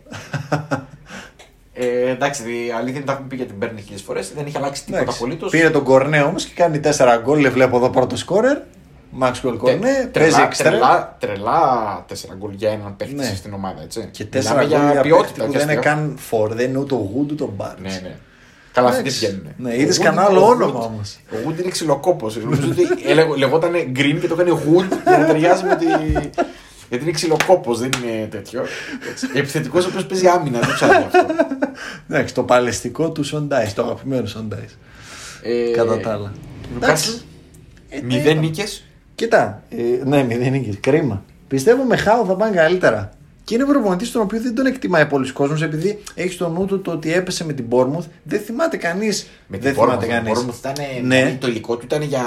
[1.74, 4.32] Ε, εντάξει, η αλήθεια είναι ότι τα έχουμε πει για την Μπέρνη χίλιες φορές.
[4.36, 5.20] Δεν έχει αλλάξει τίποτα Εντάξει.
[5.24, 5.52] απολύτως.
[5.52, 7.42] Πήρε τον Κορνέ όμως και κάνει 4 γκολ.
[7.42, 8.58] Δεν βλέπω εδώ πρώτο σκόρερ.
[9.12, 9.80] Μάξουελ Κορνέ.
[9.80, 10.72] Παίζει τρελά, εξτρέμ.
[10.72, 13.34] τρελά, τρελά τέσσερα γκολ για έναν παίχτη Ναι.
[13.36, 13.82] στην ομάδα.
[13.82, 14.08] Έτσι.
[14.12, 15.94] Και Μιλάμε 4 γκολ για ποιότητα παίκτη που και δεν είναι αστεία.
[15.94, 16.54] καν φορ.
[16.54, 17.80] Δεν είναι ούτε ο Γουντ ούτε ο Μπάρτ.
[17.80, 18.16] Ναι, ναι.
[18.78, 19.26] Καλά, αυτοί τι Εντάξει.
[19.26, 19.54] βγαίνουν.
[19.58, 21.18] Ναι, είδες κανένα άλλο όνομα όμως.
[21.32, 22.36] Ο Γουντ είναι ξυλοκόπος.
[22.38, 25.86] Νομίζω ότι έλεγε- λεγόταν Green και το έκανε Γουντ για να ταιριάζει με τη.
[26.90, 28.66] Γιατί είναι ξυλοκόπος, δεν είναι τέτοιο.
[29.34, 31.26] Επιθετικός ο οποίος παίζει άμυνα, δεν ψάχνει αυτό.
[32.10, 34.66] Εντάξει, το παλαιστικό του Σοντάι, το αγαπημένο Σοντάι.
[35.42, 36.32] Ε, Κατά τα άλλα.
[36.72, 37.12] Νιουκάσλ,
[37.90, 38.42] Ε, Μηδέν ναι.
[38.42, 38.84] νίκες.
[39.16, 40.76] Κοίτα, ε, ναι, μηδέν νίκες.
[40.80, 41.24] Κρίμα.
[41.48, 43.10] Πιστεύω με Χάου θα πάνε καλύτερα.
[43.48, 46.82] Και είναι προπονητής τον οποίο δεν τον εκτιμάει πολλοί κόσμος επειδή έχει στο νου του
[46.82, 48.06] το ότι έπεσε με την Bournemouth.
[48.24, 49.28] Δεν θυμάται κανείς.
[49.48, 50.10] Με Δεν την θυμάται Bournemouth.
[50.10, 50.38] κανείς.
[50.38, 50.74] Ο Bournemouth ήταν.
[51.04, 51.16] Ναι.
[51.18, 52.22] δηλαδή, Το υλικό του ήταν για.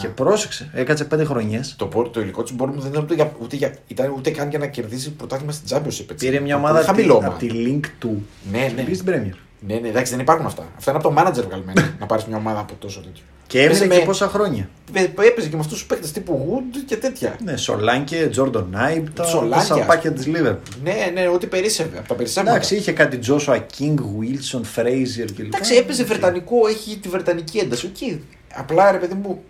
[0.00, 1.74] Και πρόσεξε, έκατσε πέντε χρονιές.
[1.78, 4.48] Το, πο- το υλικό του Bournemouth δεν ήταν ούτε, για, ούτε, για, ήταν ούτε καν
[4.50, 6.06] για να κερδίσει πρωτάθλημα στην Championship.
[6.10, 6.14] έτσι.
[6.26, 7.38] Πήρε μια Ήταν ομάδα πολύ χαμηλό από ομάδα.
[7.38, 8.26] τη Link του.
[8.52, 8.82] Ναι, Και ναι.
[8.82, 9.36] πήγε στην Premier.
[9.66, 10.68] Ναι, ναι, εντάξει, δεν υπάρχουν αυτά.
[10.76, 13.22] Αυτά είναι από το manager βγαλμένα να πάρεις μια ομάδα από τόσο τέτοιο.
[13.46, 14.68] Και έμεινε Παίζει και με- πόσα χρόνια.
[14.92, 17.36] Πέ- Έπαιζε και με αυτούς τους παίκτες τύπου Wood και τέτοια.
[17.44, 20.74] Ναι, Σολάνκε, Τζόρντον Άιμπ, τα, τα Σολάνκε, σαπάκια της Λίβερπουλ.
[20.82, 22.56] Ναι, ναι, ό,τι περίσσευε από τα περισσεύματα.
[22.56, 25.44] Εντάξει, είχε κάτι Τζόσουα Κίνγκ, Βίλσον, Φρέιζερ κλπ.
[25.44, 27.86] Εντάξει, έπαιζε βρετανικό, έχει τη βρετανική ένταση.
[27.86, 28.18] Οκ.
[28.54, 29.42] Απλά ρε παιδί μου,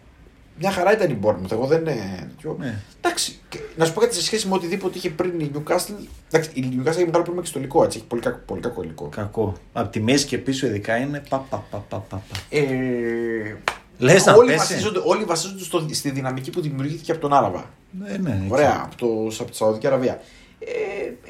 [0.60, 1.50] μια χαρά ήταν η Bournemouth.
[1.52, 1.86] Εγώ δεν.
[1.86, 2.56] ε, τέτοιο.
[2.58, 2.78] Ναι.
[3.00, 5.94] Εντάξει, και να σου πω κάτι σε σχέση με οτιδήποτε είχε πριν η Newcastle.
[6.30, 7.98] Εντάξει, η Newcastle έχει μεγάλο πρόβλημα και στο υλικό, έτσι.
[7.98, 9.08] Έχει πολύ, κακό, πολύ κακό υλικό.
[9.08, 9.52] Κακό.
[9.72, 12.16] Από τη μέση και πίσω ειδικά είναι πα πα πα πα πα.
[12.16, 12.38] πα.
[12.50, 13.56] Ε,
[13.98, 14.58] Λες να όλοι, πέσει.
[14.58, 17.70] βασίζονται, όλοι βασίζονται στο, στη δυναμική που δημιουργήθηκε από τον Άραβα.
[17.98, 18.46] Ναι, ναι, εκεί.
[18.52, 19.06] Ωραία, από, το,
[19.42, 20.20] από τη Σαουδική Αραβία.
[20.58, 20.68] Ε,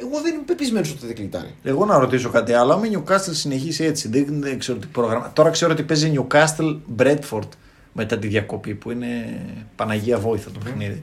[0.00, 1.54] εγώ δεν είμαι πεπισμένος ότι δεν κλειτάρει.
[1.62, 2.72] Εγώ να ρωτήσω κάτι άλλο.
[2.72, 5.30] Αν η Newcastle συνεχίσει έτσι, δεν, δεν ξέρω τι πρόγραμμα.
[5.32, 7.48] Τώρα ξέρω ότι παίζει Newcastle Bradford
[7.92, 9.40] μετά τη διακοπή που είναι
[9.76, 11.02] Παναγία Βόηθα το παιχνίδι.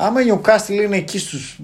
[0.00, 1.58] Άμα η Newcastle είναι εκεί στους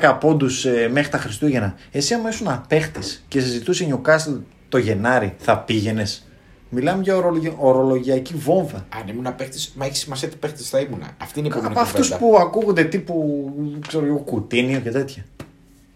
[0.00, 5.34] 10 πόντους μέχρι τα Χριστούγεννα, εσύ άμα ήσουν απέχτης και συζητούσε η Newcastle το Γενάρη,
[5.38, 6.26] θα πήγαινες;
[6.74, 8.86] Μιλάμε για ορολογια- ορολογιακή βόμβα.
[9.00, 11.02] Αν ήμουν παίχτη, μα έχεις σημασία τι παίχτης θα ήμουν.
[11.18, 12.30] Αυτή είναι η επόμενη Από αυτούς κουβέντα.
[12.30, 13.52] που ακούγονται τύπου
[13.88, 15.24] ξέρω εγώ, κουτίνιο και τέτοια.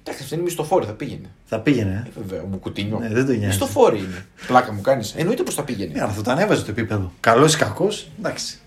[0.08, 1.30] Εντάξει, αυτή είναι μισθοφόρη, θα πήγαινε.
[1.44, 2.98] Θα πήγαινε, Ε, βέβαια, μου κουτίνιο.
[2.98, 3.46] Ναι, δεν το νοιάζει.
[3.46, 4.26] Μισθοφόρη είναι.
[4.46, 5.14] Πλάκα μου κάνεις.
[5.16, 5.90] Εννοείται πως θα πήγαινε.
[5.92, 5.94] ε.
[5.96, 7.12] Ναι, αλλά θα το ανέβαζε το επίπεδο.
[7.20, 8.58] Καλός ή κακός, εντάξει.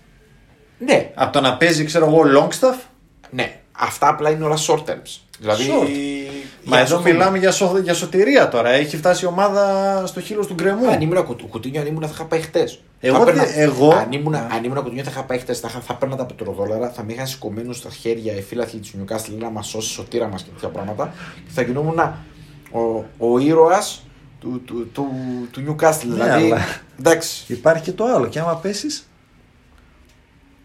[0.78, 2.80] Ναι, Από το να παίζει, ξέρω εγώ, Longstaff.
[3.30, 3.54] ναι.
[3.72, 5.20] Αυτά απλά είναι όλα short terms.
[5.40, 5.62] Δηλαδή.
[5.64, 5.88] Short.
[6.62, 7.12] για Μα να εδώ σωθούμε.
[7.12, 8.68] μιλάμε για, σω, για σωτηρία τώρα.
[8.70, 10.90] Έχει φτάσει η ομάδα στο χείλος του γκρεμού.
[10.90, 12.80] Αν ήμουν κουτ- κουτίνιο, αν ήμουν θα είχα πάει χτες.
[13.00, 15.60] Εγώ δεν- εγώ- Αν ήμουν, αν ήμουν κουτίνιο, θα είχα πάει χτες.
[15.60, 18.88] Θα, είχα- θα παίρνα τα πετροδόλαρα, θα με είχαν σηκωμένους στα χέρια οι φίλαθλοι του
[19.04, 21.12] Newcastle να μας σώσει σωτήρα μας και τέτοια πράγματα.
[21.34, 21.98] Και θα γινόμουν
[22.70, 24.02] ο, ο ήρωας
[24.40, 25.06] του, του, του,
[25.50, 26.04] του Newcastle.
[26.06, 26.44] Ναι, δηλαδή.
[26.52, 26.64] αλλά-
[26.98, 27.44] Εντάξει.
[27.46, 28.26] Υπάρχει και το άλλο.
[28.26, 29.09] Και άμα πέσεις.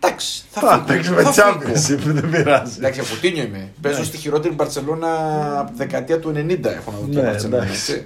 [0.05, 0.43] Εντάξει.
[0.49, 0.83] Θα Θα φύγω.
[0.87, 1.49] παίξουμε θα φύγω.
[1.73, 1.99] Championship.
[2.13, 2.73] Δεν πειράζει.
[2.77, 3.69] Εντάξει, από Τίνιο είμαι.
[3.81, 5.07] Παίζω στη χειρότερη Μπαρσελόνα
[5.59, 6.65] από τη δεκαετία του 90.
[6.65, 7.63] Έχω να δω την Ναι, Μπαρσελόνα.
[7.63, 7.91] εντάξει.
[7.91, 8.05] έτσι.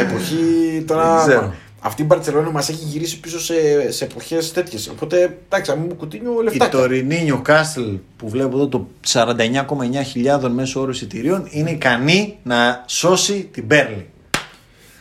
[0.00, 1.16] Εποχή τώρα.
[1.16, 1.54] Δεν ξέρω.
[1.80, 3.54] Αυτή η Μπαρσελόνα μας έχει γυρίσει πίσω σε,
[3.92, 4.88] σε εποχές τέτοιες.
[4.88, 6.68] Οπότε εντάξει, αν μου κουτίνιο Η λεφτά.
[6.68, 13.48] τωρινή Newcastle που βλέπω εδώ το 49,9 χιλιάδων μέσο όρο εισιτηρίων είναι ικανή να σώσει
[13.52, 14.06] την Μπέρλι.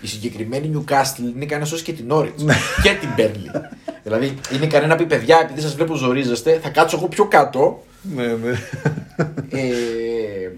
[0.02, 2.56] Η συγκεκριμένη Newcastle είναι ικανή να σώσει και την Όριτ Ναι.
[2.84, 3.52] και την Μπέρλι.
[4.08, 7.84] δηλαδή είναι ικανή να πει παιδιά, επειδή σας βλέπω ζορίζεστε, θα κάτσω εγώ πιο κάτω.
[8.02, 8.50] Ναι, ναι.
[9.50, 10.52] ε,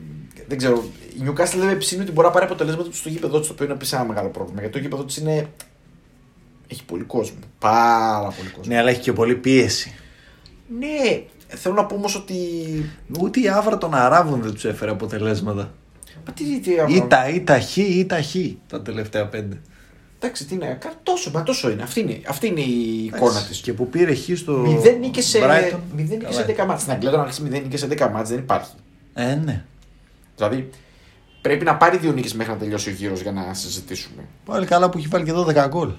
[0.47, 0.83] δεν ξέρω.
[1.15, 3.53] Η Newcastle δεν με ψήνει ότι μπορεί να πάρει αποτελέσματα του στο γήπεδο της, το
[3.53, 4.59] οποίο είναι επίσης ένα μεγάλο πρόβλημα.
[4.59, 5.47] Γιατί το γήπεδο της είναι.
[6.67, 7.37] Έχει πολύ κόσμο.
[7.59, 8.73] Πάρα πολύ κόσμο.
[8.73, 9.95] ναι, αλλά έχει και πολύ πίεση.
[10.79, 12.35] Ναι, θέλω να πω όμως ότι.
[13.19, 15.73] Ούτε η άβρα των Αράβων δεν τους έφερε αποτελέσματα.
[16.27, 18.35] Μα τι, τι, Ήτα, ήτα, χ, ήτα, χ
[18.67, 19.61] τα τελευταία πέντε.
[20.21, 20.77] Εντάξει, τι είναι.
[20.79, 21.81] κα- Τόσο, μα τόσο είναι.
[21.83, 23.59] Αυτή είναι, αυτή είναι η εικόνα της.
[23.59, 24.51] Και που πήρε χ στο.
[24.53, 25.77] Μηδέν νίκες σε, Brighton.
[25.95, 26.63] μηδέν νίκες σε Καλά.
[26.63, 26.81] 10 μάτς.
[26.81, 28.71] Στην Αγγλία τώρα να έχεις μηδέν νίκες σε 10 μάτς δεν υπάρχει.
[29.13, 29.63] Ε, ναι.
[30.35, 30.69] Δηλαδή
[31.41, 34.23] πρέπει να πάρει δύο νίκες μέχρι να τελειώσει ο γύρος για να συζητήσουμε.
[34.45, 35.91] Πάλι καλά που έχει βάλει και 12 γκολ.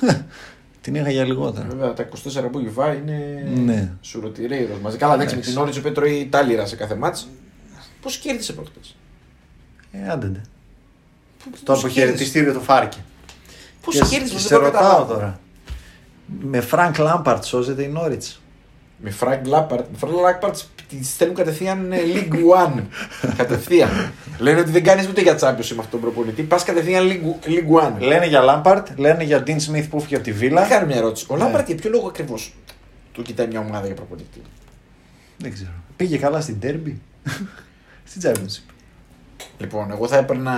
[0.80, 1.66] Την είχα για λιγότερα.
[1.66, 3.90] Βέβαια τα 24 που έχει φάει είναι Ναι.
[4.00, 4.96] σουρωτηρέιρος μαζί.
[4.96, 7.28] Καλά εντάξει με την Όριτς που τρώει τάλιρα σε κάθε μάτς.
[8.02, 8.96] Πώς κέρδισε προχτές;
[9.92, 10.26] Ε, άντε.
[10.26, 10.40] ντε.
[11.50, 12.98] Πώς Στο αποχαιρετιστήριο του Φάρκε.
[13.84, 14.38] Πώς Και κέρδισε.
[14.38, 15.40] Σε ρωτάω τώρα.
[16.40, 18.40] Με Φρανκ Λάμπαρντ σώζεται η Νόριτς.
[18.98, 19.86] Με Φρανκ Λάμπαρντ.
[19.90, 20.56] Με Φρανκ Λάμπαρντ
[20.88, 22.82] τη στέλνουν κατευθείαν ε, League One.
[23.36, 24.12] κατευθείαν.
[24.38, 26.42] Λένε ότι δεν κάνεις ούτε για Championship με αυτόν τον προπονητή.
[26.42, 27.98] Πας κατευθείαν League, League One.
[28.00, 30.66] Λένε για Λάμπαρντ, λένε για Ντίν Σμιθ που έφυγε από τη Να Βίλα.
[30.66, 31.26] κάνω μια ερώτηση.
[31.28, 31.42] Ο Ναι.
[31.42, 32.54] Λάμπαρντ για ποιο λόγο ακριβώς
[33.12, 34.42] του κοιτάει μια ομάδα για προπονητή;
[35.38, 35.70] Δεν ξέρω.
[35.96, 37.00] Πήγε καλά στην Τέρμπι.
[38.10, 38.72] στην Championship.
[39.58, 40.52] Λοιπόν, εγώ θα έπαιρνα.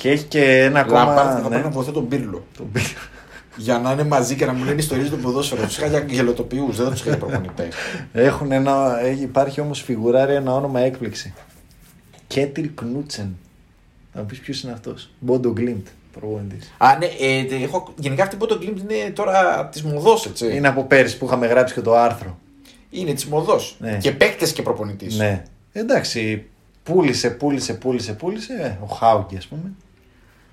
[0.00, 1.04] Και έχει και ένα ακόμα.
[1.04, 1.54] Λάμπαρτ και θα ναι.
[1.54, 2.46] έπαιρνα βοηθό τον Πύρλο.
[2.56, 2.86] Τον πήγε.
[3.56, 5.60] Για να είναι μαζί και να μου λένε ιστορίε του ποδόσφαιρο.
[5.62, 7.68] Του είχα για γελοτοποιούς, δεν θα τους είχα για προπονητές.
[8.12, 11.32] Έχουν ένα, έχει- υπάρχει όμως φιγουράρι ένα όνομα έκπληξη.
[12.26, 13.36] Κέτιλ Κνούτσεν.
[14.12, 15.10] Θα μου πεις ποιος είναι αυτός.
[15.18, 16.72] Μπόντο Γκλίντ, προπονητής.
[16.78, 20.56] Α, ναι, ε, τε- έχω, γενικά αυτή που το Glimp είναι τώρα τη μοδός, έτσι.
[20.56, 22.38] Είναι από πέρυσι που είχαμε γράψει και το άρθρο.
[22.90, 23.76] Είναι της μοδός.
[23.80, 23.96] Ναι.
[24.00, 25.16] Και παίκτες και προπονητής.
[25.18, 25.42] Ναι.
[25.72, 26.44] Εντάξει,
[26.82, 28.52] πούλησε, πούλησε, πούλησε, πούλησε.
[28.52, 29.72] Ε, Ο Χάουγκη ας πούμε.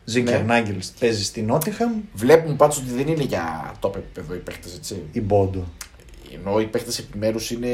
[0.10, 0.46] Ζίκερ Ναι.
[0.46, 5.02] Νάγκελς παίζει στην Νότιχαμ Βλέπουμε πάντως ότι δεν είναι για top επίπεδο οι παίκτες, έτσι.
[5.12, 5.64] ή Μπόντο.
[6.34, 7.68] Ενώ οι παίκτες επιμέρους είναι,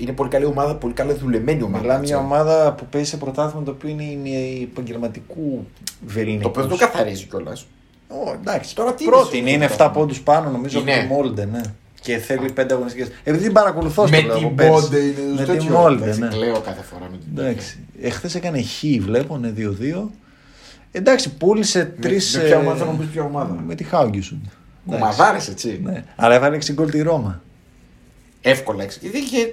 [0.00, 1.80] είναι πολύ καλή ομάδα, πολύ καλά δουλεμένη ομάδα.
[1.82, 2.12] Μιλάμε έτσι.
[2.12, 5.66] για ομάδα που παίζει σε πρωτάθλημα το οποίο είναι η- επαγγελματικού
[6.06, 6.42] βεληνικού.
[6.42, 7.66] Το οποίο δεν το καθαρίζει κιόλας.
[8.08, 8.74] Ω, εντάξει.
[8.74, 9.92] Τώρα τι Πρώτη είναι είναι, στο είναι 7 πρωτάθλημα.
[10.06, 11.00] πόντους πάνω νομίζω από Είναι.
[11.00, 11.60] τη Μόλντε, ναι.
[12.00, 13.08] Και θέλει 5 αγωνιστικές.
[13.24, 14.70] Επειδή την παρακολουθώ Με στο λέω από την πέρσι.
[14.72, 15.62] Μπόντε είναι Με τέτοιο.
[15.62, 16.28] τη Μόλντε, Εντάξει, ναι.
[16.28, 17.78] Κλαίω κάθε φορά με την Εντάξει.
[18.00, 20.10] Εχθές έκανε χ, βλέπω, ναι, 2-2.
[20.96, 22.36] Εντάξει, πούλησε τρεις.
[22.36, 23.62] με ποια ομάδα, θέλω να μου πεις ποια ομάδα.
[23.66, 24.50] Με τη Χάουγκισον.
[24.86, 25.80] Ομαδάρε, έτσι.
[25.84, 26.04] Ναι.
[26.16, 27.42] Αλλά έβαλε 6 γκολ τη Ρώμα.
[28.40, 28.98] Εύκολα έξι.
[29.02, 29.52] Γιατί είχε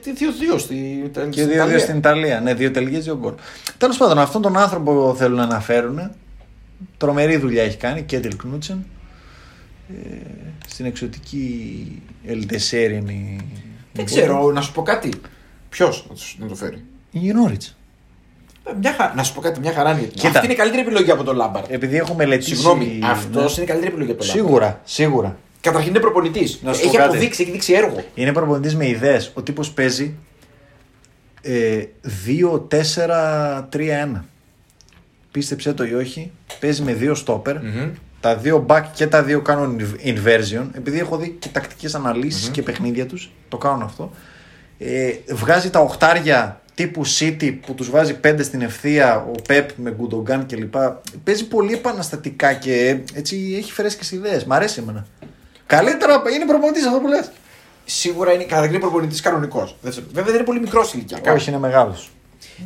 [0.55, 2.39] 2-2 στη Και 2-2 στην Ιταλία.
[2.39, 3.33] Ναι, δύο τελικέ, δύο γκολ.
[3.77, 6.11] Τέλος πάντων, αυτόν τον άνθρωπο θέλουν να αναφέρουν.
[6.97, 8.85] Τρομερή δουλειά έχει κάνει και Έντελ Κνούτσεν.
[9.89, 10.17] Ε,
[10.67, 13.39] στην εξωτική Ελντεσέρι είναι η.
[13.93, 15.11] Δεν ξέρω, να σου πω κάτι.
[15.69, 17.77] Ποιος να το φέρει; Η Νόριτς.
[18.65, 19.13] Ε, Μια χα...
[19.15, 19.99] Να σου πω κάτι, μια χαρά είναι.
[19.99, 20.27] για την- Κοίτα.
[20.29, 21.71] Αυτή είναι η καλύτερη επιλογή από τον Λάμπαρτ.
[21.71, 22.55] Επειδή έχω μελετήσει.
[22.55, 23.63] Συγγνώμη, αυτός Ναι.
[23.63, 24.45] είναι η καλύτερη επιλογή από τον Λάμπαρτ.
[24.47, 25.37] Σίγουρα, σίγουρα.
[25.61, 26.59] Καταρχήν είναι προπονητής.
[26.63, 27.09] Να σου πω Έχει κάτι.
[27.09, 28.03] αποδείξει, έχει δείξει έργο.
[28.15, 29.31] Είναι προπονητής με ιδέες.
[29.33, 30.15] Ο τύπος παίζει
[31.41, 31.83] ε,
[32.27, 34.23] 2-4-3-1.
[35.31, 36.31] Πίστεψε το ή όχι.
[36.59, 37.55] Παίζει με δύο στόπερ.
[38.19, 40.65] Τα δύο back και τα δύο κάνουν inversion.
[40.73, 44.11] Επειδή έχω δει και τακτικές αναλύσεις και παιχνίδια τους, το κάνουν αυτό.
[44.77, 49.91] Ε, βγάζει τα οχτάρια τύπου City που τους βάζει πέντε στην ευθεία, ο Πεπ με
[49.91, 50.75] Γκουντογκάν κλπ.
[51.23, 54.43] Παίζει πολύ επαναστατικά και έτσι έχει φρέσκες ιδέες.
[54.45, 55.05] Μ' αρέσει εμένα.
[55.65, 57.31] Καλύτερα είναι προπονητής αυτό που λες.
[57.85, 59.75] Σίγουρα είναι καταρχήν προπονητής κανονικός.
[59.81, 61.33] Βέβαια δεν είναι πολύ μικρός ηλικιακά.
[61.33, 62.11] Όχι, είναι μεγάλος.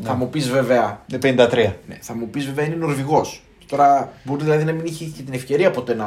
[0.03, 1.03] Θα μου πεις βέβαια.
[1.11, 1.75] Είναι 53.
[1.87, 3.41] Ναι, θα μου πεις βέβαια είναι Νορβηγός.
[3.67, 6.05] Τώρα μπορεί δηλαδή να μην είχε και την ευκαιρία ποτέ να,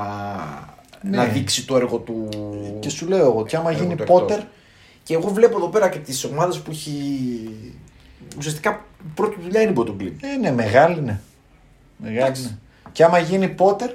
[1.02, 1.16] Ναι.
[1.16, 2.28] να δείξει το έργο του.
[2.80, 4.36] Και σου λέω εγώ, και άμα έργο γίνει του Πότερ.
[4.38, 4.50] εκτός.
[5.02, 6.94] Και εγώ βλέπω εδώ πέρα και τις ομάδες που έχει.
[8.38, 10.12] Ουσιαστικά πρώτη του δουλειά είναι η Μποτογκλίν.
[10.20, 11.20] Ε, ναι, μεγάλη είναι.
[11.96, 12.42] Μεγάλη Εντάξει.
[12.42, 12.58] είναι.
[12.92, 13.90] Και άμα γίνει Πότερ,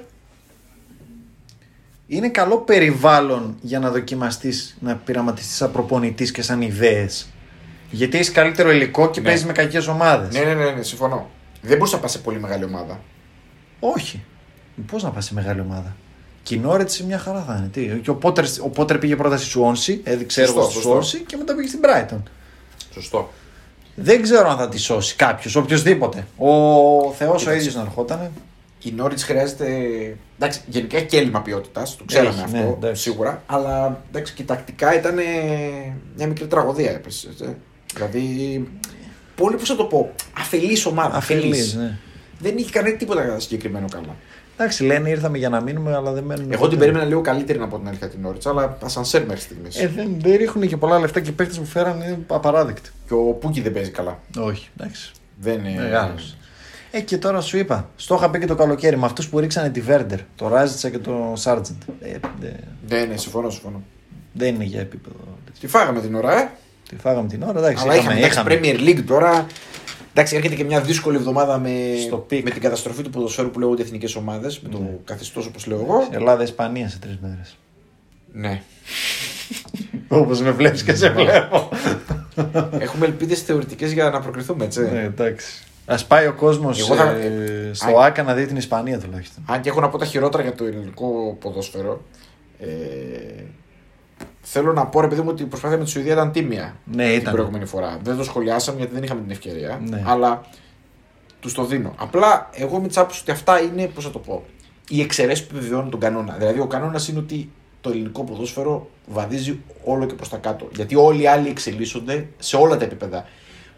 [2.06, 7.28] είναι καλό περιβάλλον για να δοκιμαστείς να πειραματιστείς σαν προπονητής και σαν ιδέες.
[7.90, 9.26] Γιατί έχει καλύτερο υλικό και Ναι.
[9.26, 10.34] παίζεις με κακές ομάδες.
[10.34, 11.30] Ναι, ναι, ναι, ναι, συμφωνώ.
[11.62, 13.00] Δεν μπορούσε να πας σε πολύ μεγάλη ομάδα.
[13.80, 14.22] Όχι.
[14.90, 15.96] Πώς να πας σε μεγάλη ομάδα;
[16.42, 17.68] Και η Νόρετς μια χαρά θα είναι.
[17.68, 20.90] Τι, Και ο, Πότερ, ο Πότερ πήγε πρώτα στη Σουόνση, έδειξε Σωστό, έργο στη σωστό.
[20.90, 22.22] Σουόνση και μετά πήγε στην Brighton.
[22.92, 23.30] Σωστό.
[23.98, 26.26] Δεν ξέρω αν θα τη σώσει κάποιος, οποιοδήποτε.
[26.36, 26.48] Ο
[27.12, 27.58] Θεός ο Κοίταξε.
[27.60, 28.30] ίδιο να ερχόταν.
[28.82, 29.66] Η Νόριτς χρειάζεται.
[30.38, 33.02] Εντάξει, γενικά έχει και έλλειμμα ποιότητας, το ξέραμε Έχει, αυτό ναι, εντάξει.
[33.02, 33.42] σίγουρα.
[33.46, 35.14] Αλλά εντάξει, και τακτικά ήταν
[36.16, 37.28] μια μικρή τραγωδία έπεσε.
[37.28, 37.56] έτσι.
[37.94, 38.68] Δηλαδή.
[39.36, 41.16] Πολύ, πώς θα το πω, αφελής ομάδα.
[41.16, 41.98] Αφελής, ναι.
[42.38, 44.16] Δεν είχε κανένα τίποτα συγκεκριμένο καλά.
[44.58, 46.52] Εντάξει, λένε ήρθαμε για να μείνουμε, αλλά δεν μένουν.
[46.52, 49.80] Εγώ την περίμενα λίγο καλύτερη από την αρχή την Νόριτ, αλλά ασανσέρ μέχρι στιγμής.
[49.82, 52.90] Ε, δεν, δεν ρίχνουν και πολλά λεφτά και οι παίκτες που φέραν είναι απαράδεκτοι.
[53.06, 54.18] Και ο Πούκι δεν παίζει καλά.
[54.38, 55.10] Όχι, εντάξει.
[55.40, 55.80] Δεν είναι.
[55.82, 56.36] Μεγάλος.
[56.90, 59.68] Ε, και τώρα σου είπα, στο είχα πει και το καλοκαίρι με αυτούς που ρίξανε
[59.70, 61.82] τη Βέρντερ, το Ράσιτσα και το Σάρτζεντ.
[62.00, 62.48] Ε, δε-
[62.86, 63.82] Δεν είναι, συμφωνώ, συμφωνώ.
[64.32, 65.16] δεν είναι για επίπεδο.
[65.60, 66.48] Τη φάγαμε την ώρα, ε.
[66.88, 67.82] Τη φάγαμε την ώρα, εντάξει.
[67.84, 68.60] Αλλά είχαμε, εντάξει, είχαμε.
[68.62, 69.46] Premier League τώρα.
[70.18, 71.70] Εντάξει, έρχεται και μια δύσκολη εβδομάδα με,
[72.06, 72.44] Στο peak.
[72.44, 76.08] με την καταστροφή του ποδοσφαίρου που λέγονται εθνικές ομάδες, με το καθεστώς όπως λέω εγώ.
[76.10, 77.56] Ελλάδα-Ισπανία σε τρεις μέρες.
[78.32, 78.62] Ναι.
[80.08, 81.68] Όπως με βλέπεις και σε βλέπω.
[82.78, 84.80] Έχουμε ελπίδες θεωρητικές για να προκριθούμε, έτσι.
[84.80, 85.64] ναι, εντάξει.
[85.86, 87.14] Α πάει ο κόσμος Εγώ θα-
[87.72, 89.42] στο Α- Άκα να δει την Ισπανία τουλάχιστον.
[89.46, 92.02] Αν και έχω να πω τα χειρότερα για το ελληνικό ποδόσφαιρο.
[92.60, 92.66] Ε,
[94.48, 97.04] θέλω να πω, ρε παιδί μου, ότι η προσπάθεια με τη Σουηδία ήταν τίμια Ναι,
[97.06, 97.32] την ήταν.
[97.32, 97.98] προηγούμενη φορά.
[98.02, 99.80] Δεν το σχολιάσαμε γιατί δεν είχαμε την ευκαιρία.
[99.88, 100.02] Ναι.
[100.06, 100.44] Αλλά
[101.40, 101.94] τους το δίνω.
[101.98, 104.44] Απλά εγώ με τι άποψης ότι αυτά είναι, πώς θα το πω,
[104.88, 106.34] οι εξαιρέσεις που επιβεβαιώνουν τον κανόνα.
[106.38, 110.68] Δηλαδή, ο κανόνας είναι ότι το ελληνικό ποδόσφαιρο βαδίζει όλο και προς τα κάτω.
[110.74, 113.24] Γιατί όλοι οι άλλοι εξελίσσονται σε όλα τα επίπεδα.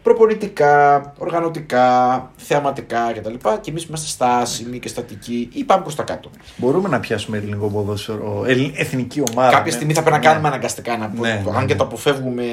[0.03, 3.33] Προπονητικά, οργανωτικά, θεαματικά κτλ.
[3.61, 6.29] Και εμείς είμαστε στάσιμοι και στατικοί ή πάμε προς τα κάτω.
[6.57, 9.49] Μπορούμε να πιάσουμε ελληνικό ποδόσφαιρο, ελλη- εθνική ομάδα.
[9.49, 9.71] Κάποια ναι.
[9.71, 10.29] στιγμή θα πρέπει να Ναι.
[10.29, 11.79] κάνουμε αναγκαστικά ένα Ναι, το, ναι, Αν και ναι.
[11.79, 12.43] το αποφεύγουμε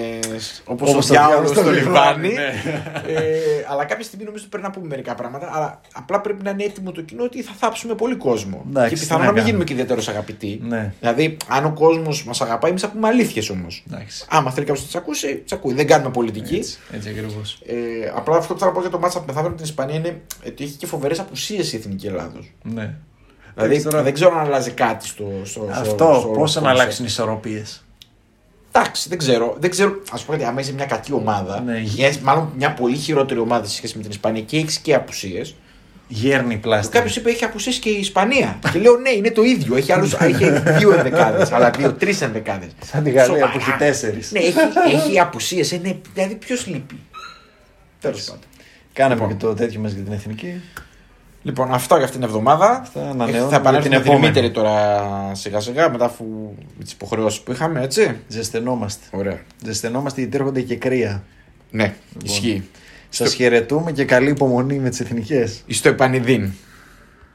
[0.65, 2.29] όπως ο Όπως το διάολο διάολος στο στο λιβάνι.
[2.29, 3.13] λιβάνι, ναι.
[3.13, 3.39] ε,
[3.71, 5.51] αλλά κάποια στιγμή νομίζω ότι πρέπει να πούμε μερικά πράγματα.
[5.55, 8.65] Αλλά απλά πρέπει να είναι έτοιμο το κοινό ότι θα θάψουμε πολύ κόσμο.
[8.69, 9.45] Εντάξει, και τι πιθανόν να να μην κάνουμε.
[9.45, 10.61] γίνουμε και ιδιαίτερω αγαπητοί.
[10.69, 10.93] Ναι.
[11.01, 13.85] Δηλαδή, αν ο κόσμος μας αγαπάει, εμείς θα πούμε αλήθειες όμως.
[13.93, 14.25] Εντάξει.
[14.31, 15.75] Άμα θέλει κάποιος να τις ακούσει, τις ακούει.
[15.75, 16.57] Δεν κάνουμε πολιτική.
[16.57, 17.59] Έτσι, έτσι ακριβώς.
[17.67, 20.21] Ε, απλά αυτό που θέλω να πω για το μάτσα μεθαύριο με την Ισπανία είναι
[20.47, 22.53] ότι έχει και φοβερές απουσίες η εθνική Ελλάδος.
[22.63, 22.73] Ναι.
[23.55, 25.25] Δηλαδή, Εντάξει, τώρα- δεν ξέρω αν αλλάζει κάτι στο.
[25.45, 27.85] στο Αυτό, στο- στο- πώς στο- να αλλάξουν οι ισορροπίες;
[28.73, 29.57] Εντάξει, δεν ξέρω.
[29.59, 29.91] Δεν ξέρω.
[30.11, 31.83] Α πούμε, άμα είσαι μια κακή ομάδα, Ναι.
[31.97, 35.55] μια- μάλλον μια πολύ χειρότερη ομάδα σε σχέση με την Ισπανία και έχεις και απουσίες.
[36.09, 36.93] Γέρνη πλάστη.
[36.93, 38.59] Κάποιος είπε έχει απουσίες και η Ισπανία.
[38.73, 39.77] και λέω ναι, είναι το ίδιο.
[39.77, 42.69] Έχει, άλλους, έχει δύο ενδεκάδες, αλλά δύο-τρει ενδεκάδες.
[42.85, 44.33] Σαν τη Γαλλία που έχει τέσσερις.
[44.33, 44.57] Ναι, έχει,
[44.95, 45.71] έχει απουσίες.
[45.73, 46.99] Είναι, δηλαδή, ποιος λείπει;
[48.11, 48.43] Τέλος πάντων.
[48.93, 49.37] Κάναμε Λοιπόν.
[49.37, 50.61] και το τέτοιο μας για την εθνική.
[51.43, 52.81] Λοιπόν, αυτά για αυτήν την εβδομάδα.
[52.81, 54.33] Αυτά ανανεώνουμε θα για επανέλθουμε την την επόμενη.
[54.33, 56.25] Δημήτρη τώρα σιγά σιγά μετά αφού
[56.79, 58.17] με τις υποχρεώσεις που είχαμε, έτσι.
[58.29, 59.07] Ζεσθενόμαστε.
[59.11, 59.41] Ωραία.
[59.65, 61.23] Ζεσθενόμαστε γιατί έρχονται και κρύα.
[61.71, 61.95] Ναι,
[62.25, 62.69] ισχύει.
[63.09, 65.63] Σας χαιρετούμε και καλή υπομονή με τις εθνικές.
[65.69, 66.53] Στο επανειδήν.